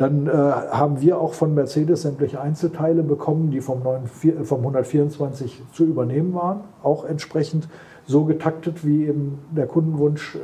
Dann 0.00 0.26
äh, 0.28 0.30
haben 0.30 1.02
wir 1.02 1.20
auch 1.20 1.34
von 1.34 1.54
Mercedes 1.54 2.02
sämtliche 2.02 2.40
Einzelteile 2.40 3.02
bekommen, 3.02 3.50
die 3.50 3.60
vom, 3.60 3.82
9, 3.82 4.06
vom 4.44 4.60
124 4.60 5.62
zu 5.74 5.84
übernehmen 5.84 6.32
waren, 6.32 6.60
auch 6.82 7.04
entsprechend 7.04 7.68
so 8.06 8.24
getaktet, 8.24 8.86
wie 8.86 9.04
eben 9.04 9.40
der 9.50 9.66
Kundenwunsch 9.66 10.36
äh, 10.36 10.38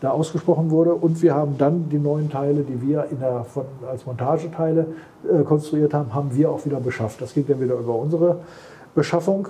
da 0.00 0.10
ausgesprochen 0.10 0.70
wurde. 0.70 0.94
Und 0.94 1.20
wir 1.20 1.34
haben 1.34 1.58
dann 1.58 1.90
die 1.90 1.98
neuen 1.98 2.30
Teile, 2.30 2.62
die 2.62 2.80
wir 2.80 3.04
der, 3.20 3.44
von, 3.44 3.66
als 3.86 4.06
Montageteile 4.06 4.86
äh, 5.30 5.42
konstruiert 5.42 5.92
haben, 5.92 6.14
haben 6.14 6.34
wir 6.34 6.50
auch 6.50 6.64
wieder 6.64 6.80
beschafft. 6.80 7.20
Das 7.20 7.34
ging 7.34 7.44
dann 7.46 7.60
wieder 7.60 7.74
über 7.74 7.94
unsere 7.94 8.38
Beschaffung. 8.94 9.48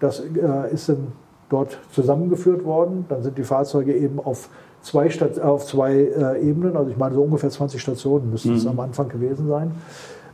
Das 0.00 0.18
äh, 0.18 0.74
ist 0.74 0.88
dann 0.88 1.12
dort 1.48 1.78
zusammengeführt 1.92 2.64
worden. 2.64 3.04
Dann 3.08 3.22
sind 3.22 3.38
die 3.38 3.44
Fahrzeuge 3.44 3.94
eben 3.94 4.18
auf 4.18 4.48
zwei, 4.82 5.10
Stat 5.10 5.40
auf 5.40 5.66
zwei 5.66 5.94
äh, 5.94 6.40
Ebenen, 6.40 6.76
also 6.76 6.90
ich 6.90 6.96
meine 6.96 7.14
so 7.14 7.22
ungefähr 7.22 7.50
20 7.50 7.80
Stationen 7.80 8.30
müssten 8.30 8.50
mhm. 8.50 8.56
es 8.56 8.66
am 8.66 8.80
Anfang 8.80 9.08
gewesen 9.08 9.48
sein, 9.48 9.72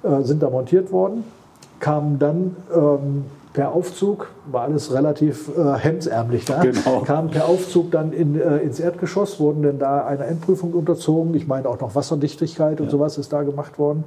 äh, 0.02 0.22
sind 0.22 0.42
da 0.42 0.50
montiert 0.50 0.90
worden, 0.92 1.24
kamen 1.80 2.18
dann 2.18 2.56
ähm, 2.74 3.24
per 3.52 3.72
Aufzug, 3.72 4.28
war 4.50 4.62
alles 4.62 4.92
relativ 4.92 5.50
äh, 5.56 5.74
hemdsärmlich 5.78 6.44
da, 6.44 6.60
genau. 6.62 7.00
kamen 7.00 7.30
per 7.30 7.46
Aufzug 7.46 7.90
dann 7.90 8.12
in, 8.12 8.40
äh, 8.40 8.58
ins 8.58 8.78
Erdgeschoss, 8.78 9.40
wurden 9.40 9.62
dann 9.62 9.78
da 9.78 10.06
einer 10.06 10.26
Endprüfung 10.26 10.72
unterzogen. 10.72 11.34
Ich 11.34 11.46
meine 11.46 11.68
auch 11.68 11.80
noch 11.80 11.94
Wasserdichtigkeit 11.94 12.80
und 12.80 12.86
ja. 12.86 12.90
sowas 12.92 13.18
ist 13.18 13.32
da 13.32 13.42
gemacht 13.42 13.78
worden. 13.78 14.04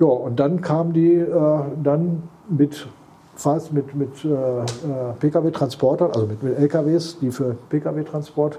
Ja, 0.00 0.06
und 0.06 0.40
dann 0.40 0.60
kamen 0.60 0.92
die 0.92 1.14
äh, 1.14 1.28
dann 1.82 2.22
mit 2.48 2.86
fast 3.36 3.72
mit, 3.72 3.94
mit 3.94 4.24
äh, 4.24 4.28
äh 4.28 4.64
Pkw-Transportern, 5.18 6.10
also 6.12 6.26
mit, 6.26 6.42
mit, 6.42 6.58
LKWs, 6.58 7.18
die 7.20 7.30
für 7.30 7.56
Pkw-Transport 7.68 8.58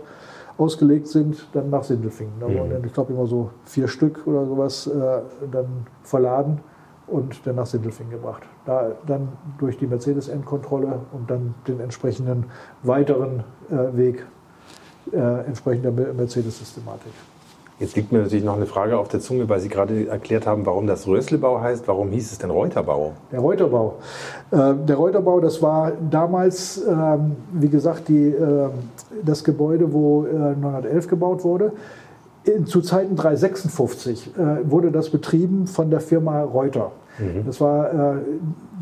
ausgelegt 0.62 1.08
sind, 1.08 1.48
dann 1.54 1.70
nach 1.70 1.84
Sindelfingen. 1.84 2.34
Da 2.40 2.48
mhm. 2.48 2.58
wurden 2.58 2.70
dann, 2.72 2.86
ich 2.86 2.94
glaube, 2.94 3.14
immer 3.14 3.26
so 3.26 3.50
vier 3.66 3.88
Stück 3.88 4.26
oder 4.28 4.46
sowas 4.46 4.88
äh, 4.88 5.22
dann 5.52 5.88
verladen 6.04 6.60
und 7.08 7.46
dann 7.46 7.56
nach 7.56 7.66
Sindelfingen 7.66 8.12
gebracht. 8.12 8.44
Da 8.66 8.92
dann 9.08 9.30
durch 9.58 9.78
die 9.78 9.88
Mercedes-Endkontrolle 9.88 11.00
und 11.12 11.30
dann 11.30 11.56
den 11.68 11.80
entsprechenden 11.80 12.46
weiteren 12.84 13.44
äh, 13.70 13.98
Weg 13.98 14.26
äh, 15.12 15.46
entsprechend 15.46 15.86
der 15.86 15.92
Mercedes-Systematik. 15.92 17.12
Jetzt 17.82 17.96
liegt 17.96 18.12
mir 18.12 18.20
natürlich 18.20 18.44
noch 18.44 18.58
eine 18.58 18.68
Frage 18.68 19.00
auf 19.00 19.08
der 19.08 19.22
Zunge, 19.22 19.50
weil 19.50 19.60
Sie 19.60 19.68
gerade 19.68 20.08
erklärt 20.08 20.46
haben, 20.46 20.68
warum 20.68 20.86
das 20.86 21.08
Röslebau 21.08 21.62
heißt. 21.62 21.88
Warum 21.88 22.12
hieß 22.12 22.32
es 22.32 22.38
denn 22.38 22.52
Reuterbau? 22.52 23.14
Der 23.32 23.40
Reuterbau. 23.40 23.96
Äh, 24.52 24.76
der 24.88 24.96
Reuterbau, 24.96 25.40
das 25.40 25.64
war 25.64 25.92
damals, 26.12 26.80
ähm, 26.88 27.36
wie 27.54 27.70
gesagt, 27.70 28.08
die, 28.08 28.28
äh, 28.28 28.70
das 29.26 29.44
Gebäude, 29.44 29.92
wo 29.92 30.26
äh, 30.26 30.56
911 30.62 31.08
gebaut 31.08 31.44
wurde. 31.44 31.72
In, 32.44 32.68
zu 32.68 32.82
Zeiten 32.82 33.16
356 33.16 34.30
äh, 34.38 34.70
wurde 34.70 34.92
das 34.92 35.10
betrieben 35.10 35.66
von 35.66 35.90
der 35.90 36.02
Firma 36.02 36.44
Reuter. 36.44 36.92
Mhm. 37.18 37.48
Das 37.48 37.60
war, 37.60 37.92
äh, 37.92 38.16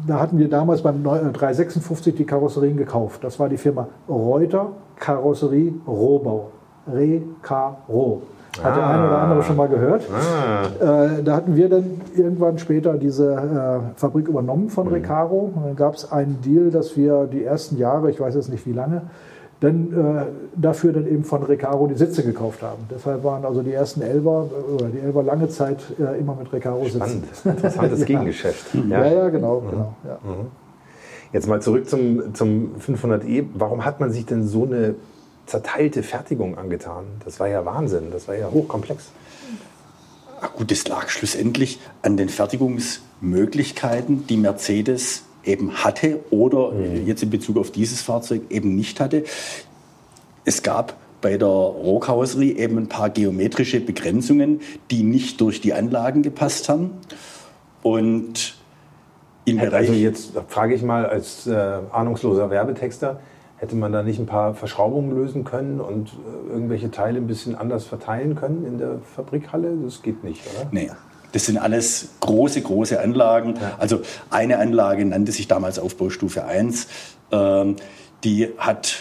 da 0.07 0.19
hatten 0.19 0.37
wir 0.37 0.49
damals 0.49 0.81
beim 0.81 1.01
356 1.03 2.13
äh, 2.13 2.17
die 2.17 2.25
Karosserien 2.25 2.75
gekauft. 2.75 3.23
Das 3.23 3.39
war 3.39 3.47
die 3.47 3.57
Firma 3.57 3.87
Reuter 4.09 4.71
Karosserie 4.97 5.73
Rohbau. 5.87 6.51
Re-K-Ro. 6.91 8.23
Hat 8.63 8.73
ah. 8.73 8.75
der 8.75 8.87
eine 8.87 9.07
oder 9.07 9.17
andere 9.19 9.43
schon 9.43 9.55
mal 9.57 9.67
gehört. 9.67 10.03
Ah. 10.11 11.05
Äh, 11.05 11.23
da 11.23 11.35
hatten 11.35 11.55
wir 11.55 11.69
dann 11.69 12.01
irgendwann 12.15 12.57
später 12.57 12.93
diese 12.97 13.33
äh, 13.33 13.99
Fabrik 13.99 14.27
übernommen 14.27 14.69
von 14.69 14.87
mhm. 14.87 14.93
Recaro. 14.93 15.51
Und 15.55 15.65
dann 15.65 15.75
gab 15.75 15.95
es 15.95 16.11
einen 16.11 16.41
Deal, 16.41 16.71
dass 16.71 16.97
wir 16.97 17.27
die 17.31 17.43
ersten 17.43 17.77
Jahre, 17.77 18.09
ich 18.11 18.19
weiß 18.19 18.35
jetzt 18.35 18.49
nicht 18.49 18.65
wie 18.65 18.73
lange, 18.73 19.03
dann 19.59 19.91
äh, 19.91 20.25
dafür 20.55 20.93
dann 20.93 21.05
eben 21.05 21.25
von 21.25 21.43
Recaro 21.43 21.87
die 21.87 21.95
Sitze 21.95 22.23
gekauft 22.23 22.61
haben. 22.61 22.83
Deshalb 22.89 23.23
waren 23.23 23.43
also 23.43 23.61
die 23.61 23.73
ersten 23.73 24.01
Elber 24.01 24.47
oder 24.73 24.85
die 24.87 24.99
Elber 24.99 25.21
lange 25.21 25.49
Zeit 25.49 25.79
äh, 25.99 26.17
immer 26.17 26.35
mit 26.35 26.51
Recaro 26.53 26.85
sitzen. 26.85 27.23
Spannend, 27.33 27.57
interessantes 27.57 27.99
ja. 27.99 28.05
Gegengeschäft. 28.05 28.73
Ja, 28.89 29.05
ja, 29.05 29.13
ja 29.13 29.29
genau. 29.29 29.59
Mhm. 29.59 29.69
genau 29.69 29.93
ja. 30.05 30.17
Mhm. 30.23 30.47
Jetzt 31.33 31.47
mal 31.47 31.61
zurück 31.61 31.87
zum, 31.87 32.33
zum 32.33 32.71
500e. 32.79 33.45
Warum 33.53 33.85
hat 33.85 33.99
man 33.99 34.11
sich 34.11 34.25
denn 34.25 34.47
so 34.47 34.63
eine 34.63 34.95
zerteilte 35.49 36.03
Fertigung 36.03 36.57
angetan. 36.57 37.05
Das 37.25 37.39
war 37.39 37.47
ja 37.47 37.65
Wahnsinn, 37.65 38.11
das 38.11 38.27
war 38.27 38.35
ja 38.35 38.49
hochkomplex. 38.51 39.11
Ach 40.41 40.53
gut, 40.53 40.71
das 40.71 40.87
lag 40.87 41.09
schlussendlich 41.09 41.79
an 42.01 42.15
den 42.15 42.29
Fertigungsmöglichkeiten, 42.29 44.27
die 44.27 44.37
Mercedes 44.37 45.23
eben 45.43 45.83
hatte 45.83 46.19
oder 46.29 46.71
mhm. 46.71 47.05
jetzt 47.07 47.23
in 47.23 47.29
Bezug 47.29 47.57
auf 47.57 47.71
dieses 47.71 48.01
Fahrzeug 48.01 48.43
eben 48.49 48.75
nicht 48.75 48.99
hatte. 48.99 49.23
Es 50.45 50.63
gab 50.63 50.95
bei 51.21 51.37
der 51.37 51.47
Rohkarosserie 51.47 52.53
eben 52.53 52.77
ein 52.77 52.87
paar 52.87 53.09
geometrische 53.09 53.81
Begrenzungen, 53.81 54.61
die 54.91 55.03
nicht 55.03 55.41
durch 55.41 55.59
die 55.59 55.73
Anlagen 55.73 56.21
gepasst 56.21 56.69
haben. 56.69 56.91
Und 57.81 58.55
im 59.45 59.59
also 59.59 59.69
Bereich. 59.69 59.89
Also 59.89 59.99
jetzt 59.99 60.31
frage 60.47 60.75
ich 60.75 60.81
mal 60.83 61.05
als 61.05 61.47
äh, 61.47 61.51
ahnungsloser 61.91 62.49
Werbetexter, 62.49 63.19
Hätte 63.59 63.75
man 63.75 63.91
da 63.91 64.03
nicht 64.03 64.19
ein 64.19 64.25
paar 64.25 64.53
Verschraubungen 64.53 65.13
lösen 65.13 65.43
können 65.43 65.81
und 65.81 66.13
äh, 66.13 66.53
irgendwelche 66.53 66.91
Teile 66.91 67.17
ein 67.19 67.27
bisschen 67.27 67.55
anders 67.55 67.83
verteilen 67.83 68.35
können 68.35 68.65
in 68.65 68.77
der 68.77 68.99
Fabrikhalle? 69.15 69.75
Das 69.83 70.01
geht 70.01 70.23
nicht, 70.23 70.41
oder? 70.47 70.69
Nee. 70.71 70.89
Das 71.33 71.45
sind 71.45 71.57
alles 71.57 72.09
große, 72.21 72.61
große 72.61 72.99
Anlagen. 72.99 73.55
Ja. 73.55 73.75
Also 73.77 73.99
eine 74.29 74.59
Anlage 74.59 75.03
nannte 75.05 75.33
sich 75.33 75.47
damals 75.47 75.77
Aufbaustufe 75.77 76.45
1. 76.45 76.87
Ähm, 77.31 77.75
die 78.23 78.47
hat, 78.57 78.97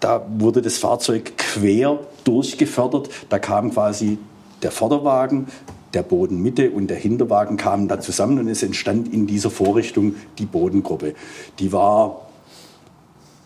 da 0.00 0.26
wurde 0.28 0.60
das 0.60 0.78
Fahrzeug 0.78 1.38
quer 1.38 2.00
durchgefördert. 2.24 3.10
Da 3.28 3.38
kam 3.38 3.70
quasi 3.70 4.18
der 4.62 4.72
Vorderwagen, 4.72 5.46
der 5.94 6.02
Bodenmitte 6.02 6.70
und 6.70 6.88
der 6.88 6.96
Hinterwagen 6.96 7.56
kamen 7.56 7.86
da 7.86 8.00
zusammen 8.00 8.40
und 8.40 8.48
es 8.48 8.62
entstand 8.64 9.12
in 9.12 9.28
dieser 9.28 9.50
Vorrichtung 9.50 10.16
die 10.38 10.46
Bodengruppe. 10.46 11.14
Die 11.60 11.72
war 11.72 12.31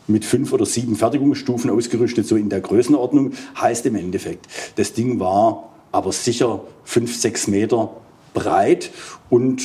mit 0.06 0.24
fünf 0.24 0.52
oder 0.52 0.66
sieben 0.66 0.96
Fertigungsstufen 0.96 1.70
ausgerüstet, 1.70 2.26
so 2.26 2.36
in 2.36 2.48
der 2.48 2.60
Größenordnung, 2.60 3.32
heißt 3.60 3.86
im 3.86 3.96
Endeffekt, 3.96 4.46
das 4.76 4.92
Ding 4.92 5.18
war 5.20 5.70
aber 5.92 6.12
sicher 6.12 6.60
fünf, 6.84 7.16
sechs 7.16 7.46
Meter 7.46 7.90
breit 8.34 8.90
und 9.30 9.62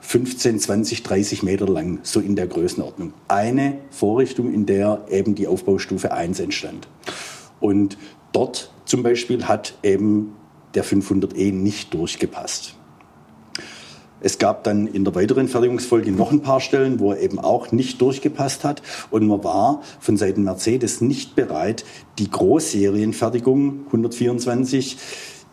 15, 0.00 0.58
20, 0.58 1.02
30 1.04 1.42
Meter 1.42 1.66
lang, 1.66 2.00
so 2.02 2.20
in 2.20 2.36
der 2.36 2.46
Größenordnung. 2.46 3.14
Eine 3.28 3.78
Vorrichtung, 3.90 4.52
in 4.52 4.66
der 4.66 5.06
eben 5.08 5.34
die 5.34 5.46
Aufbaustufe 5.46 6.12
1 6.12 6.40
entstand. 6.40 6.88
Und 7.60 7.96
dort 8.32 8.72
zum 8.84 9.02
Beispiel 9.02 9.46
hat 9.46 9.78
eben 9.82 10.34
der 10.74 10.84
500e 10.84 11.52
nicht 11.52 11.94
durchgepasst. 11.94 12.74
Es 14.22 14.38
gab 14.38 14.64
dann 14.64 14.86
in 14.86 15.04
der 15.04 15.14
weiteren 15.14 15.48
Fertigungsfolge 15.48 16.12
noch 16.12 16.30
ein 16.30 16.42
paar 16.42 16.60
Stellen, 16.60 17.00
wo 17.00 17.12
er 17.12 17.20
eben 17.20 17.38
auch 17.38 17.72
nicht 17.72 18.00
durchgepasst 18.00 18.64
hat. 18.64 18.82
Und 19.10 19.26
man 19.26 19.42
war 19.42 19.82
von 20.00 20.16
Seiten 20.16 20.44
Mercedes 20.44 21.00
nicht 21.00 21.34
bereit, 21.34 21.84
die 22.18 22.30
Großserienfertigung 22.30 23.86
124 23.86 24.96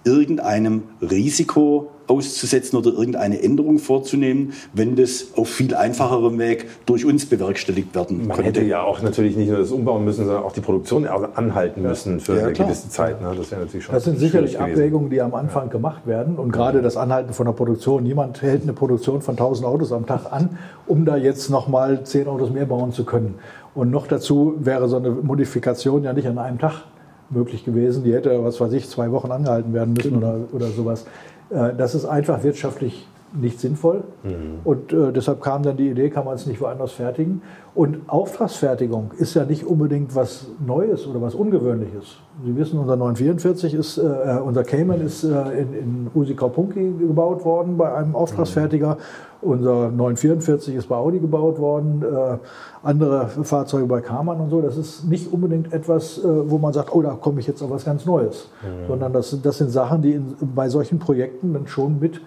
irgendeinem 0.03 0.83
Risiko 1.01 1.91
auszusetzen 2.09 2.77
oder 2.77 2.91
irgendeine 2.91 3.41
Änderung 3.41 3.79
vorzunehmen, 3.79 4.53
wenn 4.73 4.95
das 4.95 5.27
auf 5.35 5.49
viel 5.49 5.75
einfacherem 5.75 6.39
Weg 6.39 6.67
durch 6.85 7.05
uns 7.05 7.25
bewerkstelligt 7.25 7.93
werden 7.95 8.27
Man 8.27 8.37
könnte. 8.37 8.59
hätte 8.59 8.63
ja 8.63 8.81
auch 8.81 9.01
natürlich 9.01 9.35
nicht 9.35 9.49
nur 9.49 9.59
das 9.59 9.71
umbauen 9.71 10.03
müssen, 10.03 10.25
sondern 10.25 10.43
auch 10.43 10.51
die 10.51 10.61
Produktion 10.61 11.07
anhalten 11.07 11.81
müssen 11.81 12.19
für 12.19 12.35
ja, 12.35 12.43
eine 12.43 12.53
gewisse 12.53 12.89
Zeit. 12.89 13.21
Ne? 13.21 13.33
Das, 13.37 13.51
natürlich 13.51 13.85
schon 13.85 13.93
das 13.93 14.03
sind 14.03 14.19
sicherlich 14.19 14.59
Abwägungen, 14.59 15.09
die 15.09 15.21
am 15.21 15.33
Anfang 15.35 15.65
ja. 15.65 15.71
gemacht 15.71 16.07
werden 16.07 16.37
und 16.37 16.51
gerade 16.51 16.81
das 16.81 16.97
Anhalten 16.97 17.33
von 17.33 17.45
der 17.45 17.53
Produktion. 17.53 18.03
Niemand 18.03 18.41
hält 18.41 18.63
eine 18.63 18.73
Produktion 18.73 19.21
von 19.21 19.35
1000 19.35 19.67
Autos 19.67 19.91
am 19.91 20.05
Tag 20.05 20.31
an, 20.31 20.57
um 20.87 21.05
da 21.05 21.17
jetzt 21.17 21.49
nochmal 21.49 22.03
10 22.03 22.27
Autos 22.27 22.49
mehr 22.49 22.65
bauen 22.65 22.91
zu 22.91 23.05
können. 23.05 23.35
Und 23.75 23.91
noch 23.91 24.07
dazu 24.07 24.55
wäre 24.59 24.89
so 24.89 24.97
eine 24.97 25.11
Modifikation 25.11 26.03
ja 26.03 26.13
nicht 26.13 26.27
an 26.27 26.37
einem 26.37 26.57
Tag 26.57 26.85
möglich 27.29 27.63
gewesen. 27.63 28.03
Die 28.03 28.13
hätte, 28.13 28.43
was 28.43 28.59
weiß 28.59 28.73
ich, 28.73 28.89
zwei 28.89 29.11
Wochen 29.11 29.31
angehalten 29.31 29.73
werden 29.73 29.93
müssen 29.93 30.17
oder, 30.17 30.39
oder 30.51 30.67
sowas. 30.67 31.05
Äh, 31.49 31.73
das 31.75 31.95
ist 31.95 32.05
einfach 32.05 32.43
wirtschaftlich 32.43 33.07
nicht 33.33 33.59
sinnvoll. 33.59 34.03
Mhm. 34.23 34.59
Und 34.63 34.93
äh, 34.93 35.11
deshalb 35.11 35.41
kam 35.41 35.63
dann 35.63 35.77
die 35.77 35.89
Idee, 35.89 36.09
kann 36.09 36.25
man 36.25 36.35
es 36.35 36.45
nicht 36.45 36.61
woanders 36.61 36.91
fertigen. 36.91 37.41
Und 37.75 38.01
Auftragsfertigung 38.07 39.11
ist 39.17 39.35
ja 39.35 39.45
nicht 39.45 39.65
unbedingt 39.65 40.15
was 40.15 40.47
Neues 40.65 41.07
oder 41.07 41.21
was 41.21 41.35
Ungewöhnliches. 41.35 42.17
Sie 42.43 42.55
wissen, 42.55 42.79
unser 42.79 42.95
944 42.95 43.73
ist, 43.73 43.97
äh, 43.97 44.01
äh, 44.01 44.39
unser 44.39 44.63
Cayman 44.63 45.01
ist 45.01 45.23
äh, 45.23 45.61
in, 45.61 45.73
in 45.73 46.11
Usikaupunki 46.13 46.93
gebaut 46.99 47.45
worden 47.45 47.77
bei 47.77 47.93
einem 47.93 48.15
Auftragsfertiger. 48.15 48.95
Mhm. 48.95 49.49
Unser 49.49 49.91
944 49.91 50.75
ist 50.75 50.89
bei 50.89 50.95
Audi 50.95 51.19
gebaut 51.19 51.59
worden. 51.59 52.03
Äh, 52.03 52.37
andere 52.83 53.27
Fahrzeuge 53.27 53.85
bei 53.85 54.01
Karmann 54.01 54.39
und 54.39 54.49
so. 54.49 54.61
Das 54.61 54.77
ist 54.77 55.05
nicht 55.05 55.31
unbedingt 55.31 55.71
etwas, 55.71 56.17
äh, 56.17 56.23
wo 56.23 56.57
man 56.57 56.73
sagt, 56.73 56.93
oh, 56.93 57.01
da 57.01 57.11
komme 57.11 57.39
ich 57.39 57.47
jetzt 57.47 57.61
auf 57.61 57.69
was 57.69 57.85
ganz 57.85 58.05
Neues. 58.05 58.49
Mhm. 58.61 58.87
Sondern 58.87 59.13
das, 59.13 59.37
das 59.41 59.57
sind 59.57 59.69
Sachen, 59.69 60.01
die 60.01 60.13
in, 60.13 60.35
bei 60.55 60.67
solchen 60.69 60.99
Projekten 60.99 61.53
dann 61.53 61.67
schon 61.67 61.99
mit 61.99 62.19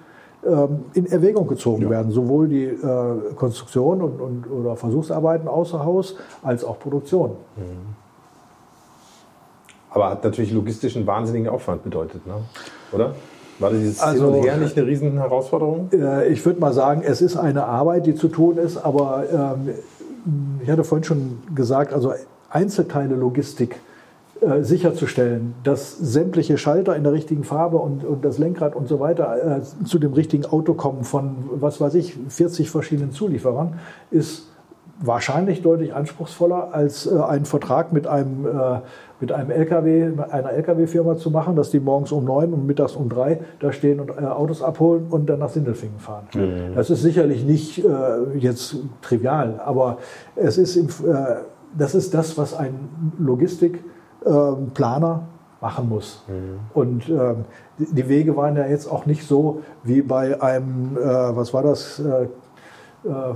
in 0.95 1.07
Erwägung 1.07 1.47
gezogen 1.47 1.83
ja. 1.83 1.91
werden. 1.91 2.11
Sowohl 2.11 2.49
die 2.49 2.65
äh, 2.65 3.35
Konstruktion 3.37 4.03
und, 4.03 4.21
und, 4.21 4.51
oder 4.51 4.77
Versuchsarbeiten 4.77 5.47
außer 5.47 5.85
Haus 5.85 6.17
als 6.43 6.65
auch 6.65 6.79
Produktion. 6.81 7.31
Mhm. 7.57 7.95
Aber 9.91 10.11
hat 10.11 10.25
natürlich 10.25 10.53
logistisch 10.53 10.97
einen 10.97 11.07
wahnsinnigen 11.07 11.49
Aufwand 11.49 11.85
bedeutet, 11.85 12.27
ne? 12.27 12.35
oder? 12.93 13.15
War 13.59 13.71
dieses 13.71 14.01
also, 14.01 14.27
Hin 14.27 14.35
und 14.35 14.43
Her 14.43 14.57
nicht 14.57 14.77
eine 14.77 14.87
riesen 14.87 15.19
Herausforderung? 15.19 15.91
Äh, 15.93 16.29
ich 16.29 16.45
würde 16.45 16.59
mal 16.59 16.73
sagen, 16.73 17.03
es 17.05 17.21
ist 17.21 17.37
eine 17.37 17.67
Arbeit, 17.67 18.07
die 18.07 18.15
zu 18.15 18.29
tun 18.29 18.57
ist, 18.57 18.79
aber 18.79 19.25
ähm, 19.33 19.75
ich 20.63 20.71
hatte 20.71 20.85
vorhin 20.85 21.05
schon 21.05 21.39
gesagt, 21.55 21.93
also 21.93 22.15
Einzelteile 22.49 23.15
Logistik 23.15 23.77
äh, 24.43 24.65
sicherzustellen, 24.65 25.55
dass 25.63 25.97
sämtliche 25.97 26.59
Schalter 26.59 26.97
in 26.97 27.05
der 27.05 27.13
richtigen 27.13 27.45
Farbe 27.45 27.77
und, 27.77 28.05
und 28.05 28.25
das 28.25 28.39
Lenkrad 28.39 28.75
und 28.75 28.89
so 28.89 28.99
weiter 28.99 29.59
äh, 29.59 29.85
zu 29.85 30.01
dem 30.01 30.13
richtigen 30.15 30.45
Auto 30.47 30.75
kommen 30.75 31.05
von, 31.05 31.37
was 31.53 31.81
weiß 31.81 31.95
ich, 31.95 32.19
40 32.29 32.69
verschiedenen 32.69 33.13
Zulieferern, 33.13 33.75
ist 34.11 34.49
wahrscheinlich 35.01 35.63
deutlich 35.63 35.95
anspruchsvoller 35.95 36.75
als 36.75 37.07
äh, 37.07 37.19
einen 37.21 37.45
Vertrag 37.45 37.93
mit 37.93 38.09
einem, 38.09 38.47
äh, 38.47 38.81
mit 39.21 39.31
einem 39.31 39.51
LKW, 39.51 40.13
einer 40.31 40.51
LKW-Firma 40.51 41.17
zu 41.17 41.31
machen, 41.31 41.55
dass 41.55 41.71
die 41.71 41.79
morgens 41.79 42.11
um 42.11 42.25
neun 42.25 42.53
und 42.53 42.67
mittags 42.67 42.97
um 42.97 43.09
drei 43.09 43.41
da 43.61 43.73
stehen 43.73 44.01
und 44.01 44.11
äh, 44.11 44.25
Autos 44.25 44.61
abholen 44.61 45.07
und 45.11 45.29
dann 45.31 45.39
nach 45.39 45.51
Sindelfingen 45.51 45.99
fahren. 45.99 46.27
Mhm. 46.35 46.75
Das 46.75 46.91
ist 46.91 47.03
sicherlich 47.03 47.45
nicht 47.45 47.85
jetzt 48.35 48.77
trivial, 49.03 49.61
aber 49.65 49.99
es 50.35 50.59
ist 50.59 50.77
im, 50.77 50.89
das 51.77 51.95
ist 51.95 52.13
das, 52.15 52.37
was 52.37 52.55
ein 52.55 52.75
Logistik 53.19 53.85
ähm, 54.27 54.71
Planer 54.75 55.23
machen 55.61 55.89
muss. 55.89 56.23
Mhm. 56.29 56.61
Und 56.75 57.09
ähm, 57.09 57.45
die 57.79 58.09
Wege 58.09 58.37
waren 58.37 58.57
ja 58.57 58.67
jetzt 58.67 58.91
auch 58.91 59.07
nicht 59.07 59.27
so 59.27 59.63
wie 59.85 60.03
bei 60.03 60.41
einem, 60.43 60.97
äh, 60.97 61.01
was 61.01 61.55
war 61.55 61.63
das, 61.63 62.01
äh, 62.01 62.25
äh, 63.09 63.35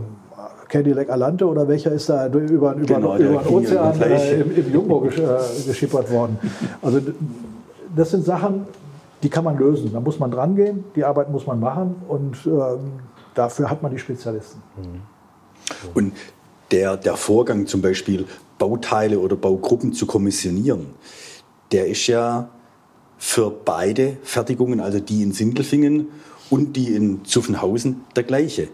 Cadillac 0.69 1.11
Alante 1.11 1.47
oder 1.47 1.69
welcher 1.69 1.93
ist 1.93 2.09
da 2.09 2.27
über, 2.27 2.41
über, 2.41 2.75
genau, 2.75 3.17
über 3.17 3.43
den 3.43 3.55
Ozean 3.55 4.01
äh, 4.03 4.41
im, 4.41 4.57
im 4.57 4.73
Jumbo 4.73 5.01
gesch, 5.01 5.19
äh, 5.19 5.67
geschippert 5.67 6.11
worden. 6.11 6.39
Also 6.83 7.01
das 7.95 8.11
sind 8.11 8.25
Sachen, 8.25 8.67
die 9.23 9.29
kann 9.29 9.45
man 9.45 9.57
lösen. 9.57 9.93
Da 9.93 10.01
muss 10.01 10.19
man 10.19 10.31
dran 10.31 10.57
gehen, 10.57 10.85
die 10.95 11.05
Arbeit 11.05 11.31
muss 11.31 11.47
man 11.47 11.61
machen 11.61 11.95
und 12.09 12.37
ähm, 12.47 13.01
dafür 13.35 13.71
hat 13.71 13.83
man 13.83 13.93
die 13.93 13.99
Spezialisten. 13.99 14.61
Mhm. 14.77 15.01
Und 15.95 16.13
der, 16.73 16.97
der 16.97 17.17
Vorgang 17.17 17.67
zum 17.67 17.81
Beispiel 17.81 18.27
Bauteile 18.59 19.19
oder 19.19 19.37
Baugruppen 19.37 19.93
zu 19.93 20.07
kommissionieren, 20.07 20.87
der 21.73 21.87
ist 21.87 22.07
ja 22.07 22.49
für 23.19 23.51
beide 23.51 24.17
Fertigungen, 24.23 24.81
also 24.81 25.01
die 25.01 25.23
in 25.23 25.33
Sindelfingen 25.33 26.09
und 26.51 26.77
die 26.77 26.95
in 26.95 27.25
Zuffenhausen, 27.25 28.03
der 28.15 28.23
gleiche. 28.23 28.69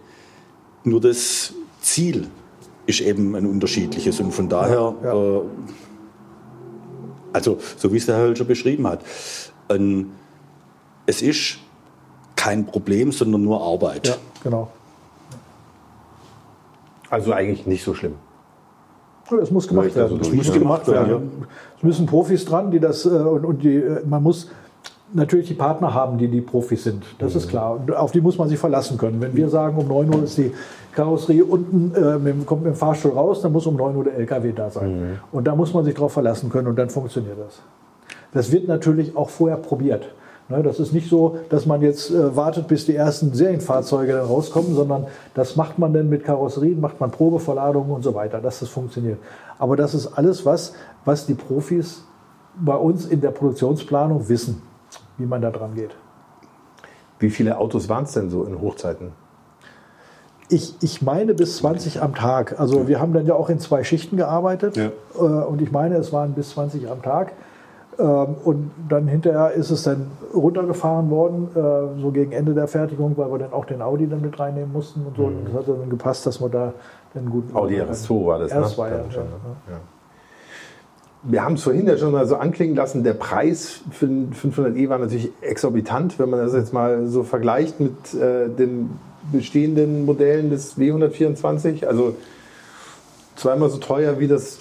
Nur 0.84 1.00
das 1.00 1.54
Ziel 1.80 2.28
ist 2.86 3.00
eben 3.00 3.36
ein 3.36 3.46
unterschiedliches 3.46 4.20
und 4.20 4.32
von 4.32 4.48
daher, 4.48 4.94
ja, 5.02 5.14
ja. 5.14 5.36
Äh, 5.36 5.42
also 7.32 7.58
so 7.76 7.92
wie 7.92 7.96
es 7.96 8.06
der 8.06 8.16
Herr 8.16 8.24
Hölscher 8.24 8.44
beschrieben 8.44 8.86
hat, 8.86 9.00
ein, 9.68 10.10
es 11.06 11.22
ist 11.22 11.58
kein 12.36 12.66
Problem, 12.66 13.12
sondern 13.12 13.44
nur 13.44 13.62
Arbeit. 13.62 14.08
Ja, 14.08 14.16
genau. 14.42 14.70
Also 17.08 17.32
eigentlich 17.32 17.66
nicht 17.66 17.84
so 17.84 17.94
schlimm. 17.94 18.14
Es 19.40 19.50
muss 19.50 19.68
gemacht 19.68 19.94
werden. 19.94 20.20
Es 20.20 20.32
muss 20.32 20.52
gemacht 20.52 20.88
werden. 20.88 21.46
Es 21.76 21.82
müssen 21.82 22.06
Profis 22.06 22.44
dran, 22.44 22.70
die 22.70 22.80
das 22.80 23.06
äh, 23.06 23.08
und, 23.08 23.44
und 23.44 23.62
die, 23.62 23.76
äh, 23.76 24.04
man 24.06 24.22
muss 24.22 24.48
natürlich 25.14 25.48
die 25.48 25.54
Partner 25.54 25.94
haben, 25.94 26.18
die 26.18 26.28
die 26.28 26.40
Profis 26.40 26.84
sind. 26.84 27.04
Das 27.18 27.34
mhm. 27.34 27.38
ist 27.38 27.48
klar. 27.48 27.76
Und 27.76 27.94
auf 27.94 28.12
die 28.12 28.20
muss 28.20 28.38
man 28.38 28.48
sich 28.48 28.58
verlassen 28.58 28.98
können. 28.98 29.20
Wenn 29.20 29.36
wir 29.36 29.48
sagen, 29.48 29.76
um 29.76 29.88
9 29.88 30.14
Uhr 30.14 30.24
ist 30.24 30.38
die 30.38 30.52
Karosserie 30.94 31.44
unten, 31.44 31.94
äh, 31.94 32.18
mit, 32.18 32.46
kommt 32.46 32.64
mit 32.64 32.74
dem 32.74 32.76
Fahrstuhl 32.76 33.12
raus, 33.12 33.42
dann 33.42 33.52
muss 33.52 33.66
um 33.66 33.76
9 33.76 33.96
Uhr 33.96 34.04
der 34.04 34.14
LKW 34.14 34.52
da 34.52 34.70
sein. 34.70 34.94
Mhm. 34.94 35.18
Und 35.32 35.46
da 35.46 35.54
muss 35.54 35.72
man 35.74 35.84
sich 35.84 35.94
darauf 35.94 36.12
verlassen 36.12 36.50
können 36.50 36.68
und 36.68 36.76
dann 36.76 36.90
funktioniert 36.90 37.36
das. 37.38 37.60
Das 38.32 38.50
wird 38.50 38.68
natürlich 38.68 39.16
auch 39.16 39.28
vorher 39.28 39.58
probiert. 39.58 40.08
Ne, 40.52 40.62
das 40.62 40.78
ist 40.78 40.92
nicht 40.92 41.08
so, 41.08 41.38
dass 41.48 41.64
man 41.64 41.80
jetzt 41.80 42.10
äh, 42.10 42.36
wartet, 42.36 42.68
bis 42.68 42.84
die 42.84 42.94
ersten 42.94 43.32
Serienfahrzeuge 43.32 44.12
dann 44.12 44.26
rauskommen, 44.26 44.74
sondern 44.74 45.06
das 45.32 45.56
macht 45.56 45.78
man 45.78 45.94
dann 45.94 46.10
mit 46.10 46.24
Karosserien, 46.24 46.78
macht 46.78 47.00
man 47.00 47.10
Probeverladungen 47.10 47.90
und 47.90 48.02
so 48.02 48.14
weiter, 48.14 48.38
dass 48.38 48.60
das 48.60 48.68
funktioniert. 48.68 49.18
Aber 49.58 49.76
das 49.76 49.94
ist 49.94 50.08
alles 50.08 50.44
was, 50.44 50.74
was 51.06 51.24
die 51.24 51.32
Profis 51.32 52.04
bei 52.54 52.74
uns 52.74 53.06
in 53.06 53.22
der 53.22 53.30
Produktionsplanung 53.30 54.28
wissen, 54.28 54.60
wie 55.16 55.24
man 55.24 55.40
da 55.40 55.50
dran 55.50 55.74
geht. 55.74 55.92
Wie 57.18 57.30
viele 57.30 57.56
Autos 57.56 57.88
waren 57.88 58.04
es 58.04 58.12
denn 58.12 58.28
so 58.28 58.44
in 58.44 58.60
Hochzeiten? 58.60 59.12
Ich, 60.50 60.74
ich 60.82 61.00
meine 61.00 61.32
bis 61.32 61.56
20 61.56 62.02
am 62.02 62.14
Tag. 62.14 62.60
Also 62.60 62.80
ja. 62.80 62.88
wir 62.88 63.00
haben 63.00 63.14
dann 63.14 63.24
ja 63.24 63.34
auch 63.34 63.48
in 63.48 63.58
zwei 63.58 63.84
Schichten 63.84 64.18
gearbeitet 64.18 64.76
ja. 64.76 64.90
Äh, 65.16 65.46
und 65.46 65.62
ich 65.62 65.72
meine, 65.72 65.96
es 65.96 66.12
waren 66.12 66.34
bis 66.34 66.50
20 66.50 66.90
am 66.90 67.00
Tag. 67.00 67.32
Ähm, 67.98 68.36
und 68.44 68.70
dann 68.88 69.06
hinterher 69.06 69.52
ist 69.52 69.70
es 69.70 69.82
dann 69.82 70.10
runtergefahren 70.32 71.10
worden, 71.10 71.48
äh, 71.54 72.00
so 72.00 72.10
gegen 72.10 72.32
Ende 72.32 72.54
der 72.54 72.66
Fertigung, 72.66 73.16
weil 73.16 73.30
wir 73.30 73.38
dann 73.38 73.52
auch 73.52 73.66
den 73.66 73.82
Audi 73.82 74.08
dann 74.08 74.22
mit 74.22 74.38
reinnehmen 74.38 74.72
mussten 74.72 75.04
und 75.06 75.16
so. 75.16 75.24
Mhm. 75.24 75.38
Und 75.38 75.48
das 75.48 75.54
hat 75.54 75.68
dann 75.68 75.90
gepasst, 75.90 76.26
dass 76.26 76.40
wir 76.40 76.48
da 76.48 76.72
den 77.14 77.28
guten. 77.28 77.54
Audi 77.54 77.80
RS2 77.80 78.26
war 78.26 78.38
das, 78.38 78.52
ne? 78.52 78.60
RS2, 78.60 78.90
ja, 78.90 79.10
schon, 79.10 79.22
ja. 79.22 79.80
Wir 81.24 81.44
haben 81.44 81.54
es 81.54 81.62
vorhin 81.62 81.86
ja 81.86 81.96
schon 81.96 82.10
mal 82.10 82.26
so 82.26 82.36
anklingen 82.36 82.74
lassen, 82.74 83.04
der 83.04 83.14
Preis 83.14 83.82
für 83.92 84.06
den 84.06 84.32
500e 84.32 84.88
war 84.88 84.98
natürlich 84.98 85.30
exorbitant, 85.40 86.18
wenn 86.18 86.30
man 86.30 86.40
das 86.40 86.52
jetzt 86.52 86.72
mal 86.72 87.06
so 87.06 87.22
vergleicht 87.22 87.78
mit 87.78 88.14
äh, 88.14 88.48
den 88.48 88.90
bestehenden 89.30 90.04
Modellen 90.04 90.50
des 90.50 90.76
W124. 90.76 91.86
Also 91.86 92.16
zweimal 93.36 93.70
so 93.70 93.78
teuer 93.78 94.18
wie 94.18 94.26
das 94.26 94.58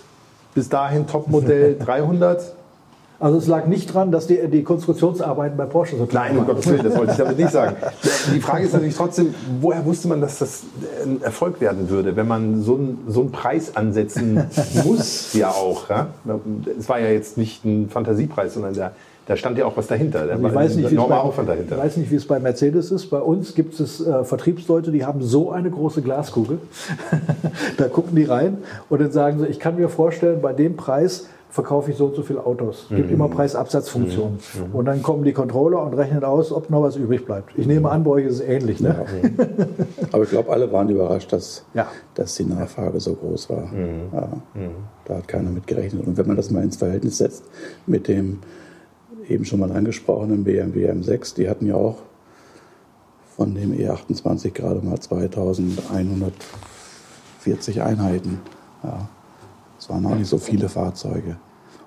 bis 0.53 0.69
dahin 0.69 1.07
Topmodell 1.07 1.77
300. 1.83 2.53
Also 3.21 3.37
es 3.37 3.45
lag 3.45 3.67
nicht 3.67 3.93
dran, 3.93 4.11
dass 4.11 4.25
die, 4.25 4.39
die 4.47 4.63
Konstruktionsarbeiten 4.63 5.55
bei 5.55 5.65
Porsche 5.65 5.95
so 5.95 6.07
Nein, 6.11 6.35
um 6.39 6.47
Gottes 6.47 6.67
Willen, 6.67 6.83
das 6.83 6.97
wollte 6.97 7.11
ich 7.11 7.17
damit 7.19 7.37
nicht 7.37 7.51
sagen. 7.51 7.75
Die 8.33 8.39
Frage 8.39 8.65
ist 8.65 8.73
natürlich 8.73 8.95
trotzdem, 8.95 9.35
woher 9.61 9.85
wusste 9.85 10.07
man, 10.07 10.21
dass 10.21 10.39
das 10.39 10.63
ein 11.05 11.21
Erfolg 11.21 11.61
werden 11.61 11.87
würde, 11.91 12.15
wenn 12.15 12.27
man 12.27 12.63
so 12.63 12.73
einen, 12.73 13.03
so 13.07 13.21
einen 13.21 13.31
Preis 13.31 13.75
ansetzen 13.75 14.43
muss, 14.85 15.33
ja 15.33 15.51
auch. 15.51 15.87
Ja? 15.87 16.07
Es 16.79 16.89
war 16.89 16.99
ja 16.99 17.09
jetzt 17.09 17.37
nicht 17.37 17.63
ein 17.63 17.89
Fantasiepreis, 17.89 18.55
sondern 18.55 18.73
der, 18.73 18.93
da 19.27 19.37
stand 19.37 19.55
ja 19.59 19.65
auch 19.65 19.77
was 19.77 19.85
dahinter. 19.85 20.25
Da 20.25 20.33
also 20.33 20.47
ich, 20.47 20.55
weiß 20.55 20.75
nicht, 20.77 20.91
wie 20.91 20.95
bei, 20.95 21.03
ich 21.03 21.77
weiß 21.77 21.97
nicht, 21.97 22.09
wie 22.09 22.15
es 22.15 22.25
bei 22.25 22.39
Mercedes 22.39 22.89
ist. 22.89 23.11
Bei 23.11 23.19
uns 23.19 23.53
gibt 23.53 23.79
es 23.79 24.01
äh, 24.03 24.23
Vertriebsleute, 24.23 24.91
die 24.91 25.05
haben 25.05 25.21
so 25.21 25.51
eine 25.51 25.69
große 25.69 26.01
Glaskugel. 26.01 26.57
da 27.77 27.87
gucken 27.87 28.15
die 28.15 28.23
rein 28.23 28.57
und 28.89 28.99
dann 28.99 29.11
sagen 29.11 29.37
sie, 29.37 29.45
ich 29.45 29.59
kann 29.59 29.75
mir 29.75 29.89
vorstellen, 29.89 30.41
bei 30.41 30.53
dem 30.53 30.75
Preis 30.75 31.27
verkaufe 31.51 31.91
ich 31.91 31.97
so 31.97 32.05
und 32.05 32.15
so 32.15 32.23
viele 32.23 32.43
Autos. 32.45 32.85
Es 32.89 32.95
gibt 32.95 33.09
mhm. 33.09 33.15
immer 33.15 33.27
Preisabsatzfunktionen. 33.27 34.35
Mhm. 34.35 34.69
mhm. 34.69 34.75
Und 34.75 34.85
dann 34.85 35.03
kommen 35.03 35.23
die 35.23 35.33
Controller 35.33 35.83
und 35.83 35.93
rechnen 35.93 36.23
aus, 36.23 36.51
ob 36.51 36.67
noch 36.69 36.81
was 36.81 36.95
übrig 36.95 37.25
bleibt. 37.25 37.51
Ich 37.57 37.67
nehme 37.67 37.91
an, 37.91 38.05
bei 38.05 38.11
euch 38.11 38.25
ist 38.25 38.35
es 38.35 38.41
ähnlich. 38.41 38.79
Ne? 38.79 39.05
Ja. 39.37 39.45
Aber 40.13 40.23
ich 40.23 40.29
glaube, 40.29 40.49
alle 40.51 40.71
waren 40.71 40.87
überrascht, 40.89 41.33
dass, 41.33 41.65
ja. 41.73 41.87
dass 42.15 42.35
die 42.35 42.45
Nachfrage 42.45 43.01
so 43.01 43.13
groß 43.13 43.49
war. 43.49 43.67
Mhm. 43.67 44.03
Ja. 44.13 44.29
Mhm. 44.53 44.69
Da 45.05 45.17
hat 45.17 45.27
keiner 45.27 45.51
mit 45.51 45.67
gerechnet. 45.67 46.07
Und 46.07 46.17
wenn 46.17 46.25
man 46.25 46.37
das 46.37 46.49
mal 46.51 46.63
ins 46.63 46.77
Verhältnis 46.77 47.17
setzt 47.17 47.43
mit 47.85 48.07
dem 48.07 48.39
eben 49.27 49.43
schon 49.45 49.59
mal 49.59 49.71
angesprochenen 49.71 50.45
BMW 50.45 50.89
M6, 50.89 51.35
die 51.35 51.49
hatten 51.49 51.67
ja 51.67 51.75
auch 51.75 51.97
von 53.35 53.53
dem 53.55 53.73
E28 53.73 54.51
gerade 54.51 54.79
mal 54.85 54.99
2140 54.99 57.81
Einheiten. 57.81 58.39
Ja. 58.83 59.09
Es 59.81 59.89
waren 59.89 60.05
auch 60.05 60.15
nicht 60.15 60.27
so 60.27 60.37
viele 60.37 60.69
Fahrzeuge. 60.69 61.37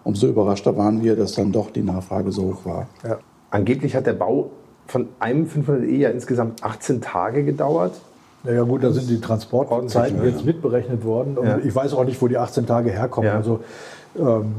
Umso 0.02 0.26
überraschter 0.26 0.76
waren 0.76 1.00
wir, 1.00 1.14
dass 1.14 1.34
dann 1.34 1.52
doch 1.52 1.70
die 1.70 1.82
Nachfrage 1.82 2.32
so 2.32 2.42
hoch 2.42 2.64
war. 2.64 2.88
Ja. 3.04 3.18
Angeblich 3.50 3.94
hat 3.94 4.06
der 4.06 4.14
Bau 4.14 4.50
von 4.88 5.08
einem 5.20 5.46
500e 5.46 5.84
ja 5.96 6.10
insgesamt 6.10 6.64
18 6.64 7.00
Tage 7.00 7.44
gedauert. 7.44 7.94
Ja, 8.42 8.62
gut, 8.64 8.82
da 8.82 8.90
sind 8.90 9.08
die 9.08 9.20
Transportzeiten 9.20 10.24
jetzt 10.24 10.44
mitberechnet 10.44 11.04
worden. 11.04 11.38
Und 11.38 11.46
ja. 11.46 11.58
ich 11.58 11.72
weiß 11.72 11.94
auch 11.94 12.04
nicht, 12.04 12.20
wo 12.20 12.26
die 12.26 12.36
18 12.36 12.66
Tage 12.66 12.90
herkommen. 12.90 13.28
Ja. 13.28 13.36
Also, 13.36 13.60
ähm, 14.18 14.56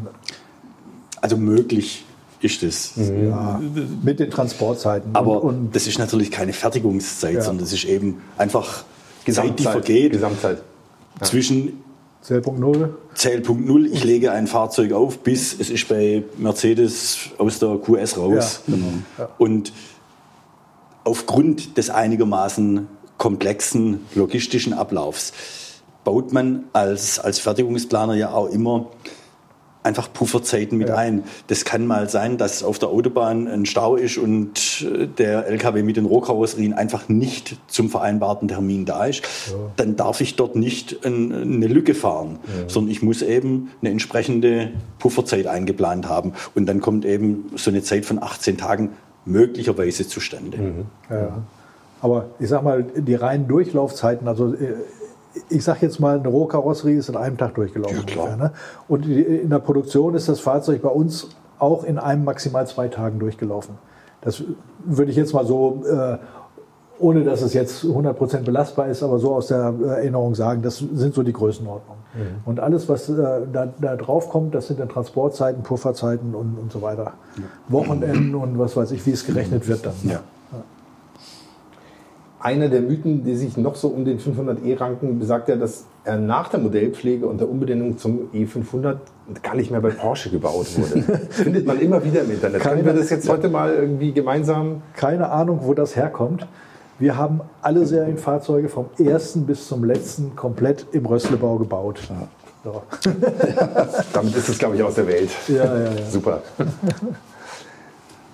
Also 1.20 1.36
möglich 1.36 2.06
ist 2.40 2.64
es. 2.64 2.94
Ja, 2.96 3.60
mit 4.02 4.22
den 4.22 4.32
Transportzeiten. 4.32 5.14
Aber 5.14 5.44
und, 5.44 5.56
und 5.66 5.76
das 5.76 5.88
ist 5.88 6.00
natürlich 6.00 6.32
keine 6.32 6.54
Fertigungszeit, 6.54 7.36
Ja. 7.36 7.42
sondern 7.42 7.66
das 7.66 7.74
ist 7.74 7.84
eben 7.84 8.22
einfach 8.38 8.78
Zeit, 8.78 8.86
die 9.20 9.26
Gesamtzeit. 9.26 9.72
vergeht 9.74 10.12
Gesamtzeit. 10.14 10.62
zwischen 11.22 11.82
Zählpunkt 12.26 12.60
Null. 12.60 12.98
Zählpunkt 13.14 13.68
Null, 13.68 13.86
ich 13.86 14.04
lege 14.04 14.32
ein 14.32 14.48
Fahrzeug 14.48 14.94
auf, 14.94 15.20
bis 15.20 15.60
es 15.60 15.70
ist 15.70 15.88
bei 15.88 16.24
Mercedes 16.38 17.20
aus 17.38 17.60
der 17.60 17.78
QS 17.78 18.18
raus. 18.18 18.62
Ja, 18.66 19.30
Und 19.38 19.72
aufgrund 21.04 21.78
des 21.78 21.92
einigermaßen 21.92 22.88
komplexen 23.20 24.08
logistischen 24.16 24.74
Ablaufs 24.74 25.34
baut 26.04 26.34
man 26.34 26.64
als, 26.74 27.20
als 27.20 27.38
Fertigungsplaner 27.38 28.16
ja 28.16 28.34
auch 28.34 28.50
immer 28.50 28.88
einfach 29.86 30.12
Pufferzeiten 30.12 30.78
mit 30.78 30.90
Ja. 30.90 30.96
ein. 30.96 31.24
Das 31.48 31.64
kann 31.64 31.86
mal 31.88 32.10
sein, 32.10 32.38
dass 32.38 32.64
auf 32.64 32.80
der 32.80 32.90
Autobahn 32.90 33.48
ein 33.48 33.66
Stau 33.66 33.96
ist 33.96 34.18
und 34.18 34.86
äh, 34.86 35.08
der 35.08 35.48
LKW 35.48 35.84
mit 35.84 35.96
den 35.98 36.06
Rohkarosserien 36.06 36.74
einfach 36.74 37.08
nicht 37.08 37.58
zum 37.68 37.90
vereinbarten 37.90 38.48
Termin 38.48 38.86
da 38.86 39.06
ist. 39.06 39.24
Dann 39.78 39.96
darf 39.96 40.20
ich 40.22 40.36
dort 40.36 40.56
nicht 40.56 41.06
ein, 41.06 41.32
eine 41.32 41.68
Lücke 41.68 41.94
fahren, 41.96 42.40
sondern 42.68 42.92
ich 42.92 43.02
muss 43.02 43.22
eben 43.22 43.70
eine 43.82 43.92
entsprechende 43.92 44.72
Pufferzeit 45.00 45.48
eingeplant 45.48 46.10
haben. 46.10 46.34
Und 46.56 46.66
dann 46.66 46.82
kommt 46.82 47.06
eben 47.06 47.52
so 47.56 47.70
eine 47.70 47.84
Zeit 47.84 48.06
von 48.06 48.22
18 48.22 48.58
Tagen 48.58 48.90
möglicherweise 49.26 50.08
zustande. 50.08 50.86
Ja, 51.10 51.16
ja. 51.16 51.44
Aber 52.02 52.26
ich 52.40 52.50
sag 52.50 52.64
mal, 52.64 52.84
die 52.84 53.16
reinen 53.16 53.48
Durchlaufzeiten, 53.48 54.28
also 54.28 54.54
äh, 54.54 54.74
ich 55.50 55.64
sag 55.64 55.82
jetzt 55.82 56.00
mal, 56.00 56.20
eine 56.20 56.28
Rohkarosserie 56.28 56.98
ist 56.98 57.10
in 57.10 57.18
einem 57.18 57.38
Tag 57.38 57.56
durchgelaufen. 57.56 57.98
Ja, 58.08 58.22
ungefähr, 58.22 58.38
ne? 58.38 58.52
Und 58.88 59.06
in 59.06 59.50
der 59.50 59.60
Produktion 59.60 60.16
ist 60.16 60.30
das 60.30 60.40
Fahrzeug 60.40 60.82
bei 60.82 60.90
uns 60.90 61.30
auch 61.60 61.84
in 61.84 61.98
einem 61.98 62.24
maximal 62.24 62.68
zwei 62.68 62.88
Tagen 62.88 63.20
durchgelaufen. 63.20 63.76
Das 64.22 64.44
würde 64.84 65.12
ich 65.12 65.18
jetzt 65.18 65.34
mal 65.34 65.46
so, 65.46 65.84
äh, 65.90 66.18
ohne 66.98 67.24
dass 67.24 67.42
es 67.42 67.54
jetzt 67.54 67.84
100% 67.84 68.40
belastbar 68.40 68.88
ist, 68.88 69.04
aber 69.04 69.20
so 69.20 69.36
aus 69.36 69.48
der 69.48 69.74
äh, 69.82 69.88
Erinnerung 69.88 70.36
sagen, 70.36 70.62
das 70.62 70.78
sind 70.78 71.14
so 71.14 71.24
die 71.24 71.34
Größenordnungen. 71.34 72.04
Und 72.46 72.62
alles, 72.62 72.88
was 72.88 73.10
äh, 73.10 73.42
da, 73.52 73.68
da 73.80 73.96
drauf 73.98 74.30
kommt, 74.30 74.56
das 74.56 74.68
sind 74.68 74.80
dann 74.80 74.88
Transportzeiten, 74.88 75.64
Pufferzeiten 75.64 76.34
und, 76.34 76.58
und 76.58 76.72
so 76.72 76.82
weiter. 76.82 77.14
Wochenenden 77.68 78.36
und 78.36 78.58
was 78.58 78.78
weiß 78.78 78.92
ich, 78.92 79.06
wie 79.06 79.12
es 79.12 79.26
gerechnet 79.26 79.68
wird 79.68 79.86
dann. 79.86 79.94
Ja. 80.04 80.22
Einer 82.46 82.70
der 82.70 82.82
Mythen, 82.82 83.24
die 83.24 83.36
sich 83.36 83.58
noch 83.58 83.74
so 83.74 83.88
um 83.88 84.06
den 84.06 84.20
500e 84.20 84.80
ranken, 84.80 85.18
besagt 85.18 85.50
ja, 85.50 85.56
dass 85.56 85.86
er 86.04 86.18
nach 86.18 86.48
der 86.50 86.60
Modellpflege 86.60 87.26
und 87.26 87.39
der 87.41 87.50
Umbenennung 87.50 87.98
zum 87.98 88.30
E500 88.36 88.98
gar 89.41 89.56
nicht 89.56 89.72
mehr 89.72 89.82
bei 89.82 89.89
Porsche 89.89 90.30
gebaut 90.30 90.68
wurde. 90.78 91.02
Findet 91.32 91.66
man 91.66 91.80
immer 91.80 92.06
wieder 92.06 92.22
im 92.22 92.30
Internet. 92.30 92.62
Können 92.62 92.86
wir 92.86 92.93
das 92.93 93.10
jetzt 93.10 93.28
heute 93.28 93.50
mal 93.50 93.74
irgendwie 93.74 94.12
gemeinsam? 94.12 94.84
keine 94.96 95.32
Ahnung, 95.32 95.62
wo 95.64 95.74
das 95.74 95.96
herkommt. 95.96 96.46
Wir 97.00 97.18
haben 97.18 97.41
alle 97.64 97.84
Serienfahrzeuge 97.84 98.70
vom 98.70 98.89
ersten 99.00 99.48
bis 99.48 99.68
zum 99.68 99.84
letzten 99.84 100.36
komplett 100.36 100.86
im 100.91 101.08
Rösslebau 101.08 101.58
gebaut. 101.58 102.00
So. 102.64 102.84
Damit 104.14 104.38
ist 104.38 104.50
es, 104.50 104.60
glaube 104.60 104.76
ich, 104.76 104.84
aus 104.84 104.93
der 104.93 105.08
Welt. 105.08 105.32
Ja, 105.48 105.66
ja, 105.66 105.84
ja. 105.86 106.06
Super. 106.12 106.43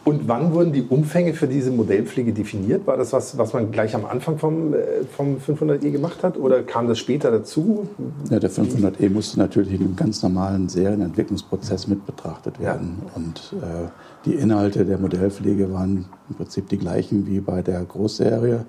Und 0.03 0.27
wann 0.27 0.51
wurden 0.51 0.73
die 0.73 0.81
Umfänge 0.81 1.33
für 1.33 1.47
diese 1.47 1.69
Modellpflege 1.69 2.33
definiert? 2.33 2.87
War 2.87 2.97
das 2.97 3.13
was, 3.13 3.37
was 3.37 3.53
man 3.53 3.71
gleich 3.71 3.93
am 3.93 4.05
Anfang 4.05 4.39
vom, 4.39 4.73
äh, 4.73 5.03
vom 5.15 5.37
500e 5.37 5.91
gemacht 5.91 6.23
hat 6.23 6.37
oder 6.37 6.63
kam 6.63 6.87
das 6.87 6.97
später 6.97 7.29
dazu? 7.29 7.87
Ja, 8.31 8.39
der 8.39 8.49
500e 8.49 9.11
musste 9.11 9.37
natürlich 9.37 9.73
in 9.73 9.81
einem 9.81 9.95
ganz 9.95 10.23
normalen 10.23 10.69
Serienentwicklungsprozess 10.69 11.87
mit 11.87 12.07
betrachtet 12.07 12.59
werden. 12.59 13.03
Und 13.13 13.53
äh, 13.61 13.89
die 14.25 14.33
Inhalte 14.33 14.85
der 14.85 14.97
Modellpflege 14.97 15.71
waren 15.71 16.05
im 16.29 16.35
Prinzip 16.35 16.67
die 16.69 16.79
gleichen 16.79 17.27
wie 17.27 17.39
bei 17.39 17.61
der 17.61 17.83
Großserie. 17.83 18.65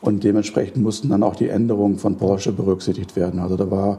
Und 0.00 0.24
dementsprechend 0.24 0.82
mussten 0.82 1.10
dann 1.10 1.22
auch 1.22 1.36
die 1.36 1.48
Änderungen 1.48 1.98
von 1.98 2.16
Porsche 2.16 2.52
berücksichtigt 2.52 3.14
werden. 3.14 3.40
Also 3.40 3.56
da 3.56 3.70
war, 3.70 3.98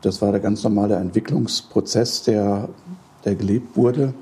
das 0.00 0.22
war 0.22 0.30
der 0.30 0.40
ganz 0.40 0.64
normale 0.64 0.94
Entwicklungsprozess, 0.96 2.22
der, 2.22 2.70
der 3.26 3.34
gelebt 3.34 3.76
wurde. 3.76 4.14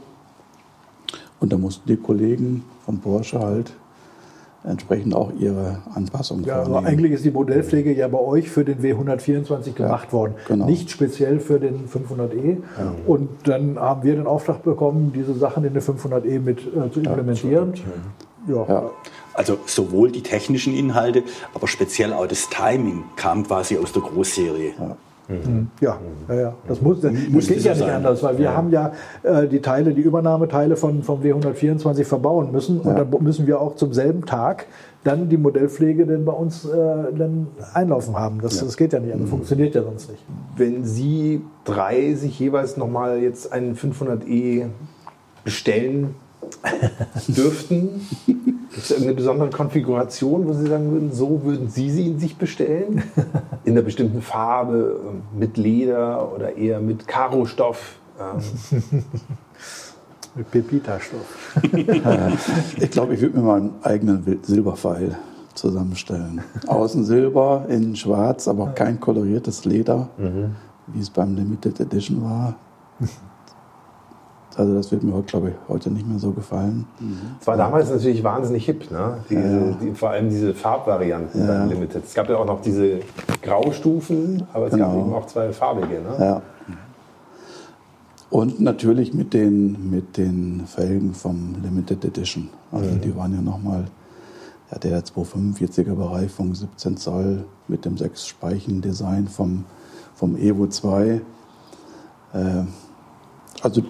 Und 1.40 1.52
da 1.52 1.56
mussten 1.58 1.88
die 1.88 1.96
Kollegen 1.96 2.64
von 2.84 2.98
Porsche 3.00 3.40
halt 3.40 3.72
entsprechend 4.62 5.14
auch 5.14 5.32
ihre 5.38 5.78
Anpassungen 5.94 6.44
Ja, 6.44 6.56
also 6.58 6.72
vornehmen. 6.72 6.86
eigentlich 6.92 7.12
ist 7.12 7.24
die 7.24 7.30
Modellpflege 7.30 7.94
ja 7.94 8.08
bei 8.08 8.18
euch 8.18 8.50
für 8.50 8.62
den 8.62 8.80
W124 8.82 9.72
gemacht 9.72 10.12
worden. 10.12 10.34
genau. 10.46 10.66
Nicht 10.66 10.90
speziell 10.90 11.40
für 11.40 11.58
den 11.58 11.88
500e. 11.88 12.58
Und 13.06 13.30
dann 13.44 13.78
haben 13.78 14.02
wir 14.02 14.16
den 14.16 14.26
Auftrag 14.26 14.62
bekommen, 14.62 15.12
diese 15.14 15.32
Sachen 15.34 15.64
in 15.64 15.72
den 15.72 15.82
500e 15.82 16.40
mit 16.40 16.58
äh, 16.60 16.90
zu 16.92 17.00
implementieren. 17.00 17.72
Ja, 18.46 18.66
Ja. 18.68 18.90
Also 19.32 19.56
sowohl 19.64 20.10
die 20.10 20.22
technischen 20.22 20.74
Inhalte, 20.74 21.22
aber 21.54 21.66
speziell 21.66 22.12
auch 22.12 22.26
das 22.26 22.50
Timing 22.50 23.04
kam 23.16 23.46
quasi 23.46 23.78
aus 23.78 23.92
der 23.92 24.02
Großserie. 24.02 24.72
Ja, 25.80 25.98
ja, 26.28 26.34
ja. 26.34 26.54
Das, 26.66 26.80
muss, 26.80 27.00
das, 27.00 27.12
Musste 27.28 27.54
geht 27.54 27.64
ja 27.64 27.72
nicht 27.72 27.80
sein. 27.80 27.90
anders, 27.90 28.22
weil 28.22 28.38
wir 28.38 28.56
haben 28.56 28.70
ja 28.70 28.92
äh, 29.22 29.46
die 29.46 29.60
Teile, 29.60 29.94
die 29.94 30.00
Übernahmeteile 30.00 30.76
von, 30.76 31.02
vom 31.02 31.22
W124 31.22 32.04
verbauen 32.04 32.50
müssen 32.50 32.80
und 32.80 32.96
dann 32.96 33.08
müssen 33.20 33.46
wir 33.46 33.60
auch 33.60 33.76
zum 33.76 33.92
selben 33.92 34.26
Tag 34.26 34.66
dann 35.04 35.28
die 35.28 35.36
Modellpflege 35.36 36.04
denn 36.06 36.24
bei 36.24 36.32
uns 36.32 36.64
äh, 36.64 36.76
dann 37.16 37.48
einlaufen 37.72 38.16
haben. 38.16 38.40
Das, 38.40 38.58
das 38.58 38.76
geht 38.76 38.92
ja 38.92 39.00
nicht, 39.00 39.12
anders 39.12 39.30
funktioniert 39.30 39.74
ja 39.74 39.82
sonst 39.82 40.10
nicht. 40.10 40.22
Wenn 40.56 40.84
Sie 40.84 41.42
drei 41.64 42.14
sich 42.14 42.38
jeweils 42.38 42.76
nochmal 42.76 43.18
jetzt 43.18 43.52
einen 43.52 43.76
500e 43.76 44.66
bestellen 45.44 46.14
dürften, 47.28 48.06
gibt 48.26 48.76
es 48.76 48.90
irgendeine 48.90 49.16
besondere 49.16 49.50
Konfiguration, 49.50 50.46
wo 50.46 50.52
Sie 50.52 50.66
sagen 50.66 50.90
würden, 50.92 51.12
so 51.12 51.42
würden 51.44 51.68
Sie 51.68 51.90
sie 51.90 52.18
sich 52.18 52.36
bestellen? 52.36 53.02
In 53.64 53.72
einer 53.72 53.82
bestimmten 53.82 54.22
Farbe, 54.22 55.00
ähm, 55.06 55.22
mit 55.38 55.56
Leder 55.56 56.32
oder 56.32 56.56
eher 56.56 56.80
mit 56.80 57.06
Karo-Stoff? 57.06 57.96
Ähm, 58.20 59.02
Mit 60.34 60.50
Pepita-Stoff. 60.50 61.62
Ich 62.78 62.90
glaube, 62.90 63.14
ich 63.14 63.20
würde 63.20 63.38
mir 63.38 63.44
mal 63.44 63.60
einen 63.60 63.74
eigenen 63.82 64.38
Silberpfeil 64.42 65.16
zusammenstellen. 65.54 66.40
Außen 66.66 67.04
Silber, 67.04 67.66
innen 67.68 67.96
schwarz, 67.96 68.46
aber 68.46 68.68
kein 68.68 69.00
koloriertes 69.00 69.64
Leder, 69.64 70.08
wie 70.86 71.00
es 71.00 71.10
beim 71.10 71.34
Limited 71.34 71.80
Edition 71.80 72.22
war. 72.22 72.54
Also 74.56 74.74
das 74.74 74.90
wird 74.90 75.02
mir 75.04 75.12
heute, 75.14 75.26
glaube 75.26 75.48
ich, 75.50 75.54
heute 75.68 75.90
nicht 75.90 76.06
mehr 76.08 76.18
so 76.18 76.32
gefallen. 76.32 76.84
Es 77.40 77.46
war 77.46 77.56
damals 77.56 77.88
natürlich 77.90 78.22
wahnsinnig 78.24 78.64
hip, 78.66 78.90
ne? 78.90 79.18
Diese, 79.30 79.76
die, 79.80 79.94
vor 79.94 80.10
allem 80.10 80.28
diese 80.28 80.54
Farbvarianten 80.54 81.46
beim 81.46 81.68
Limited. 81.68 82.04
Es 82.04 82.14
gab 82.14 82.28
ja 82.28 82.36
auch 82.36 82.44
noch 82.46 82.60
diese 82.60 83.00
Graustufen, 83.42 84.42
aber 84.52 84.66
es 84.66 84.76
gab 84.76 84.90
Genau. 84.92 85.00
eben 85.06 85.14
auch 85.14 85.26
zwei 85.26 85.52
farbige. 85.52 86.00
Ne? 86.00 86.16
Ja. 86.18 86.42
Und 88.28 88.60
natürlich 88.60 89.12
mit 89.14 89.34
den, 89.34 89.90
mit 89.90 90.16
den 90.16 90.64
Felgen 90.66 91.14
vom 91.14 91.56
Limited 91.62 92.04
Edition. 92.04 92.48
Also 92.70 92.94
die 92.94 93.14
waren 93.16 93.34
ja 93.34 93.40
nochmal, 93.40 93.86
ja, 94.70 94.78
der 94.78 95.04
245er 95.04 95.94
Bereifung, 95.94 96.54
17 96.54 96.96
Zoll 96.96 97.44
mit 97.66 97.84
dem 97.84 97.96
6-Speichen-Design 97.96 99.26
vom, 99.26 99.64
vom 100.14 100.36
Evo 100.36 100.68
2. 100.68 101.20
Äh, 102.32 102.40
also 103.62 103.82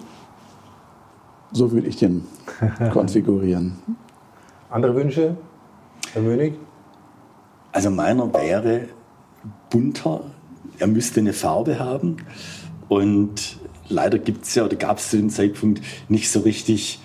so 1.51 1.71
würde 1.71 1.87
ich 1.87 1.97
den 1.97 2.25
konfigurieren. 2.93 3.77
Andere 4.69 4.95
Wünsche, 4.95 5.35
Herr 6.13 6.21
Mönig? 6.21 6.55
Also 7.71 7.89
meiner 7.89 8.33
wäre 8.33 8.87
bunter, 9.69 10.21
er 10.79 10.87
müsste 10.87 11.19
eine 11.19 11.33
Farbe 11.33 11.79
haben 11.79 12.17
und 12.89 13.57
leider 13.87 14.17
gibt 14.17 14.45
es 14.45 14.55
ja 14.55 14.65
oder 14.65 14.75
gab 14.75 14.97
es 14.97 15.09
zu 15.09 15.17
dem 15.17 15.29
Zeitpunkt 15.29 15.81
nicht 16.09 16.31
so 16.31 16.41
richtig 16.41 16.99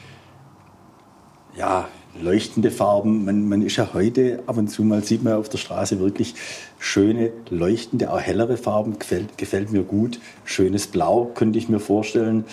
ja, 1.57 1.88
leuchtende 2.20 2.70
Farben. 2.70 3.24
Man, 3.24 3.49
man 3.49 3.62
ist 3.62 3.76
ja 3.76 3.88
heute 3.92 4.42
ab 4.47 4.57
und 4.57 4.68
zu 4.68 4.82
mal, 4.82 5.03
sieht 5.03 5.22
man 5.22 5.34
auf 5.34 5.49
der 5.49 5.59
Straße 5.59 6.01
wirklich 6.01 6.34
schöne, 6.78 7.32
leuchtende, 7.51 8.12
auch 8.12 8.20
hellere 8.20 8.57
Farben, 8.57 8.99
gefällt, 8.99 9.38
gefällt 9.38 9.72
mir 9.72 9.82
gut. 9.82 10.20
Schönes 10.44 10.86
Blau 10.86 11.30
könnte 11.34 11.59
ich 11.59 11.68
mir 11.68 11.80
vorstellen. 11.80 12.44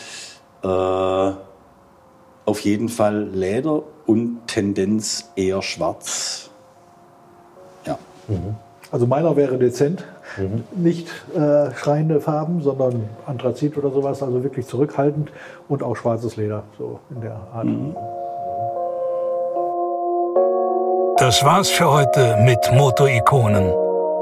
Äh, 0.64 1.32
auf 2.46 2.60
jeden 2.62 2.90
Fall 2.90 3.30
Leder 3.34 3.84
und 4.06 4.48
Tendenz 4.48 5.32
eher 5.36 5.62
schwarz. 5.62 6.50
Ja. 7.86 7.98
Also 8.92 9.08
meiner 9.08 9.36
wäre 9.36 9.58
dezent, 9.58 10.06
nicht 10.76 11.08
äh, 11.36 11.74
schreiende 11.76 12.22
Farben, 12.22 12.62
sondern 12.62 13.10
Anthrazit 13.26 13.78
oder 13.78 13.92
sowas, 13.92 14.22
also 14.22 14.44
wirklich 14.44 14.68
zurückhaltend 14.68 15.32
und 15.68 15.84
auch 15.84 15.96
schwarzes 15.96 16.36
Leder, 16.36 16.64
so 16.78 17.00
in 17.10 17.22
der 17.22 17.36
Art. 17.54 17.68
Das 21.18 21.44
war's 21.44 21.70
für 21.70 21.90
heute 21.90 22.38
mit 22.44 22.60
Motorikonen 22.74 23.72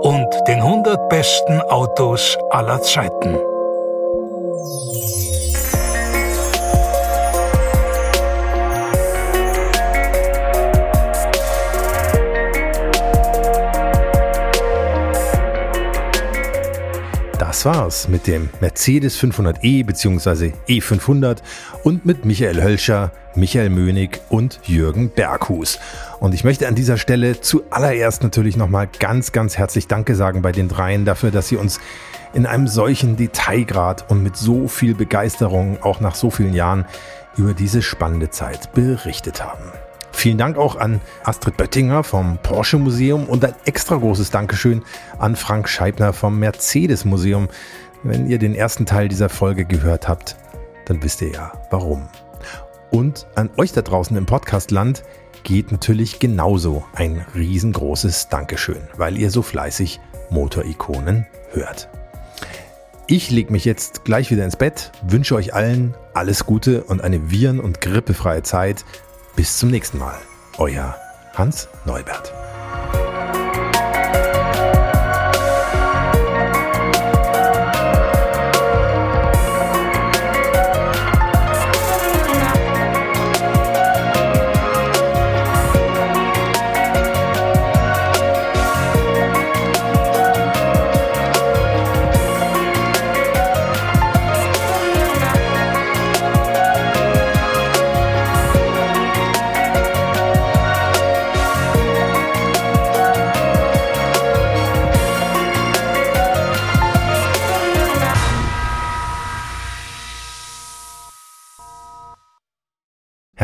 und 0.02 0.28
den 0.48 0.60
100 0.60 1.10
besten 1.10 1.62
Autos 1.62 2.38
aller 2.52 2.82
Zeiten. 2.82 3.38
Das 17.62 17.76
war's 17.78 18.08
mit 18.08 18.26
dem 18.26 18.50
Mercedes 18.60 19.20
500e 19.20 19.86
bzw. 19.86 20.54
E500 20.68 21.44
und 21.84 22.08
mit 22.08 22.26
Michael 22.26 22.64
Hölscher, 22.64 23.12
Michael 23.36 23.70
Mönig 23.70 24.20
und 24.30 24.60
Jürgen 24.64 25.12
Berghus. 25.12 25.78
Und 26.20 26.34
ich 26.34 26.44
möchte 26.44 26.68
an 26.68 26.74
dieser 26.74 26.98
Stelle 26.98 27.40
zuallererst 27.40 28.24
natürlich 28.24 28.58
nochmal 28.58 28.90
ganz, 28.98 29.32
ganz 29.32 29.60
herzlich 29.60 29.86
Danke 29.86 30.16
sagen 30.16 30.42
bei 30.42 30.52
den 30.52 30.70
dreien 30.70 31.06
dafür, 31.06 31.30
dass 31.30 31.50
sie 31.50 31.58
uns 31.58 31.80
in 32.34 32.48
einem 32.48 32.68
solchen 32.68 33.16
Detailgrad 33.16 34.10
und 34.10 34.24
mit 34.24 34.38
so 34.38 34.68
viel 34.68 34.96
Begeisterung 34.96 35.84
auch 35.84 36.00
nach 36.00 36.16
so 36.16 36.32
vielen 36.32 36.56
Jahren 36.56 36.86
über 37.38 37.54
diese 37.54 37.84
spannende 37.84 38.32
Zeit 38.32 38.74
berichtet 38.74 39.46
haben. 39.46 39.72
Vielen 40.22 40.38
Dank 40.38 40.56
auch 40.56 40.76
an 40.76 41.02
Astrid 41.24 41.58
Böttinger 41.58 42.04
vom 42.04 42.38
Porsche 42.44 42.78
Museum 42.78 43.26
und 43.28 43.44
ein 43.44 43.56
extra 43.66 43.96
großes 43.96 44.30
Dankeschön 44.30 44.84
an 45.18 45.36
Frank 45.36 45.68
Scheibner 45.68 46.14
vom 46.14 46.38
Mercedes 46.38 47.06
Museum. 47.06 47.48
Wenn 48.04 48.30
ihr 48.30 48.38
den 48.38 48.54
ersten 48.54 48.86
Teil 48.86 49.08
dieser 49.08 49.30
Folge 49.30 49.66
gehört 49.66 50.08
habt, 50.08 50.36
dann 50.86 51.02
wisst 51.02 51.24
ihr 51.24 51.32
ja 51.32 51.54
warum. 51.72 52.08
Und 52.92 53.26
an 53.34 53.50
euch 53.58 53.72
da 53.72 53.82
draußen 53.82 54.16
im 54.16 54.28
Podcastland 54.28 55.02
geht 55.42 55.72
natürlich 55.72 56.20
genauso 56.20 56.86
ein 56.94 57.26
riesengroßes 57.34 58.30
Dankeschön, 58.30 58.84
weil 58.98 59.18
ihr 59.18 59.32
so 59.32 59.42
fleißig 59.42 60.00
Motorikonen 60.30 61.26
hört. 61.52 61.90
Ich 63.08 63.32
lege 63.32 63.52
mich 63.52 63.66
jetzt 63.66 64.06
gleich 64.06 64.30
wieder 64.30 64.46
ins 64.46 64.56
Bett, 64.56 64.92
wünsche 65.02 65.34
euch 65.34 65.56
allen 65.56 65.96
alles 66.14 66.46
Gute 66.46 66.84
und 66.84 67.02
eine 67.04 67.32
viren- 67.32 67.60
und 67.60 67.82
grippefreie 67.82 68.44
Zeit. 68.44 68.86
Bis 69.36 69.58
zum 69.58 69.70
nächsten 69.70 69.98
Mal. 69.98 70.18
Euer 70.58 70.96
Hans 71.36 71.70
Neubert. 71.86 72.34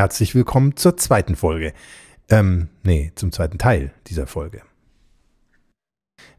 Herzlich 0.07 0.35
willkommen 0.35 0.77
zur 0.77 0.95
zweiten 0.95 1.35
Folge. 1.35 1.73
Ähm, 2.29 2.69
nee, 2.81 3.11
zum 3.15 3.33
zweiten 3.33 3.57
Teil 3.57 3.91
dieser 4.07 4.25
Folge. 4.25 4.61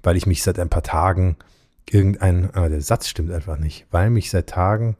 Weil 0.02 0.16
ich 0.16 0.24
mich 0.24 0.42
seit 0.42 0.58
ein 0.58 0.70
paar 0.70 0.82
Tagen 0.82 1.36
irgendein, 1.84 2.50
ah, 2.54 2.70
der 2.70 2.80
Satz 2.80 3.08
stimmt 3.08 3.30
einfach 3.30 3.58
nicht, 3.58 3.86
weil 3.90 4.08
mich 4.08 4.30
seit 4.30 4.48
Tagen, 4.48 4.96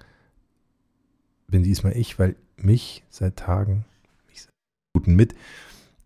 bin 1.47 1.63
diesmal 1.63 1.97
ich, 1.97 2.19
weil 2.19 2.37
mich 2.59 3.05
seit 3.09 3.37
Tagen, 3.37 3.87
mich 4.29 4.43
seit 4.43 4.53
guten 4.93 5.17
mit, 5.17 5.35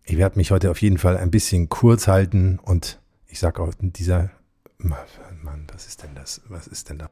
ich 0.05 0.15
werde 0.15 0.39
mich 0.39 0.51
heute 0.51 0.71
auf 0.71 0.81
jeden 0.81 0.99
Fall 0.99 1.17
ein 1.17 1.31
bisschen 1.31 1.67
kurz 1.67 2.07
halten 2.07 2.59
und 2.59 3.01
ich 3.27 3.39
sage 3.39 3.61
auch 3.61 3.73
dieser, 3.77 4.31
Mann, 4.77 5.67
was 5.73 5.85
ist 5.85 6.01
denn 6.01 6.15
das, 6.15 6.39
was 6.47 6.67
ist 6.67 6.89
denn 6.89 6.99
da? 6.99 7.09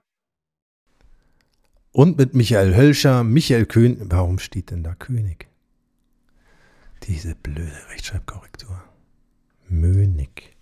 Und 1.93 2.17
mit 2.17 2.33
Michael 2.33 2.75
Hölscher, 2.75 3.23
Michael 3.23 3.65
König. 3.65 3.99
Warum 4.05 4.39
steht 4.39 4.71
denn 4.71 4.83
da 4.83 4.95
König? 4.95 5.49
Diese 7.03 7.35
blöde 7.35 7.89
Rechtschreibkorrektur. 7.89 8.81
Mönig. 9.67 10.55